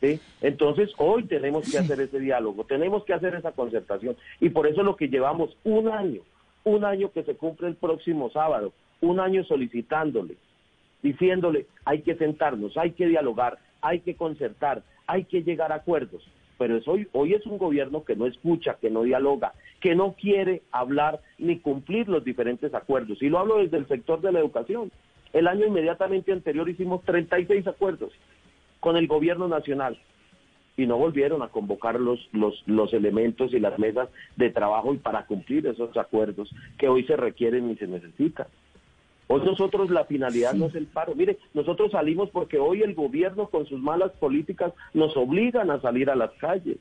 ¿Sí? 0.03 0.21
Entonces, 0.43 0.93
hoy 0.99 1.25
tenemos 1.25 1.71
que 1.71 1.79
hacer 1.79 1.99
ese 1.99 2.21
diálogo, 2.21 2.65
tenemos 2.65 3.03
que 3.05 3.15
hacer 3.15 3.35
esa 3.35 3.53
concertación, 3.53 4.15
y 4.41 4.51
por 4.51 4.67
eso 4.67 4.83
lo 4.83 4.97
que 4.97 5.09
llevamos 5.09 5.57
un 5.65 5.89
año, 5.89 6.21
un 6.67 6.85
año 6.85 7.13
que 7.13 7.23
se 7.23 7.37
cumple 7.37 7.69
el 7.69 7.77
próximo 7.77 8.29
sábado, 8.31 8.73
un 9.01 9.21
año 9.21 9.45
solicitándole, 9.45 10.37
diciéndole, 11.03 11.67
hay 11.85 12.03
que 12.03 12.17
sentarnos, 12.17 12.77
hay 12.77 12.91
que 12.91 13.07
dialogar, 13.07 13.59
hay 13.81 14.01
que 14.01 14.17
concertar, 14.17 14.83
hay 15.07 15.25
que 15.25 15.43
llegar 15.43 15.73
a 15.73 15.77
acuerdos 15.77 16.29
pero 16.59 16.77
es 16.77 16.89
hoy, 16.89 17.09
hoy 17.13 17.35
es 17.35 17.45
un 17.47 17.59
gobierno 17.59 18.05
que 18.05 18.17
no 18.17 18.27
escucha, 18.27 18.79
que 18.81 18.91
no 18.91 19.03
dialoga, 19.03 19.53
que 19.81 19.95
no 19.95 20.13
quiere 20.13 20.63
hablar 20.73 21.21
ni 21.39 21.59
cumplir 21.59 22.09
los 22.09 22.25
diferentes 22.25 22.73
acuerdos. 22.75 23.23
Y 23.23 23.29
lo 23.29 23.39
hablo 23.39 23.59
desde 23.59 23.77
el 23.77 23.87
sector 23.87 24.21
de 24.21 24.33
la 24.33 24.41
educación. 24.41 24.91
El 25.33 25.49
año 25.49 25.67
inmediatamente 25.67 26.33
anterior 26.33 26.69
hicimos 26.69 27.05
36 27.05 27.67
acuerdos 27.67 28.13
con 28.81 28.97
el 28.97 29.07
gobierno 29.07 29.49
nacional 29.49 29.99
y 30.77 30.87
no 30.87 30.99
volvieron 30.99 31.43
a 31.43 31.49
convocar 31.49 31.99
los, 31.99 32.21
los, 32.33 32.63
los 32.67 32.93
elementos 32.93 33.53
y 33.53 33.61
las 33.61 33.79
mesas 33.79 34.09
de 34.37 34.51
trabajo 34.51 34.93
y 34.95 34.99
para 34.99 35.27
cumplir 35.27 35.67
esos 35.67 35.97
acuerdos 35.97 36.51
que 36.79 36.89
hoy 36.89 37.05
se 37.05 37.17
requieren 37.17 37.71
y 37.71 37.77
se 37.77 37.87
necesitan. 37.87 38.47
Hoy 39.29 39.43
nosotros 39.45 39.91
la 39.91 40.05
finalidad 40.05 40.55
no 40.55 40.67
es 40.67 40.75
el 40.75 40.87
paro. 40.87 41.15
Mire, 41.15 41.39
nosotros 41.53 41.91
salimos 41.91 42.31
porque 42.31 42.59
hoy 42.59 42.83
el 42.83 42.95
gobierno 42.95 43.49
con 43.49 43.67
sus 43.67 43.81
malas 43.81 44.13
políticas 44.13 44.73
nos 44.95 45.17
obligan 45.17 45.71
a 45.71 45.81
salir 45.81 46.11
a 46.11 46.15
las 46.15 46.31
calles. 46.35 46.77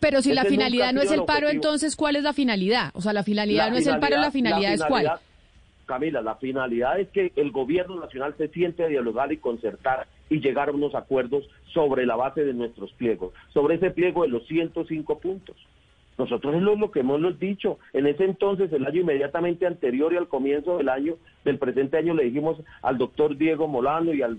Pero 0.00 0.22
si 0.22 0.32
la 0.32 0.44
finalidad 0.44 0.92
no 0.92 1.02
es 1.02 1.12
el 1.12 1.24
paro, 1.24 1.48
entonces 1.48 1.94
¿cuál 1.94 2.16
es 2.16 2.24
la 2.24 2.32
finalidad? 2.32 2.90
O 2.94 3.00
sea, 3.00 3.12
la 3.12 3.22
finalidad 3.22 3.70
no 3.70 3.76
es 3.76 3.86
el 3.86 4.00
paro, 4.00 4.16
la 4.16 4.32
finalidad, 4.32 4.72
es 4.72 4.84
cuál. 4.84 5.12
Camila, 5.86 6.22
la 6.22 6.36
finalidad 6.36 6.98
es 6.98 7.08
que 7.10 7.30
el 7.36 7.52
gobierno 7.52 8.00
nacional 8.00 8.34
se 8.38 8.48
siente 8.48 8.84
a 8.84 8.88
dialogar 8.88 9.30
y 9.32 9.36
concertar 9.36 10.08
y 10.30 10.40
llegar 10.40 10.68
a 10.68 10.72
unos 10.72 10.94
acuerdos 10.94 11.48
sobre 11.72 12.06
la 12.06 12.16
base 12.16 12.44
de 12.44 12.54
nuestros 12.54 12.92
pliegos, 12.92 13.32
sobre 13.52 13.76
ese 13.76 13.90
pliego 13.90 14.22
de 14.22 14.28
los 14.28 14.46
105 14.46 15.18
puntos. 15.18 15.56
Nosotros 16.16 16.54
es 16.54 16.62
lo, 16.62 16.90
que 16.90 17.00
hemos 17.00 17.38
dicho. 17.38 17.78
En 17.92 18.06
ese 18.06 18.24
entonces, 18.24 18.72
el 18.72 18.86
año 18.86 19.00
inmediatamente 19.00 19.66
anterior 19.66 20.12
y 20.12 20.16
al 20.16 20.28
comienzo 20.28 20.78
del 20.78 20.88
año, 20.88 21.14
del 21.44 21.58
presente 21.58 21.96
año, 21.96 22.14
le 22.14 22.24
dijimos 22.24 22.58
al 22.82 22.98
doctor 22.98 23.36
Diego 23.36 23.66
Molano 23.66 24.12
y 24.14 24.22
al, 24.22 24.38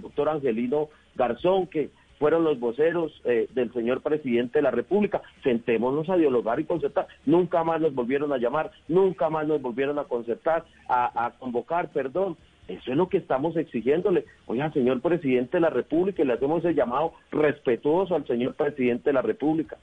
doctor 0.00 0.30
Angelino 0.30 0.88
Garzón, 1.14 1.66
que 1.66 1.90
fueron 2.18 2.44
los 2.44 2.58
voceros 2.60 3.12
eh, 3.24 3.48
del 3.52 3.72
señor 3.72 4.00
presidente 4.00 4.58
de 4.58 4.62
la 4.62 4.70
República, 4.70 5.20
sentémonos 5.42 6.08
a 6.08 6.16
dialogar 6.16 6.60
y 6.60 6.64
concertar. 6.64 7.08
Nunca 7.26 7.62
más 7.64 7.80
nos 7.80 7.94
volvieron 7.94 8.32
a 8.32 8.38
llamar, 8.38 8.70
nunca 8.88 9.28
más 9.28 9.46
nos 9.46 9.60
volvieron 9.60 9.98
a 9.98 10.04
concertar, 10.04 10.64
a 10.88 11.32
convocar, 11.38 11.90
perdón. 11.90 12.36
Eso 12.68 12.90
es 12.90 12.96
lo 12.96 13.08
que 13.08 13.18
estamos 13.18 13.56
exigiéndole. 13.56 14.24
Oiga, 14.46 14.72
señor 14.72 15.00
presidente 15.00 15.56
de 15.56 15.62
la 15.62 15.70
República, 15.70 16.24
le 16.24 16.32
hacemos 16.32 16.64
el 16.64 16.74
llamado 16.74 17.12
respetuoso 17.30 18.14
al 18.14 18.26
señor 18.26 18.54
presidente 18.54 19.10
de 19.10 19.14
la 19.14 19.22
República 19.22 19.76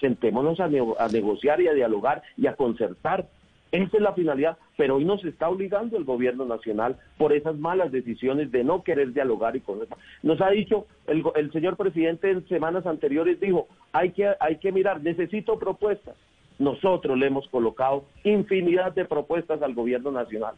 sentémonos 0.00 0.60
a, 0.60 0.68
negociar 0.68 1.60
y 1.60 1.68
a 1.68 1.72
dialogar 1.72 2.22
y 2.36 2.46
a 2.46 2.54
concertar. 2.54 3.26
Esa 3.72 3.96
es 3.96 4.02
la 4.02 4.12
finalidad, 4.12 4.56
pero 4.76 4.96
hoy 4.96 5.04
nos 5.04 5.24
está 5.24 5.48
obligando 5.48 5.96
el 5.96 6.04
gobierno 6.04 6.44
nacional 6.44 6.96
por 7.18 7.32
esas 7.32 7.56
malas 7.56 7.90
decisiones 7.90 8.52
de 8.52 8.62
no 8.62 8.82
querer 8.82 9.12
dialogar 9.12 9.56
y 9.56 9.60
concertar. 9.60 9.98
Nos 10.22 10.40
ha 10.40 10.50
dicho, 10.50 10.86
el, 11.06 11.22
el 11.34 11.52
señor 11.52 11.76
presidente 11.76 12.30
en 12.30 12.46
semanas 12.48 12.86
anteriores 12.86 13.40
dijo, 13.40 13.66
hay 13.92 14.10
que, 14.10 14.32
hay 14.38 14.56
que 14.58 14.72
mirar, 14.72 15.02
necesito 15.02 15.58
propuestas. 15.58 16.14
Nosotros 16.58 17.18
le 17.18 17.26
hemos 17.26 17.48
colocado 17.48 18.04
infinidad 18.24 18.94
de 18.94 19.04
propuestas 19.04 19.60
al 19.60 19.74
gobierno 19.74 20.10
nacional 20.10 20.54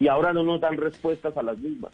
y 0.00 0.08
ahora 0.08 0.32
no 0.32 0.42
nos 0.42 0.60
dan 0.60 0.76
respuestas 0.76 1.36
a 1.36 1.42
las 1.42 1.58
mismas. 1.58 1.92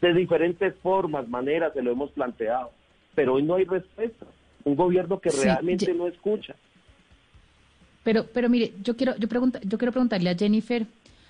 De 0.00 0.14
diferentes 0.14 0.74
formas, 0.76 1.28
maneras 1.28 1.74
se 1.74 1.82
lo 1.82 1.90
hemos 1.90 2.10
planteado, 2.12 2.70
pero 3.14 3.34
hoy 3.34 3.42
no 3.42 3.56
hay 3.56 3.64
respuestas 3.64 4.28
un 4.64 4.76
gobierno 4.76 5.18
que 5.18 5.30
realmente 5.30 5.92
no 5.94 6.06
escucha. 6.06 6.54
Pero, 8.04 8.26
pero 8.32 8.48
mire, 8.48 8.72
yo 8.82 8.96
quiero, 8.96 9.16
yo 9.16 9.28
pregunta, 9.28 9.60
yo 9.62 9.78
quiero 9.78 9.92
preguntarle 9.92 10.30
a 10.30 10.36
Jennifer 10.36 10.86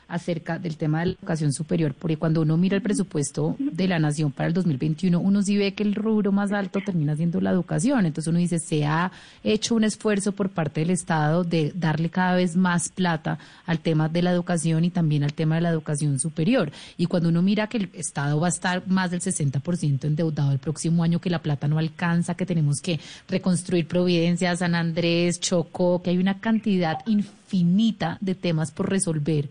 acerca 0.09 0.59
del 0.59 0.77
tema 0.77 1.01
de 1.01 1.07
la 1.07 1.13
educación 1.13 1.53
superior, 1.53 1.95
porque 1.95 2.17
cuando 2.17 2.41
uno 2.41 2.57
mira 2.57 2.77
el 2.77 2.83
presupuesto 2.83 3.57
de 3.59 3.87
la 3.87 3.99
nación 3.99 4.33
para 4.33 4.49
el 4.49 4.55
2021, 4.55 5.21
uno 5.21 5.43
sí 5.43 5.59
ve 5.59 5.75
que 5.75 5.83
el 5.83 5.95
rubro 5.95 6.33
más 6.33 6.51
alto 6.51 6.81
termina 6.85 7.15
siendo 7.15 7.41
la 7.41 7.51
educación. 7.51 8.07
Entonces 8.07 8.29
uno 8.29 8.39
dice, 8.39 8.59
se 8.59 8.87
ha 8.87 9.13
hecho 9.45 9.75
un 9.75 9.85
esfuerzo 9.85 10.33
por 10.33 10.49
parte 10.49 10.81
del 10.81 10.91
Estado 10.91 11.45
de 11.45 11.73
darle 11.75 12.09
cada 12.09 12.37
vez 12.37 12.57
más 12.57 12.89
plata 12.89 13.39
al 13.67 13.81
tema 13.81 14.09
de 14.09 14.23
la 14.23 14.33
educación 14.33 14.85
y 14.85 14.91
también 14.91 15.25
al 15.25 15.35
tema 15.35 15.57
de 15.57 15.61
la 15.61 15.71
educación 15.71 16.19
superior. 16.19 16.73
Y 16.97 17.07
cuando 17.07 17.29
uno 17.29 17.43
mira 17.43 17.67
que 17.67 17.77
el 17.77 17.91
Estado 17.93 18.41
va 18.41 18.47
a 18.47 18.51
estar 18.51 18.89
más 18.89 19.11
del 19.11 19.21
60% 19.21 20.05
endeudado 20.05 20.53
el 20.53 20.59
próximo 20.59 21.05
año, 21.05 21.21
que 21.21 21.31
la 21.31 21.43
plata 21.43 21.69
no 21.69 21.79
alcanza, 21.79 22.35
que 22.35 22.47
tenemos 22.47 22.81
que 22.81 22.99
reconstruir 23.29 23.87
Providencia, 23.87 24.57
San 24.57 24.75
Andrés, 24.75 25.39
Chocó, 25.39 26.03
que 26.03 26.11
hay 26.11 26.19
una 26.19 26.41
cantidad 26.41 26.99
infinita 27.07 28.17
de 28.21 28.35
temas 28.35 28.71
por 28.71 28.89
resolver 28.89 29.51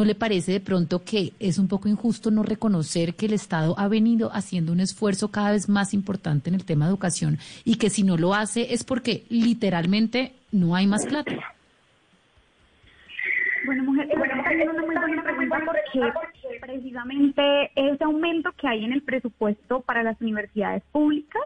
¿no 0.00 0.06
le 0.06 0.14
parece 0.14 0.52
de 0.52 0.60
pronto 0.60 1.04
que 1.04 1.34
es 1.38 1.58
un 1.58 1.68
poco 1.68 1.86
injusto 1.86 2.30
no 2.30 2.42
reconocer 2.42 3.16
que 3.16 3.26
el 3.26 3.34
Estado 3.34 3.78
ha 3.78 3.86
venido 3.86 4.30
haciendo 4.32 4.72
un 4.72 4.80
esfuerzo 4.80 5.30
cada 5.30 5.50
vez 5.50 5.68
más 5.68 5.92
importante 5.92 6.48
en 6.48 6.54
el 6.54 6.64
tema 6.64 6.86
de 6.86 6.92
educación 6.92 7.38
y 7.66 7.76
que 7.76 7.90
si 7.90 8.02
no 8.02 8.16
lo 8.16 8.34
hace 8.34 8.72
es 8.72 8.82
porque 8.82 9.24
literalmente 9.28 10.32
no 10.52 10.74
hay 10.74 10.86
más 10.86 11.04
plata? 11.04 11.30
Bueno, 13.66 13.84
mujer, 13.84 14.08
es 14.10 14.68
una 14.70 14.82
muy 14.86 14.96
buena 14.96 15.22
pregunta 15.22 15.60
porque 15.66 16.58
precisamente 16.62 17.70
ese 17.74 18.02
aumento 18.02 18.52
que 18.52 18.68
hay 18.68 18.86
en 18.86 18.94
el 18.94 19.02
presupuesto 19.02 19.82
para 19.82 20.02
las 20.02 20.18
universidades 20.22 20.82
públicas 20.92 21.42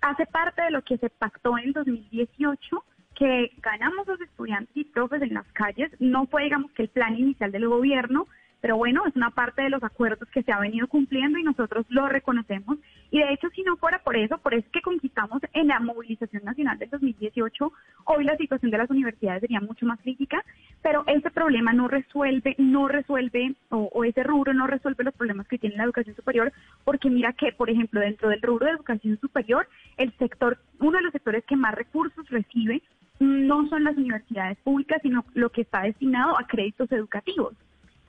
hace 0.00 0.24
parte 0.24 0.62
de 0.62 0.70
lo 0.70 0.80
que 0.80 0.96
se 0.96 1.10
pactó 1.10 1.58
en 1.58 1.72
2018 1.72 2.82
que 3.14 3.52
ganamos 3.62 4.06
los 4.06 4.20
estudiantes 4.20 4.76
y 4.76 4.84
profes 4.84 5.22
en 5.22 5.34
las 5.34 5.46
calles. 5.52 5.90
No 6.00 6.26
fue, 6.26 6.44
digamos, 6.44 6.70
que 6.72 6.82
el 6.82 6.88
plan 6.88 7.16
inicial 7.16 7.52
del 7.52 7.68
gobierno, 7.68 8.26
pero 8.64 8.78
bueno, 8.78 9.02
es 9.06 9.14
una 9.14 9.28
parte 9.28 9.60
de 9.60 9.68
los 9.68 9.84
acuerdos 9.84 10.26
que 10.30 10.42
se 10.42 10.50
ha 10.50 10.58
venido 10.58 10.88
cumpliendo 10.88 11.38
y 11.38 11.42
nosotros 11.42 11.84
lo 11.90 12.08
reconocemos. 12.08 12.78
Y 13.10 13.18
de 13.18 13.30
hecho, 13.34 13.50
si 13.50 13.62
no 13.62 13.76
fuera 13.76 13.98
por 13.98 14.16
eso, 14.16 14.38
por 14.38 14.54
eso 14.54 14.66
que 14.72 14.80
conquistamos 14.80 15.42
en 15.52 15.68
la 15.68 15.80
movilización 15.80 16.42
nacional 16.44 16.78
del 16.78 16.88
2018, 16.88 17.72
hoy 18.06 18.24
la 18.24 18.38
situación 18.38 18.70
de 18.70 18.78
las 18.78 18.88
universidades 18.88 19.42
sería 19.42 19.60
mucho 19.60 19.84
más 19.84 20.00
crítica, 20.00 20.42
pero 20.80 21.04
ese 21.06 21.30
problema 21.30 21.74
no 21.74 21.88
resuelve, 21.88 22.54
no 22.56 22.88
resuelve, 22.88 23.54
o, 23.68 23.90
o 23.92 24.02
ese 24.02 24.22
rubro 24.22 24.54
no 24.54 24.66
resuelve 24.66 25.04
los 25.04 25.14
problemas 25.14 25.46
que 25.46 25.58
tiene 25.58 25.76
la 25.76 25.84
educación 25.84 26.16
superior, 26.16 26.50
porque 26.84 27.10
mira 27.10 27.34
que, 27.34 27.52
por 27.52 27.68
ejemplo, 27.68 28.00
dentro 28.00 28.30
del 28.30 28.40
rubro 28.40 28.64
de 28.64 28.72
educación 28.72 29.20
superior, 29.20 29.68
el 29.98 30.10
sector, 30.16 30.56
uno 30.78 30.96
de 30.96 31.04
los 31.04 31.12
sectores 31.12 31.44
que 31.44 31.56
más 31.56 31.74
recursos 31.74 32.26
recibe 32.30 32.82
no 33.18 33.68
son 33.68 33.84
las 33.84 33.96
universidades 33.96 34.58
públicas, 34.58 35.00
sino 35.02 35.24
lo 35.34 35.50
que 35.50 35.62
está 35.62 35.82
destinado 35.82 36.38
a 36.38 36.46
créditos 36.46 36.90
educativos. 36.92 37.54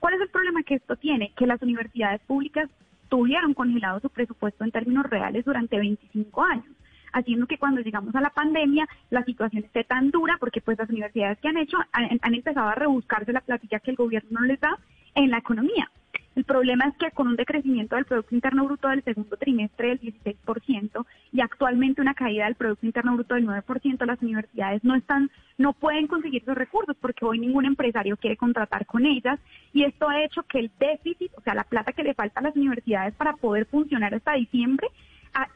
¿Cuál 0.00 0.14
es 0.14 0.20
el 0.20 0.28
problema 0.28 0.62
que 0.62 0.74
esto 0.74 0.96
tiene? 0.96 1.32
Que 1.36 1.46
las 1.46 1.62
universidades 1.62 2.20
públicas 2.22 2.68
tuvieron 3.08 3.54
congelado 3.54 4.00
su 4.00 4.10
presupuesto 4.10 4.64
en 4.64 4.70
términos 4.70 5.06
reales 5.06 5.44
durante 5.44 5.78
25 5.78 6.42
años, 6.42 6.66
haciendo 7.12 7.46
que 7.46 7.58
cuando 7.58 7.80
llegamos 7.80 8.14
a 8.14 8.20
la 8.20 8.30
pandemia 8.30 8.88
la 9.10 9.24
situación 9.24 9.64
esté 9.64 9.84
tan 9.84 10.10
dura 10.10 10.36
porque 10.38 10.60
pues 10.60 10.78
las 10.78 10.90
universidades 10.90 11.38
que 11.38 11.48
han 11.48 11.56
hecho 11.56 11.78
han, 11.92 12.34
empezado 12.34 12.68
a 12.68 12.74
rebuscarse 12.74 13.32
la 13.32 13.40
platilla 13.40 13.80
que 13.80 13.92
el 13.92 13.96
gobierno 13.96 14.40
no 14.40 14.46
les 14.46 14.60
da 14.60 14.76
en 15.14 15.30
la 15.30 15.38
economía. 15.38 15.90
El 16.36 16.44
problema 16.44 16.84
es 16.86 16.96
que 16.98 17.10
con 17.12 17.28
un 17.28 17.36
decrecimiento 17.36 17.96
del 17.96 18.04
Producto 18.04 18.34
Interno 18.34 18.66
Bruto 18.66 18.88
del 18.88 19.02
segundo 19.02 19.38
trimestre 19.38 19.88
del 19.88 20.00
16% 20.02 21.06
y 21.32 21.40
actualmente 21.40 22.02
una 22.02 22.12
caída 22.12 22.44
del 22.44 22.56
Producto 22.56 22.84
Interno 22.84 23.14
Bruto 23.14 23.34
del 23.34 23.46
9%, 23.46 24.04
las 24.04 24.20
universidades 24.20 24.84
no 24.84 24.94
están, 24.94 25.30
no 25.56 25.72
pueden 25.72 26.06
conseguir 26.06 26.42
esos 26.42 26.54
recursos 26.54 26.94
porque 27.00 27.24
hoy 27.24 27.38
ningún 27.38 27.64
empresario 27.64 28.18
quiere 28.18 28.36
contratar 28.36 28.84
con 28.84 29.06
ellas 29.06 29.40
y 29.72 29.84
esto 29.84 30.10
ha 30.10 30.22
hecho 30.22 30.42
que 30.42 30.58
el 30.58 30.70
déficit, 30.78 31.32
o 31.38 31.40
sea, 31.40 31.54
la 31.54 31.64
plata 31.64 31.94
que 31.94 32.04
le 32.04 32.12
falta 32.12 32.40
a 32.40 32.42
las 32.42 32.54
universidades 32.54 33.14
para 33.14 33.32
poder 33.32 33.64
funcionar 33.64 34.14
hasta 34.14 34.34
diciembre, 34.34 34.88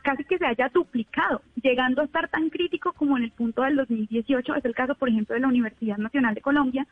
casi 0.03 0.25
que 0.25 0.39
se 0.39 0.47
haya 0.47 0.71
duplicado, 0.73 1.43
llegando 1.63 2.01
a 2.01 2.07
estar 2.07 2.29
tan 2.29 2.49
crítico 2.49 2.95
como 2.95 3.19
en 3.19 3.25
el 3.25 3.33
punto 3.33 3.63
del 3.63 3.77
2018. 3.77 4.55
Es 4.55 4.65
el 4.65 4.75
caso, 4.75 4.95
por 4.95 5.11
ejemplo, 5.11 5.35
de 5.35 5.41
la 5.41 5.49
Universidad 5.49 5.99
Nacional 5.99 6.35
de 6.35 6.41
Colombia, 6.41 6.87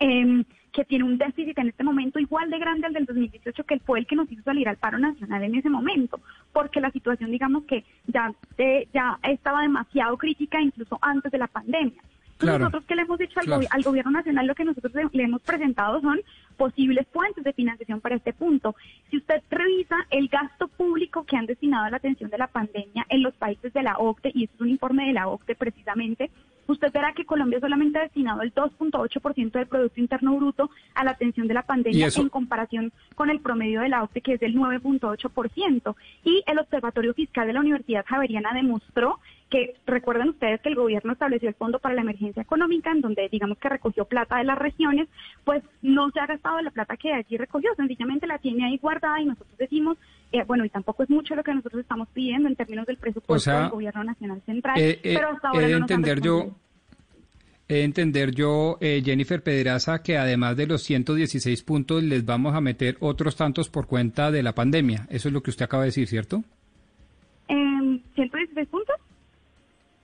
eh, 0.00 0.44
que 0.72 0.84
tiene 0.84 1.04
un 1.04 1.16
déficit 1.16 1.56
en 1.58 1.68
este 1.68 1.84
momento 1.84 2.18
igual 2.18 2.50
de 2.50 2.58
grande 2.58 2.86
al 2.86 2.92
del 2.92 3.06
2018, 3.06 3.64
que 3.64 3.78
fue 3.80 3.98
el 3.98 4.06
que 4.06 4.14
nos 4.16 4.30
hizo 4.30 4.42
salir 4.42 4.68
al 4.68 4.76
paro 4.76 4.98
nacional 4.98 5.42
en 5.42 5.54
ese 5.54 5.70
momento, 5.70 6.20
porque 6.52 6.80
la 6.82 6.90
situación, 6.90 7.30
digamos 7.30 7.64
que 7.64 7.82
ya, 8.06 8.32
eh, 8.58 8.86
ya 8.92 9.18
estaba 9.22 9.62
demasiado 9.62 10.18
crítica 10.18 10.60
incluso 10.60 10.98
antes 11.00 11.32
de 11.32 11.38
la 11.38 11.46
pandemia. 11.46 12.02
Claro. 12.36 12.58
Nosotros 12.58 12.84
que 12.84 12.94
le 12.94 13.02
hemos 13.02 13.18
dicho 13.18 13.40
al, 13.40 13.46
Claro. 13.46 13.62
gobi- 13.62 13.68
al 13.70 13.82
gobierno 13.82 14.10
nacional, 14.10 14.46
lo 14.46 14.54
que 14.54 14.64
nosotros 14.66 14.92
le, 14.94 15.04
le 15.10 15.22
hemos 15.22 15.40
presentado 15.40 16.02
son 16.02 16.20
posibles 16.58 17.06
fuentes 17.10 17.42
de 17.42 17.54
financiación 17.54 18.02
para 18.02 18.16
este 18.16 18.34
punto. 18.34 18.76
Si 19.10 19.16
usted 19.16 19.40
revisa 19.48 19.96
el 20.10 20.28
gasto 20.28 20.68
público 20.68 21.24
que 21.24 21.38
han 21.38 21.46
destinado 21.46 21.86
a 21.86 21.90
la 21.90 21.96
atención 21.96 22.28
de 22.28 22.36
la 22.36 22.48
pandemia 22.48 23.06
en 23.08 23.22
los 23.22 23.32
países 23.36 23.72
de 23.72 23.82
la 23.82 23.96
OCDE, 23.96 24.32
y 24.34 24.44
esto 24.44 24.56
es 24.56 24.60
un 24.60 24.68
informe 24.68 25.06
de 25.06 25.14
la 25.14 25.28
OCDE 25.28 25.54
precisamente, 25.54 26.30
usted 26.66 26.92
verá 26.92 27.12
que 27.12 27.24
Colombia 27.24 27.60
solamente 27.60 27.98
ha 27.98 28.02
destinado 28.02 28.42
el 28.42 28.54
2.8% 28.54 29.52
del 29.52 29.66
Producto 29.66 30.00
Interno 30.00 30.36
Bruto 30.36 30.70
a 30.94 31.04
la 31.04 31.12
atención 31.12 31.46
de 31.48 31.54
la 31.54 31.60
¿Y 31.60 31.64
pandemia 31.64 32.08
en 32.16 32.28
comparación 32.28 32.92
con 33.14 33.30
el 33.30 33.40
promedio 33.40 33.80
de 33.80 33.88
la 33.88 34.02
OCDE, 34.02 34.20
que 34.20 34.32
es 34.34 34.40
del 34.40 34.54
9.8%. 34.54 35.94
Y 36.24 36.42
el 36.46 36.58
Observatorio 36.58 37.14
Fiscal 37.14 37.46
de 37.46 37.52
la 37.52 37.60
Universidad 37.60 38.04
Javeriana 38.06 38.52
demostró 38.52 39.18
que 39.50 39.74
recuerden 39.86 40.30
ustedes 40.30 40.60
que 40.60 40.68
el 40.68 40.74
gobierno 40.74 41.12
estableció 41.12 41.48
el 41.48 41.54
Fondo 41.54 41.78
para 41.78 41.94
la 41.94 42.00
Emergencia 42.00 42.42
Económica, 42.42 42.90
en 42.90 43.00
donde 43.00 43.28
digamos 43.30 43.58
que 43.58 43.68
recogió 43.68 44.04
plata 44.04 44.38
de 44.38 44.44
las 44.44 44.58
regiones, 44.58 45.08
pues 45.44 45.62
no 45.82 46.10
se 46.10 46.20
ha 46.20 46.26
gastado 46.26 46.60
la 46.62 46.70
plata 46.70 46.96
que 46.96 47.08
de 47.08 47.14
allí 47.14 47.36
recogió, 47.36 47.70
sencillamente 47.76 48.26
la 48.26 48.38
tiene 48.38 48.66
ahí 48.66 48.78
guardada 48.78 49.20
y 49.20 49.26
nosotros 49.26 49.56
decimos, 49.58 49.98
eh, 50.32 50.42
bueno, 50.46 50.64
y 50.64 50.68
tampoco 50.68 51.04
es 51.04 51.10
mucho 51.10 51.34
lo 51.36 51.44
que 51.44 51.54
nosotros 51.54 51.80
estamos 51.80 52.08
pidiendo 52.08 52.48
en 52.48 52.56
términos 52.56 52.86
del 52.86 52.96
presupuesto 52.96 53.34
O 53.34 53.38
sea, 53.38 53.62
del 53.62 53.70
gobierno 53.70 54.04
nacional 54.04 54.42
central, 54.44 54.78
Eh, 54.78 55.00
eh, 55.02 55.14
pero 55.14 55.28
hasta 55.28 55.48
ahora 55.48 55.68
no 55.68 55.76
entender 55.76 56.20
yo, 56.20 56.50
he 57.68 57.74
de 57.74 57.84
entender 57.84 58.32
yo, 58.32 58.78
eh, 58.80 59.02
Jennifer 59.04 59.42
Pedraza, 59.42 60.02
que 60.02 60.16
además 60.16 60.56
de 60.56 60.66
los 60.66 60.82
116 60.82 61.62
puntos 61.62 62.02
les 62.02 62.24
vamos 62.24 62.54
a 62.54 62.60
meter 62.60 62.96
otros 63.00 63.36
tantos 63.36 63.68
por 63.68 63.86
cuenta 63.86 64.30
de 64.30 64.42
la 64.42 64.54
pandemia. 64.54 65.06
Eso 65.10 65.28
es 65.28 65.34
lo 65.34 65.42
que 65.42 65.50
usted 65.50 65.64
acaba 65.64 65.82
de 65.82 65.88
decir, 65.88 66.06
¿cierto? 66.06 66.44
Eh, 67.48 67.54
¿116 68.16 68.16
puntos? 68.16 68.35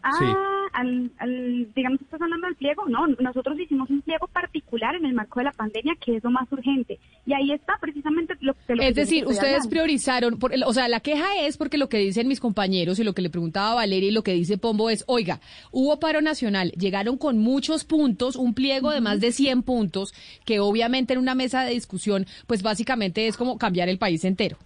Ah, 0.02 0.10
Sí. 0.18 0.24
al, 0.72 1.10
al, 1.18 1.68
digamos, 1.74 2.00
¿estás 2.00 2.20
hablando 2.20 2.46
del 2.46 2.56
pliego? 2.56 2.86
No, 2.88 3.06
nosotros 3.06 3.58
hicimos 3.60 3.88
un 3.90 4.00
pliego 4.02 4.26
particular 4.26 4.94
en 4.96 5.04
el 5.04 5.12
marco 5.12 5.38
de 5.40 5.44
la 5.44 5.52
pandemia, 5.52 5.94
que 6.00 6.16
es 6.16 6.24
lo 6.24 6.30
más 6.30 6.50
urgente. 6.50 6.98
Y 7.26 7.34
ahí 7.34 7.52
está 7.52 7.74
precisamente 7.80 8.34
lo, 8.40 8.54
de 8.66 8.76
lo 8.76 8.82
que 8.82 8.88
Es 8.88 8.94
yo 8.94 9.00
les 9.00 9.08
decir, 9.08 9.24
ustedes 9.26 9.44
hablando. 9.52 9.68
priorizaron, 9.70 10.38
por, 10.38 10.52
o 10.66 10.72
sea, 10.72 10.88
la 10.88 11.00
queja 11.00 11.26
es 11.42 11.56
porque 11.56 11.78
lo 11.78 11.88
que 11.88 11.98
dicen 11.98 12.26
mis 12.26 12.40
compañeros 12.40 12.98
y 12.98 13.04
lo 13.04 13.12
que 13.12 13.22
le 13.22 13.30
preguntaba 13.30 13.74
Valeria 13.74 14.08
y 14.08 14.12
lo 14.12 14.22
que 14.24 14.32
dice 14.32 14.58
Pombo 14.58 14.90
es, 14.90 15.04
oiga, 15.06 15.40
hubo 15.70 16.00
paro 16.00 16.20
nacional, 16.20 16.72
llegaron 16.72 17.18
con 17.18 17.38
muchos 17.38 17.84
puntos, 17.84 18.34
un 18.36 18.54
pliego 18.54 18.90
de 18.90 19.00
más 19.00 19.20
de 19.20 19.30
100 19.30 19.62
puntos, 19.62 20.14
que 20.44 20.58
obviamente 20.58 21.12
en 21.12 21.20
una 21.20 21.34
mesa 21.34 21.62
de 21.64 21.72
discusión, 21.74 22.26
pues 22.46 22.62
básicamente 22.62 23.26
es 23.26 23.36
como 23.36 23.58
cambiar 23.58 23.88
el 23.88 23.98
país 23.98 24.24
entero. 24.24 24.56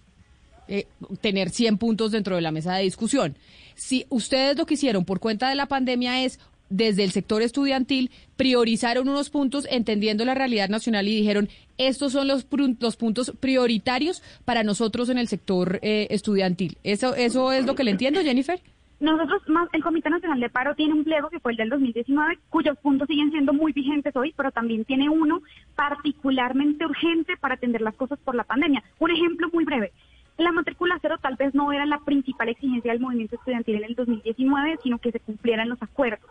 eh, 0.69 0.85
tener 1.21 1.49
100 1.49 1.77
puntos 1.77 2.11
dentro 2.11 2.35
de 2.35 2.41
la 2.41 2.51
mesa 2.51 2.75
de 2.75 2.83
discusión. 2.83 3.37
Si 3.77 4.05
ustedes 4.09 4.57
lo 4.57 4.65
que 4.65 4.73
hicieron 4.73 5.05
por 5.05 5.19
cuenta 5.19 5.49
de 5.49 5.55
la 5.55 5.67
pandemia 5.67 6.23
es 6.23 6.39
desde 6.69 7.03
el 7.03 7.11
sector 7.11 7.41
estudiantil 7.41 8.11
priorizaron 8.35 9.07
unos 9.07 9.29
puntos 9.29 9.65
entendiendo 9.69 10.25
la 10.25 10.33
realidad 10.33 10.67
nacional 10.67 11.07
y 11.07 11.15
dijeron 11.15 11.47
estos 11.77 12.11
son 12.11 12.27
los, 12.27 12.45
los 12.79 12.97
puntos 12.97 13.31
prioritarios 13.39 14.21
para 14.43 14.63
nosotros 14.63 15.09
en 15.09 15.19
el 15.19 15.27
sector 15.27 15.79
eh, 15.83 16.07
estudiantil. 16.09 16.77
Eso 16.83 17.15
eso 17.15 17.51
es 17.51 17.65
lo 17.65 17.75
que 17.75 17.83
le 17.83 17.91
entiendo, 17.91 18.21
Jennifer. 18.21 18.59
Nosotros, 18.99 19.47
más, 19.47 19.69
el 19.73 19.83
Comité 19.83 20.09
Nacional 20.09 20.39
de 20.39 20.49
Paro 20.49 20.73
tiene 20.73 20.95
un 20.95 21.03
pliego 21.03 21.29
que 21.29 21.39
fue 21.39 21.51
el 21.51 21.57
del 21.57 21.69
2019, 21.69 22.39
cuyos 22.49 22.75
puntos 22.79 23.07
siguen 23.07 23.29
siendo 23.29 23.53
muy 23.53 23.71
vigentes 23.71 24.15
hoy, 24.15 24.33
pero 24.35 24.51
también 24.51 24.85
tiene 24.85 25.07
uno 25.07 25.43
particularmente 25.75 26.83
urgente 26.83 27.37
para 27.37 27.53
atender 27.53 27.81
las 27.81 27.93
cosas 27.93 28.17
por 28.17 28.33
la 28.33 28.43
pandemia. 28.43 28.83
Un 28.97 29.11
ejemplo 29.11 29.49
muy 29.53 29.65
breve. 29.65 29.93
La 30.37 30.51
matrícula 30.51 30.99
cero 31.01 31.17
tal 31.21 31.35
vez 31.35 31.55
no 31.55 31.71
era 31.71 31.85
la 31.85 31.99
principal 31.99 32.49
exigencia 32.49 32.91
del 32.91 33.01
movimiento 33.01 33.35
estudiantil 33.35 33.77
en 33.77 33.85
el 33.85 33.95
2019, 33.95 34.77
sino 34.83 34.99
que 34.99 35.11
se 35.11 35.19
cumplieran 35.19 35.69
los 35.69 35.81
acuerdos. 35.81 36.29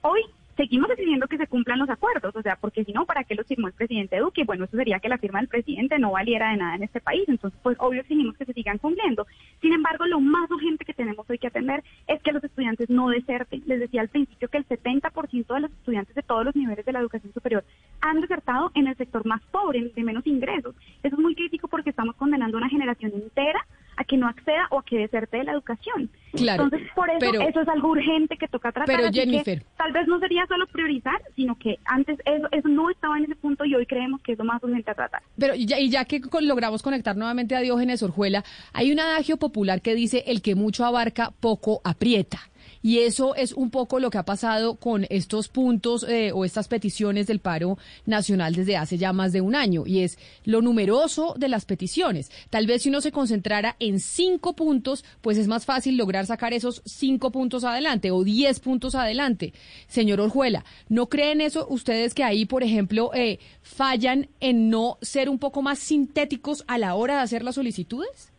Hoy 0.00 0.22
seguimos 0.56 0.90
exigiendo 0.90 1.26
que 1.26 1.36
se 1.36 1.46
cumplan 1.46 1.78
los 1.78 1.90
acuerdos, 1.90 2.34
o 2.34 2.42
sea, 2.42 2.56
porque 2.56 2.84
si 2.84 2.92
no, 2.92 3.04
¿para 3.04 3.24
qué 3.24 3.34
los 3.34 3.46
firmó 3.46 3.68
el 3.68 3.74
presidente 3.74 4.18
Duque? 4.18 4.44
Bueno, 4.44 4.64
eso 4.64 4.76
sería 4.76 4.98
que 4.98 5.08
la 5.08 5.18
firma 5.18 5.40
del 5.40 5.48
presidente 5.48 5.98
no 5.98 6.12
valiera 6.12 6.50
de 6.50 6.56
nada 6.56 6.76
en 6.76 6.82
este 6.82 7.00
país, 7.00 7.24
entonces 7.28 7.58
pues 7.62 7.76
obvio 7.78 8.00
exigimos 8.00 8.36
que 8.36 8.46
se 8.46 8.52
sigan 8.52 8.78
cumpliendo. 8.78 9.26
Sin 9.60 9.72
embargo, 9.72 10.06
lo 10.06 10.20
más 10.20 10.50
urgente 10.50 10.84
que 10.84 10.94
tenemos 10.94 11.28
hoy 11.28 11.38
que 11.38 11.48
atender 11.48 11.84
es 12.06 12.22
que 12.22 12.32
los 12.32 12.42
estudiantes 12.42 12.88
no 12.88 13.08
deserten. 13.08 13.62
Les 13.66 13.80
decía 13.80 14.00
al 14.00 14.08
principio 14.08 14.48
que 14.48 14.58
el 14.58 14.66
70% 14.66 15.54
de 15.54 15.60
los 15.60 15.70
estudiantes 15.70 16.14
de 16.14 16.22
todos 16.22 16.44
los 16.44 16.56
niveles 16.56 16.84
de 16.84 16.92
la 16.92 17.00
educación 17.00 17.32
superior 17.32 17.64
han 18.00 18.20
desertado 18.20 18.70
en 18.74 18.86
el 18.86 18.96
sector 18.96 19.26
más 19.26 19.42
pobre, 19.50 19.92
de 19.94 20.02
menos 20.02 20.26
ingresos. 20.26 20.74
Eso 21.02 21.16
es 21.16 21.22
muy 21.22 21.34
crítico 21.34 21.68
porque 21.68 21.90
estamos 21.90 22.16
condenando 22.16 22.56
a 22.56 22.60
una 22.60 22.70
generación 22.70 23.12
entera 23.14 23.66
a 23.96 24.04
que 24.04 24.16
no 24.16 24.28
acceda 24.28 24.66
o 24.70 24.78
a 24.78 24.84
que 24.84 24.98
deserte 24.98 25.38
de 25.38 25.44
la 25.44 25.52
educación. 25.52 26.10
Claro, 26.32 26.64
Entonces, 26.64 26.88
por 26.94 27.08
eso 27.08 27.18
pero- 27.20 27.40
eso 27.42 27.60
es 27.62 27.68
algo 27.68 27.88
urgente 27.88 28.36
que 28.36 28.46
toca 28.48 28.70
tratar. 28.72 28.94
Pero, 28.94 29.08
así 29.08 29.14
que 29.18 29.20
Jennifer. 29.26 29.62
tal 29.76 29.92
vez 29.92 30.06
no 30.06 30.18
sería 30.20 30.46
solo 30.46 30.66
priorizar, 30.66 31.20
sino 31.34 31.58
que 31.58 31.78
antes 31.86 32.18
eso, 32.24 32.46
eso 32.52 32.68
no 32.68 32.90
estaba 32.90 33.16
en 33.18 33.24
ese 33.24 33.36
punto 33.36 33.64
y 33.64 33.74
hoy 33.74 33.86
creemos 33.86 34.20
que 34.22 34.32
es 34.32 34.38
lo 34.38 34.44
más 34.44 34.62
urgente 34.62 34.90
a 34.90 34.94
tratar. 34.94 35.22
Pero 35.38 35.54
y 35.54 35.64
ya, 35.66 35.78
y 35.80 35.88
ya 35.88 36.04
que 36.04 36.20
con- 36.20 36.46
logramos 36.46 36.82
conectar 36.82 37.16
nuevamente 37.16 37.54
a 37.56 37.60
Diógenes 37.60 38.02
Orjuela, 38.02 38.44
hay 38.72 38.92
un 38.92 39.00
adagio 39.00 39.36
popular 39.38 39.80
que 39.80 39.94
dice 39.94 40.24
el 40.26 40.42
que 40.42 40.54
mucho 40.54 40.84
abarca, 40.84 41.32
poco 41.40 41.80
aprieta. 41.84 42.38
Y 42.86 43.00
eso 43.00 43.34
es 43.34 43.52
un 43.52 43.70
poco 43.70 43.98
lo 43.98 44.10
que 44.10 44.18
ha 44.18 44.22
pasado 44.22 44.76
con 44.76 45.06
estos 45.10 45.48
puntos 45.48 46.06
eh, 46.08 46.30
o 46.32 46.44
estas 46.44 46.68
peticiones 46.68 47.26
del 47.26 47.40
paro 47.40 47.78
nacional 48.04 48.54
desde 48.54 48.76
hace 48.76 48.96
ya 48.96 49.12
más 49.12 49.32
de 49.32 49.40
un 49.40 49.56
año, 49.56 49.88
y 49.88 50.02
es 50.02 50.20
lo 50.44 50.62
numeroso 50.62 51.34
de 51.36 51.48
las 51.48 51.64
peticiones. 51.64 52.30
Tal 52.48 52.68
vez 52.68 52.82
si 52.82 52.90
uno 52.90 53.00
se 53.00 53.10
concentrara 53.10 53.74
en 53.80 53.98
cinco 53.98 54.54
puntos, 54.54 55.04
pues 55.20 55.36
es 55.36 55.48
más 55.48 55.66
fácil 55.66 55.96
lograr 55.96 56.26
sacar 56.26 56.52
esos 56.52 56.80
cinco 56.84 57.32
puntos 57.32 57.64
adelante 57.64 58.12
o 58.12 58.22
diez 58.22 58.60
puntos 58.60 58.94
adelante. 58.94 59.52
Señor 59.88 60.20
Orjuela, 60.20 60.64
¿no 60.88 61.08
creen 61.08 61.40
eso 61.40 61.66
ustedes 61.68 62.14
que 62.14 62.22
ahí, 62.22 62.46
por 62.46 62.62
ejemplo, 62.62 63.10
eh, 63.14 63.40
fallan 63.62 64.28
en 64.38 64.70
no 64.70 64.98
ser 65.02 65.28
un 65.28 65.40
poco 65.40 65.60
más 65.60 65.80
sintéticos 65.80 66.62
a 66.68 66.78
la 66.78 66.94
hora 66.94 67.16
de 67.16 67.22
hacer 67.22 67.42
las 67.42 67.56
solicitudes? 67.56 68.30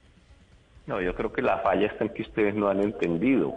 No, 0.86 1.02
yo 1.02 1.14
creo 1.16 1.34
que 1.34 1.42
la 1.42 1.58
falla 1.58 1.88
está 1.88 2.06
en 2.06 2.14
que 2.14 2.22
ustedes 2.22 2.56
no 2.56 2.70
han 2.70 2.82
entendido. 2.82 3.54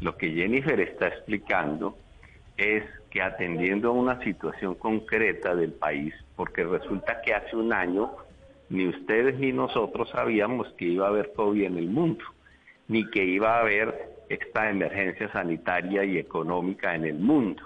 Lo 0.00 0.16
que 0.16 0.30
Jennifer 0.30 0.80
está 0.80 1.08
explicando 1.08 1.96
es 2.56 2.84
que 3.10 3.22
atendiendo 3.22 3.88
a 3.88 3.92
una 3.92 4.22
situación 4.22 4.74
concreta 4.74 5.54
del 5.54 5.72
país, 5.72 6.14
porque 6.36 6.64
resulta 6.64 7.20
que 7.22 7.34
hace 7.34 7.56
un 7.56 7.72
año 7.72 8.12
ni 8.68 8.88
ustedes 8.88 9.38
ni 9.38 9.52
nosotros 9.52 10.08
sabíamos 10.10 10.72
que 10.78 10.86
iba 10.86 11.06
a 11.06 11.10
haber 11.10 11.32
COVID 11.34 11.62
en 11.62 11.76
el 11.76 11.88
mundo, 11.88 12.24
ni 12.88 13.08
que 13.10 13.22
iba 13.22 13.56
a 13.56 13.60
haber 13.60 14.12
esta 14.28 14.70
emergencia 14.70 15.30
sanitaria 15.30 16.04
y 16.04 16.18
económica 16.18 16.94
en 16.94 17.04
el 17.04 17.16
mundo. 17.16 17.62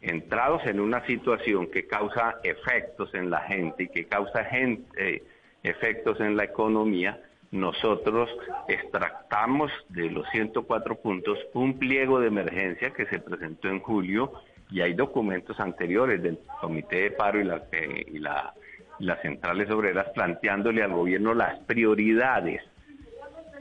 Entrados 0.00 0.64
en 0.64 0.80
una 0.80 1.04
situación 1.06 1.66
que 1.70 1.86
causa 1.86 2.36
efectos 2.44 3.12
en 3.14 3.28
la 3.28 3.40
gente 3.40 3.84
y 3.84 3.88
que 3.88 4.06
causa 4.06 4.44
gente, 4.44 5.22
efectos 5.62 6.18
en 6.20 6.36
la 6.36 6.44
economía, 6.44 7.20
nosotros 7.50 8.30
extractamos 8.68 9.70
de 9.88 10.10
los 10.10 10.28
104 10.30 10.96
puntos 10.96 11.38
un 11.54 11.78
pliego 11.78 12.20
de 12.20 12.28
emergencia 12.28 12.90
que 12.90 13.06
se 13.06 13.18
presentó 13.18 13.68
en 13.68 13.80
julio 13.80 14.32
y 14.70 14.80
hay 14.80 14.94
documentos 14.94 15.58
anteriores 15.60 16.22
del 16.22 16.38
Comité 16.60 17.02
de 17.02 17.10
Paro 17.12 17.40
eh, 17.40 18.04
y, 18.08 18.18
la, 18.18 18.52
y 18.98 19.04
las 19.04 19.20
centrales 19.22 19.70
obreras 19.70 20.08
planteándole 20.14 20.82
al 20.82 20.92
gobierno 20.92 21.34
las 21.34 21.58
prioridades 21.60 22.62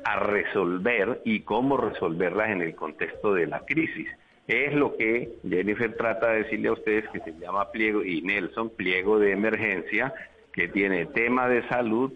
a 0.03 0.19
resolver 0.19 1.21
y 1.25 1.41
cómo 1.41 1.77
resolverlas 1.77 2.49
en 2.49 2.61
el 2.61 2.75
contexto 2.75 3.33
de 3.33 3.47
la 3.47 3.61
crisis. 3.61 4.07
Es 4.47 4.73
lo 4.75 4.95
que 4.95 5.33
Jennifer 5.47 5.95
trata 5.97 6.29
de 6.29 6.43
decirle 6.43 6.67
a 6.67 6.73
ustedes 6.73 7.09
que 7.09 7.19
se 7.19 7.33
llama 7.39 7.71
pliego 7.71 8.03
y 8.03 8.21
Nelson, 8.21 8.69
pliego 8.69 9.17
de 9.17 9.31
emergencia, 9.31 10.13
que 10.53 10.67
tiene 10.67 11.07
tema 11.07 11.49
de 11.49 11.67
salud, 11.67 12.13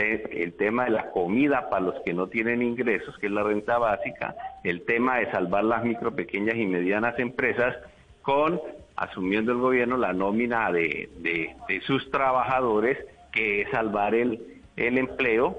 el 0.00 0.54
tema 0.54 0.84
de 0.84 0.90
la 0.90 1.10
comida 1.10 1.68
para 1.70 1.86
los 1.86 1.94
que 2.04 2.12
no 2.12 2.26
tienen 2.28 2.62
ingresos, 2.62 3.16
que 3.18 3.26
es 3.26 3.32
la 3.32 3.42
renta 3.42 3.78
básica, 3.78 4.34
el 4.64 4.82
tema 4.82 5.18
de 5.18 5.30
salvar 5.30 5.64
las 5.64 5.84
micro, 5.84 6.14
pequeñas 6.14 6.56
y 6.56 6.66
medianas 6.66 7.18
empresas, 7.18 7.76
con 8.22 8.60
asumiendo 8.96 9.52
el 9.52 9.58
gobierno 9.58 9.96
la 9.96 10.12
nómina 10.12 10.70
de, 10.70 11.08
de, 11.18 11.80
sus 11.82 12.10
trabajadores, 12.10 12.98
que 13.32 13.62
es 13.62 13.70
salvar 13.70 14.14
el, 14.14 14.60
el 14.76 14.98
empleo, 14.98 15.56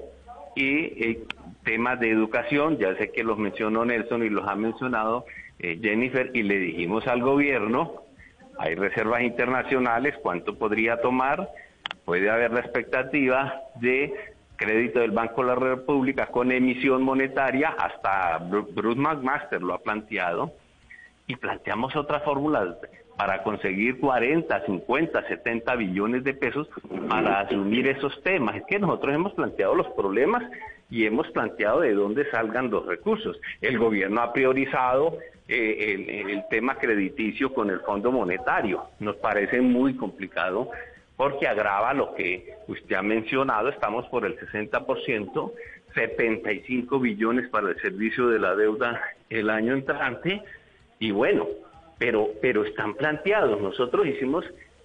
y 0.54 1.04
el 1.04 1.26
temas 1.64 1.98
de 2.00 2.10
educación, 2.10 2.78
ya 2.78 2.94
sé 2.96 3.10
que 3.10 3.22
los 3.22 3.38
mencionó 3.38 3.84
Nelson 3.84 4.22
y 4.22 4.28
los 4.28 4.46
ha 4.48 4.54
mencionado 4.54 5.24
eh, 5.58 5.78
Jennifer, 5.80 6.30
y 6.34 6.42
le 6.42 6.58
dijimos 6.58 7.06
al 7.06 7.22
gobierno, 7.22 8.02
hay 8.58 8.74
reservas 8.74 9.22
internacionales, 9.22 10.14
¿cuánto 10.22 10.58
podría 10.58 11.00
tomar? 11.00 11.48
Puede 12.04 12.30
haber 12.30 12.52
la 12.52 12.60
expectativa 12.60 13.62
de 13.80 14.12
crédito 14.56 15.00
del 15.00 15.10
Banco 15.10 15.42
de 15.42 15.48
la 15.48 15.54
República 15.54 16.26
con 16.26 16.52
emisión 16.52 17.02
monetaria, 17.02 17.70
hasta 17.70 18.38
Bruce 18.38 19.00
McMaster 19.00 19.60
lo 19.62 19.74
ha 19.74 19.78
planteado, 19.78 20.52
y 21.26 21.36
planteamos 21.36 21.96
otras 21.96 22.22
fórmulas 22.22 22.76
para 23.16 23.42
conseguir 23.42 24.00
40, 24.00 24.66
50, 24.66 25.28
70 25.28 25.76
billones 25.76 26.24
de 26.24 26.34
pesos 26.34 26.68
para 27.08 27.40
asumir 27.40 27.86
esos 27.86 28.22
temas. 28.22 28.56
Es 28.56 28.64
que 28.66 28.78
nosotros 28.78 29.14
hemos 29.14 29.32
planteado 29.34 29.74
los 29.74 29.88
problemas 29.88 30.42
y 30.90 31.06
hemos 31.06 31.28
planteado 31.30 31.80
de 31.80 31.94
dónde 31.94 32.30
salgan 32.30 32.70
los 32.70 32.86
recursos. 32.86 33.38
El 33.60 33.78
gobierno 33.78 34.20
ha 34.22 34.32
priorizado 34.32 35.18
eh, 35.48 35.94
el, 35.94 36.30
el 36.30 36.44
tema 36.48 36.76
crediticio 36.76 37.52
con 37.52 37.70
el 37.70 37.80
Fondo 37.80 38.10
Monetario. 38.10 38.84
Nos 38.98 39.16
parece 39.16 39.60
muy 39.60 39.94
complicado 39.94 40.70
porque 41.16 41.46
agrava 41.46 41.94
lo 41.94 42.14
que 42.14 42.54
usted 42.68 42.96
ha 42.96 43.02
mencionado, 43.02 43.68
estamos 43.68 44.06
por 44.08 44.24
el 44.24 44.38
60%, 44.38 45.52
75 45.94 47.00
billones 47.00 47.48
para 47.50 47.70
el 47.70 47.80
servicio 47.80 48.28
de 48.28 48.38
la 48.38 48.54
deuda 48.56 49.00
el 49.28 49.50
año 49.50 49.74
entrante, 49.74 50.42
y 50.98 51.10
bueno, 51.10 51.46
pero, 51.98 52.30
pero 52.40 52.64
están 52.64 52.94
planteados. 52.94 53.60
Nosotros 53.60 54.06
hicimos 54.06 54.44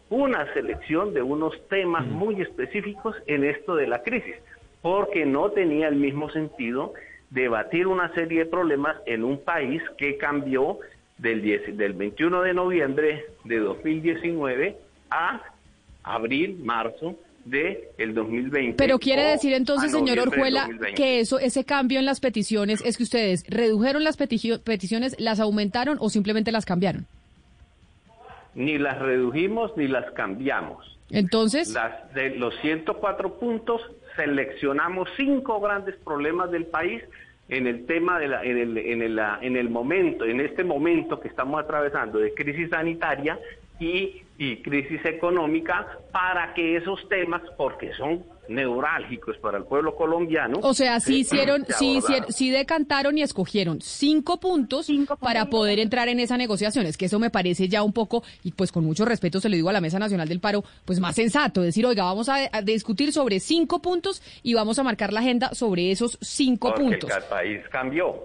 una 0.09 0.51
selección 0.53 1.13
de 1.13 1.21
unos 1.21 1.53
temas 1.67 2.05
muy 2.05 2.41
específicos 2.41 3.15
en 3.25 3.43
esto 3.43 3.75
de 3.75 3.87
la 3.87 4.03
crisis, 4.03 4.35
porque 4.81 5.25
no 5.25 5.51
tenía 5.51 5.87
el 5.87 5.95
mismo 5.95 6.29
sentido 6.29 6.93
debatir 7.29 7.87
una 7.87 8.13
serie 8.13 8.39
de 8.39 8.45
problemas 8.45 8.97
en 9.05 9.23
un 9.23 9.43
país 9.43 9.81
que 9.97 10.17
cambió 10.17 10.79
del, 11.17 11.41
10, 11.41 11.77
del 11.77 11.93
21 11.93 12.41
de 12.41 12.53
noviembre 12.53 13.25
de 13.43 13.59
2019 13.59 14.77
a 15.09 15.41
abril, 16.13 16.59
marzo 16.63 17.15
de 17.45 17.91
el 17.97 18.13
2020. 18.13 18.77
Pero 18.77 18.99
quiere 18.99 19.23
decir 19.23 19.53
entonces, 19.53 19.91
señor 19.91 20.19
Orjuela, 20.19 20.69
que 20.95 21.19
eso, 21.19 21.39
ese 21.39 21.63
cambio 21.63 21.99
en 21.99 22.05
las 22.05 22.19
peticiones 22.19 22.81
es 22.85 22.97
que 22.97 23.03
ustedes 23.03 23.45
redujeron 23.47 24.03
las 24.03 24.17
peticiones, 24.17 25.15
las 25.19 25.39
aumentaron 25.39 25.97
o 25.99 26.09
simplemente 26.09 26.51
las 26.51 26.65
cambiaron. 26.65 27.05
Ni 28.55 28.77
las 28.77 28.99
redujimos 28.99 29.75
ni 29.77 29.87
las 29.87 30.11
cambiamos. 30.11 30.97
Entonces, 31.09 31.69
las 31.69 32.13
de 32.13 32.31
los 32.31 32.53
104 32.61 33.39
puntos 33.39 33.81
seleccionamos 34.15 35.07
cinco 35.15 35.61
grandes 35.61 35.95
problemas 36.03 36.51
del 36.51 36.65
país 36.65 37.01
en 37.49 37.65
el 37.65 37.85
tema 37.85 38.19
de 38.19 38.27
la, 38.27 38.43
en 38.43 38.57
el, 38.57 38.77
en 38.77 39.01
el, 39.01 39.19
en 39.41 39.55
el 39.55 39.69
momento, 39.69 40.25
en 40.25 40.41
este 40.41 40.65
momento 40.65 41.19
que 41.19 41.29
estamos 41.29 41.63
atravesando 41.63 42.19
de 42.19 42.33
crisis 42.33 42.69
sanitaria 42.69 43.39
y, 43.79 44.21
y 44.37 44.61
crisis 44.61 45.03
económica 45.05 45.99
para 46.11 46.53
que 46.53 46.77
esos 46.77 47.07
temas, 47.09 47.41
porque 47.57 47.93
son 47.93 48.23
neurálgicos 48.49 49.37
para 49.37 49.57
el 49.57 49.65
pueblo 49.65 49.95
colombiano. 49.95 50.59
O 50.61 50.73
sea, 50.73 50.99
sí 50.99 51.19
hicieron, 51.19 51.65
sí, 51.77 51.97
hicieron, 51.97 52.31
sí 52.31 52.49
decantaron 52.49 53.17
y 53.17 53.21
escogieron 53.21 53.81
cinco 53.81 54.39
puntos 54.39 54.89
para 55.19 55.47
poder 55.47 55.79
entrar 55.79 56.07
en 56.07 56.19
esa 56.19 56.37
negociación. 56.37 56.85
Es 56.85 56.97
que 56.97 57.05
eso 57.05 57.19
me 57.19 57.29
parece 57.29 57.67
ya 57.67 57.83
un 57.83 57.93
poco, 57.93 58.23
y 58.43 58.51
pues 58.51 58.71
con 58.71 58.83
mucho 58.83 59.05
respeto 59.05 59.39
se 59.39 59.49
le 59.49 59.57
digo 59.57 59.69
a 59.69 59.73
la 59.73 59.81
Mesa 59.81 59.99
Nacional 59.99 60.27
del 60.27 60.39
Paro, 60.39 60.63
pues 60.85 60.99
más 60.99 61.15
sensato, 61.15 61.61
decir, 61.61 61.85
oiga, 61.85 62.03
vamos 62.03 62.29
a, 62.29 62.37
discutir 62.63 63.11
sobre 63.11 63.39
cinco 63.39 63.81
puntos 63.81 64.21
y 64.43 64.53
vamos 64.53 64.79
a 64.79 64.83
marcar 64.83 65.13
la 65.13 65.19
agenda 65.19 65.53
sobre 65.53 65.91
esos 65.91 66.17
cinco 66.21 66.73
puntos. 66.73 67.09
el 67.09 67.23
país 67.23 67.61
cambió. 67.69 68.23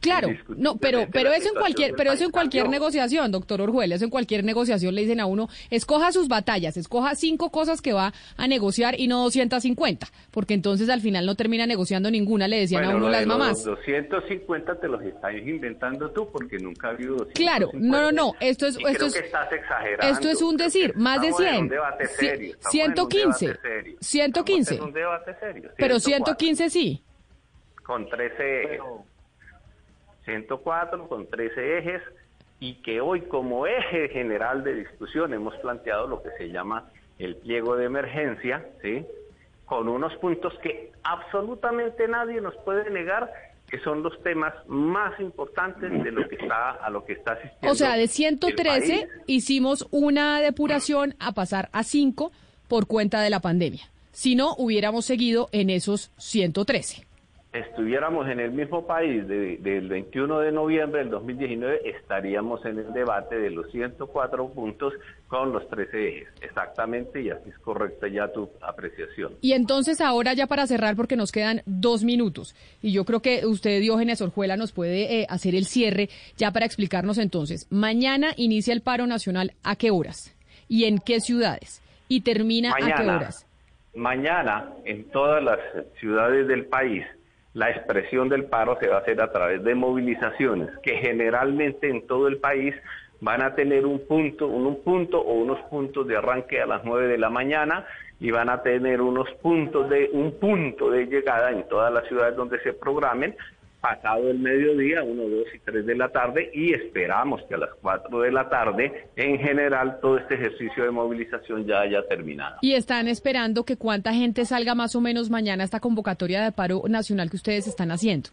Claro, 0.00 0.28
no, 0.48 0.76
pero 0.76 1.06
pero 1.12 1.32
eso 1.32 1.48
en 1.48 1.54
cualquier 1.56 1.94
pero 1.94 2.12
eso 2.12 2.24
en 2.24 2.30
cualquier 2.30 2.70
negociación, 2.70 3.30
doctor 3.30 3.60
Orjuela, 3.60 3.96
eso 3.96 4.04
en 4.04 4.10
cualquier 4.10 4.42
negociación 4.42 4.94
le 4.94 5.02
dicen 5.02 5.20
a 5.20 5.26
uno, 5.26 5.48
escoja 5.68 6.10
sus 6.10 6.26
batallas, 6.26 6.78
escoja 6.78 7.14
cinco 7.14 7.50
cosas 7.50 7.82
que 7.82 7.92
va 7.92 8.14
a 8.38 8.48
negociar 8.48 8.98
y 8.98 9.08
no 9.08 9.22
250, 9.22 10.06
porque 10.30 10.54
entonces 10.54 10.88
al 10.88 11.02
final 11.02 11.26
no 11.26 11.34
termina 11.34 11.66
negociando 11.66 12.10
ninguna, 12.10 12.48
le 12.48 12.60
decían 12.60 12.84
a 12.84 12.96
uno 12.96 13.10
las 13.10 13.26
mamás. 13.26 13.66
Los 13.66 13.78
250 13.78 14.80
te 14.80 14.88
los 14.88 15.02
estás 15.02 15.34
inventando 15.34 16.10
tú 16.10 16.30
porque 16.32 16.58
nunca 16.58 16.88
ha 16.88 16.90
habido 16.92 17.16
250. 17.16 17.34
Claro, 17.34 17.70
no, 17.74 18.10
no, 18.10 18.12
no, 18.12 18.32
esto 18.40 18.66
es 18.66 18.78
esto 18.78 19.06
es 19.06 19.22
esto 20.00 20.28
es 20.30 20.40
un 20.40 20.56
decir, 20.56 20.96
más 20.96 21.20
de 21.20 21.32
100. 21.32 21.70
115. 22.70 23.58
115. 24.00 24.80
Pero 25.76 26.00
115 26.00 26.70
sí. 26.70 27.02
Con 27.82 28.08
13 28.08 28.80
104 30.24 31.08
con 31.08 31.26
13 31.26 31.78
ejes 31.78 32.02
y 32.60 32.74
que 32.76 33.00
hoy 33.00 33.22
como 33.22 33.66
eje 33.66 34.08
general 34.08 34.64
de 34.64 34.74
discusión 34.74 35.34
hemos 35.34 35.54
planteado 35.56 36.06
lo 36.06 36.22
que 36.22 36.30
se 36.38 36.50
llama 36.50 36.90
el 37.18 37.36
pliego 37.36 37.76
de 37.76 37.86
emergencia, 37.86 38.66
¿sí? 38.82 39.04
con 39.66 39.88
unos 39.88 40.14
puntos 40.16 40.52
que 40.62 40.92
absolutamente 41.02 42.06
nadie 42.08 42.40
nos 42.40 42.54
puede 42.64 42.90
negar 42.90 43.32
que 43.68 43.80
son 43.80 44.02
los 44.02 44.22
temas 44.22 44.52
más 44.68 45.18
importantes 45.20 45.90
de 45.90 46.12
lo 46.12 46.28
que 46.28 46.36
está 46.36 46.72
a 46.72 46.90
lo 46.90 47.04
que 47.04 47.14
está 47.14 47.32
asistiendo. 47.32 47.72
O 47.72 47.74
sea, 47.74 47.96
de 47.96 48.06
113 48.06 49.08
hicimos 49.26 49.88
una 49.90 50.40
depuración 50.40 51.16
a 51.18 51.32
pasar 51.32 51.70
a 51.72 51.82
5 51.82 52.30
por 52.68 52.86
cuenta 52.86 53.22
de 53.22 53.30
la 53.30 53.40
pandemia. 53.40 53.88
Si 54.12 54.36
no, 54.36 54.54
hubiéramos 54.56 55.06
seguido 55.06 55.48
en 55.50 55.70
esos 55.70 56.12
113. 56.18 57.06
Estuviéramos 57.54 58.28
en 58.28 58.40
el 58.40 58.50
mismo 58.50 58.86
país 58.86 59.26
de- 59.28 59.56
del 59.58 59.88
21 59.88 60.40
de 60.40 60.50
noviembre 60.52 60.98
del 61.00 61.10
2019, 61.10 61.88
estaríamos 61.88 62.64
en 62.66 62.78
el 62.80 62.92
debate 62.92 63.38
de 63.38 63.50
los 63.50 63.70
104 63.70 64.48
puntos 64.48 64.92
con 65.28 65.52
los 65.52 65.66
13 65.68 66.08
ejes. 66.08 66.28
Exactamente, 66.42 67.22
y 67.22 67.30
así 67.30 67.48
es 67.48 67.58
correcta 67.60 68.08
ya 68.08 68.32
tu 68.32 68.50
apreciación. 68.60 69.34
Y 69.40 69.52
entonces 69.52 70.00
ahora 70.00 70.32
ya 70.34 70.46
para 70.48 70.66
cerrar, 70.66 70.96
porque 70.96 71.16
nos 71.16 71.30
quedan 71.32 71.62
dos 71.64 72.04
minutos, 72.04 72.54
y 72.82 72.92
yo 72.92 73.04
creo 73.04 73.20
que 73.20 73.46
usted, 73.46 73.80
Diógenes 73.80 74.20
Orjuela, 74.20 74.56
nos 74.56 74.72
puede 74.72 75.20
eh, 75.22 75.26
hacer 75.28 75.54
el 75.54 75.64
cierre 75.66 76.08
ya 76.36 76.50
para 76.50 76.66
explicarnos 76.66 77.18
entonces. 77.18 77.66
Mañana 77.70 78.32
inicia 78.36 78.74
el 78.74 78.80
paro 78.82 79.06
nacional, 79.06 79.52
¿a 79.62 79.76
qué 79.76 79.90
horas? 79.90 80.34
¿Y 80.68 80.84
en 80.84 80.98
qué 80.98 81.20
ciudades? 81.20 81.80
¿Y 82.08 82.22
termina 82.22 82.70
a 82.72 82.76
qué 82.76 82.82
Mañana. 82.82 83.16
horas? 83.16 83.46
Mañana, 83.94 84.70
en 84.84 85.04
todas 85.10 85.42
las 85.42 85.58
ciudades 86.00 86.48
del 86.48 86.66
país, 86.66 87.04
la 87.54 87.70
expresión 87.70 88.28
del 88.28 88.44
paro 88.44 88.76
se 88.80 88.88
va 88.88 88.96
a 88.96 89.00
hacer 89.00 89.20
a 89.20 89.32
través 89.32 89.62
de 89.62 89.74
movilizaciones, 89.74 90.70
que 90.82 90.96
generalmente 90.98 91.88
en 91.88 92.06
todo 92.06 92.28
el 92.28 92.38
país 92.38 92.74
van 93.20 93.42
a 93.42 93.54
tener 93.54 93.86
un 93.86 94.06
punto, 94.06 94.48
un, 94.48 94.66
un 94.66 94.82
punto 94.82 95.20
o 95.20 95.34
unos 95.34 95.60
puntos 95.70 96.06
de 96.06 96.16
arranque 96.16 96.60
a 96.60 96.66
las 96.66 96.84
9 96.84 97.06
de 97.06 97.16
la 97.16 97.30
mañana 97.30 97.86
y 98.20 98.30
van 98.30 98.50
a 98.50 98.62
tener 98.62 99.00
unos 99.00 99.30
puntos 99.40 99.88
de 99.88 100.10
un 100.12 100.38
punto 100.38 100.90
de 100.90 101.06
llegada 101.06 101.50
en 101.50 101.66
todas 101.68 101.92
las 101.92 102.06
ciudades 102.08 102.36
donde 102.36 102.60
se 102.60 102.72
programen 102.72 103.36
pasado 103.84 104.30
el 104.30 104.38
mediodía, 104.38 105.02
1, 105.02 105.22
2 105.22 105.44
y 105.54 105.58
3 105.58 105.84
de 105.84 105.94
la 105.94 106.08
tarde, 106.08 106.50
y 106.54 106.72
esperamos 106.72 107.42
que 107.42 107.54
a 107.54 107.58
las 107.58 107.68
4 107.82 108.20
de 108.20 108.32
la 108.32 108.48
tarde, 108.48 109.10
en 109.14 109.38
general, 109.38 109.98
todo 110.00 110.16
este 110.16 110.36
ejercicio 110.36 110.84
de 110.84 110.90
movilización 110.90 111.66
ya 111.66 111.80
haya 111.80 112.02
terminado. 112.08 112.56
Y 112.62 112.72
están 112.72 113.08
esperando 113.08 113.64
que 113.64 113.76
cuánta 113.76 114.14
gente 114.14 114.46
salga 114.46 114.74
más 114.74 114.96
o 114.96 115.02
menos 115.02 115.28
mañana 115.28 115.64
a 115.64 115.66
esta 115.66 115.80
convocatoria 115.80 116.42
de 116.42 116.50
paro 116.50 116.84
nacional 116.88 117.28
que 117.28 117.36
ustedes 117.36 117.66
están 117.66 117.90
haciendo. 117.90 118.30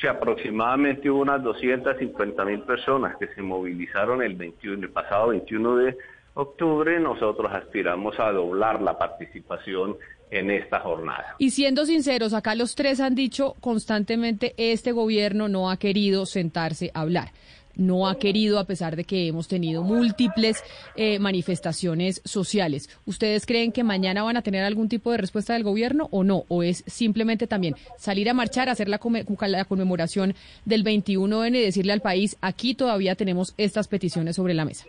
Sí, 0.00 0.08
aproximadamente 0.08 1.08
hubo 1.08 1.20
unas 1.20 1.40
250 1.40 2.44
mil 2.44 2.62
personas 2.62 3.16
que 3.16 3.28
se 3.28 3.42
movilizaron 3.42 4.24
el, 4.24 4.34
21, 4.34 4.86
el 4.86 4.90
pasado 4.90 5.28
21 5.28 5.76
de 5.76 5.96
octubre. 6.34 6.98
Nosotros 6.98 7.52
aspiramos 7.52 8.18
a 8.18 8.32
doblar 8.32 8.82
la 8.82 8.98
participación 8.98 9.96
en 10.30 10.50
esta 10.50 10.80
jornada. 10.80 11.34
Y 11.38 11.50
siendo 11.50 11.86
sinceros, 11.86 12.32
acá 12.34 12.54
los 12.54 12.74
tres 12.74 13.00
han 13.00 13.14
dicho 13.14 13.56
constantemente, 13.60 14.54
este 14.56 14.92
gobierno 14.92 15.48
no 15.48 15.70
ha 15.70 15.76
querido 15.76 16.26
sentarse 16.26 16.90
a 16.94 17.00
hablar. 17.00 17.32
No 17.76 18.08
ha 18.08 18.18
querido, 18.18 18.58
a 18.58 18.64
pesar 18.64 18.96
de 18.96 19.04
que 19.04 19.28
hemos 19.28 19.46
tenido 19.48 19.82
múltiples 19.82 20.62
eh, 20.96 21.18
manifestaciones 21.20 22.20
sociales. 22.24 22.90
¿Ustedes 23.06 23.46
creen 23.46 23.70
que 23.72 23.84
mañana 23.84 24.22
van 24.24 24.36
a 24.36 24.42
tener 24.42 24.64
algún 24.64 24.88
tipo 24.88 25.10
de 25.12 25.16
respuesta 25.18 25.54
del 25.54 25.62
gobierno 25.62 26.08
o 26.10 26.24
no? 26.24 26.44
¿O 26.48 26.62
es 26.62 26.82
simplemente 26.86 27.46
también 27.46 27.76
salir 27.96 28.28
a 28.28 28.34
marchar, 28.34 28.68
hacer 28.68 28.88
la, 28.88 28.98
come- 28.98 29.24
la 29.48 29.64
conmemoración 29.64 30.34
del 30.64 30.84
21N 30.84 31.56
y 31.56 31.60
decirle 31.62 31.92
al 31.92 32.00
país, 32.00 32.36
aquí 32.40 32.74
todavía 32.74 33.14
tenemos 33.14 33.54
estas 33.56 33.86
peticiones 33.88 34.36
sobre 34.36 34.52
la 34.52 34.64
mesa? 34.64 34.86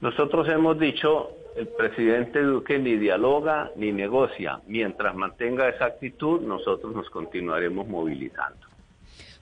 Nosotros 0.00 0.46
hemos 0.48 0.78
dicho, 0.78 1.30
el 1.58 1.66
presidente 1.66 2.40
Duque 2.40 2.78
ni 2.78 2.96
dialoga 2.96 3.72
ni 3.74 3.90
negocia. 3.90 4.60
Mientras 4.68 5.14
mantenga 5.16 5.68
esa 5.68 5.86
actitud, 5.86 6.40
nosotros 6.40 6.94
nos 6.94 7.10
continuaremos 7.10 7.88
movilizando. 7.88 8.67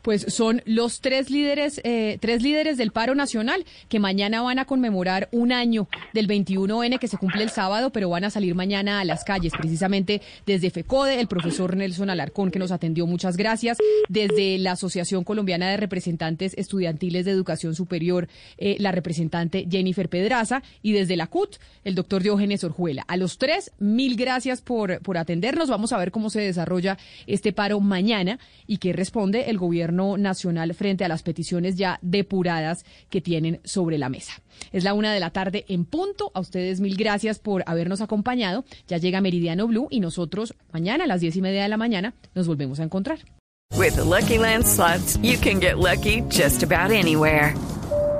Pues 0.07 0.25
son 0.29 0.63
los 0.67 1.01
tres 1.01 1.31
líderes, 1.31 1.81
eh, 1.83 2.19
tres 2.21 2.41
líderes 2.41 2.77
del 2.77 2.93
paro 2.93 3.17
nacional 3.17 3.65
que 3.89 3.99
mañana 3.99 4.41
van 4.41 4.61
a 4.61 4.65
conmemorar 4.65 5.29
un 5.33 5.51
año 5.51 5.89
del 6.15 6.29
21N 6.29 7.01
que 7.01 7.09
se 7.09 7.19
cumple 7.19 7.43
el 7.43 7.51
sábado, 7.51 7.91
pero 7.91 8.09
van 8.09 8.23
a 8.23 8.31
salir 8.31 8.55
mañana 8.55 9.01
a 9.01 9.05
las 9.05 9.25
calles, 9.25 9.53
precisamente 9.59 10.23
desde 10.47 10.71
FECODE, 10.71 11.19
el 11.19 11.27
profesor 11.27 11.75
Nelson 11.75 12.09
Alarcón 12.09 12.53
que 12.53 12.61
nos 12.61 12.71
atendió, 12.71 13.05
muchas 13.09 13.37
gracias, 13.37 13.79
desde 14.09 14.59
la 14.59 14.73
Asociación 14.73 15.25
Colombiana 15.25 15.69
de 15.71 15.77
Representantes 15.77 16.55
Estudiantiles 16.57 17.25
de 17.25 17.33
Educación 17.33 17.75
Superior, 17.75 18.29
eh, 18.59 18.77
la 18.79 18.93
representante 18.93 19.67
Jennifer 19.69 20.09
Pedraza, 20.09 20.63
y 20.83 20.93
desde 20.93 21.17
la 21.17 21.27
CUT, 21.27 21.57
el 21.83 21.97
doctor 21.97 22.23
Diógenes 22.23 22.63
Orjuela. 22.63 23.03
A 23.09 23.17
los 23.17 23.39
tres, 23.39 23.73
mil 23.81 24.15
gracias 24.15 24.63
por, 24.63 25.01
por 25.01 25.19
atendernos. 25.19 25.69
Vamos 25.69 25.93
a 25.93 25.99
ver 25.99 26.13
cómo 26.13 26.31
se 26.31 26.43
desarrolla 26.43 26.97
este 27.27 27.53
paro 27.53 27.81
mañana 27.81 28.39
y 28.69 28.77
qué 28.77 28.93
responde 28.93 29.51
el 29.51 29.59
nacional 29.97 30.75
frente 30.75 31.05
a 31.05 31.09
las 31.09 31.23
peticiones 31.23 31.77
ya 31.77 31.99
depuradas 32.03 32.85
que 33.11 33.21
tienen 33.21 33.61
sobre 33.65 33.99
la 33.99 34.09
mesa. 34.09 34.35
Es 34.73 34.85
la 34.85 34.95
una 34.95 35.13
de 35.13 35.21
la 35.21 35.31
tarde 35.31 35.65
en 35.69 35.85
punto. 35.85 36.31
A 36.35 36.41
ustedes 36.41 36.81
mil 36.81 36.97
gracias 36.97 37.39
por 37.39 37.63
habernos 37.67 38.01
acompañado. 38.01 38.65
Ya 38.87 38.99
llega 38.99 39.21
Meridiano 39.21 39.67
Blue 39.67 39.89
y 39.91 40.01
nosotros 40.01 40.55
mañana 40.73 41.05
a 41.05 41.07
las 41.07 41.21
diez 41.21 41.37
y 41.37 41.43
media 41.43 41.63
de 41.63 41.69
la 41.69 41.77
mañana 41.77 42.15
nos 42.35 42.47
volvemos 42.47 42.81
a 42.81 42.85
encontrar. 42.85 43.19
With 43.75 43.97
the 43.97 44.05
Lucky 44.05 44.39
Land 44.39 44.65
slots, 44.67 45.19
you 45.23 45.39
can 45.39 45.61
get 45.61 45.79
lucky 45.79 46.23
just 46.31 46.63
about 46.63 46.93
anywhere. 46.93 47.55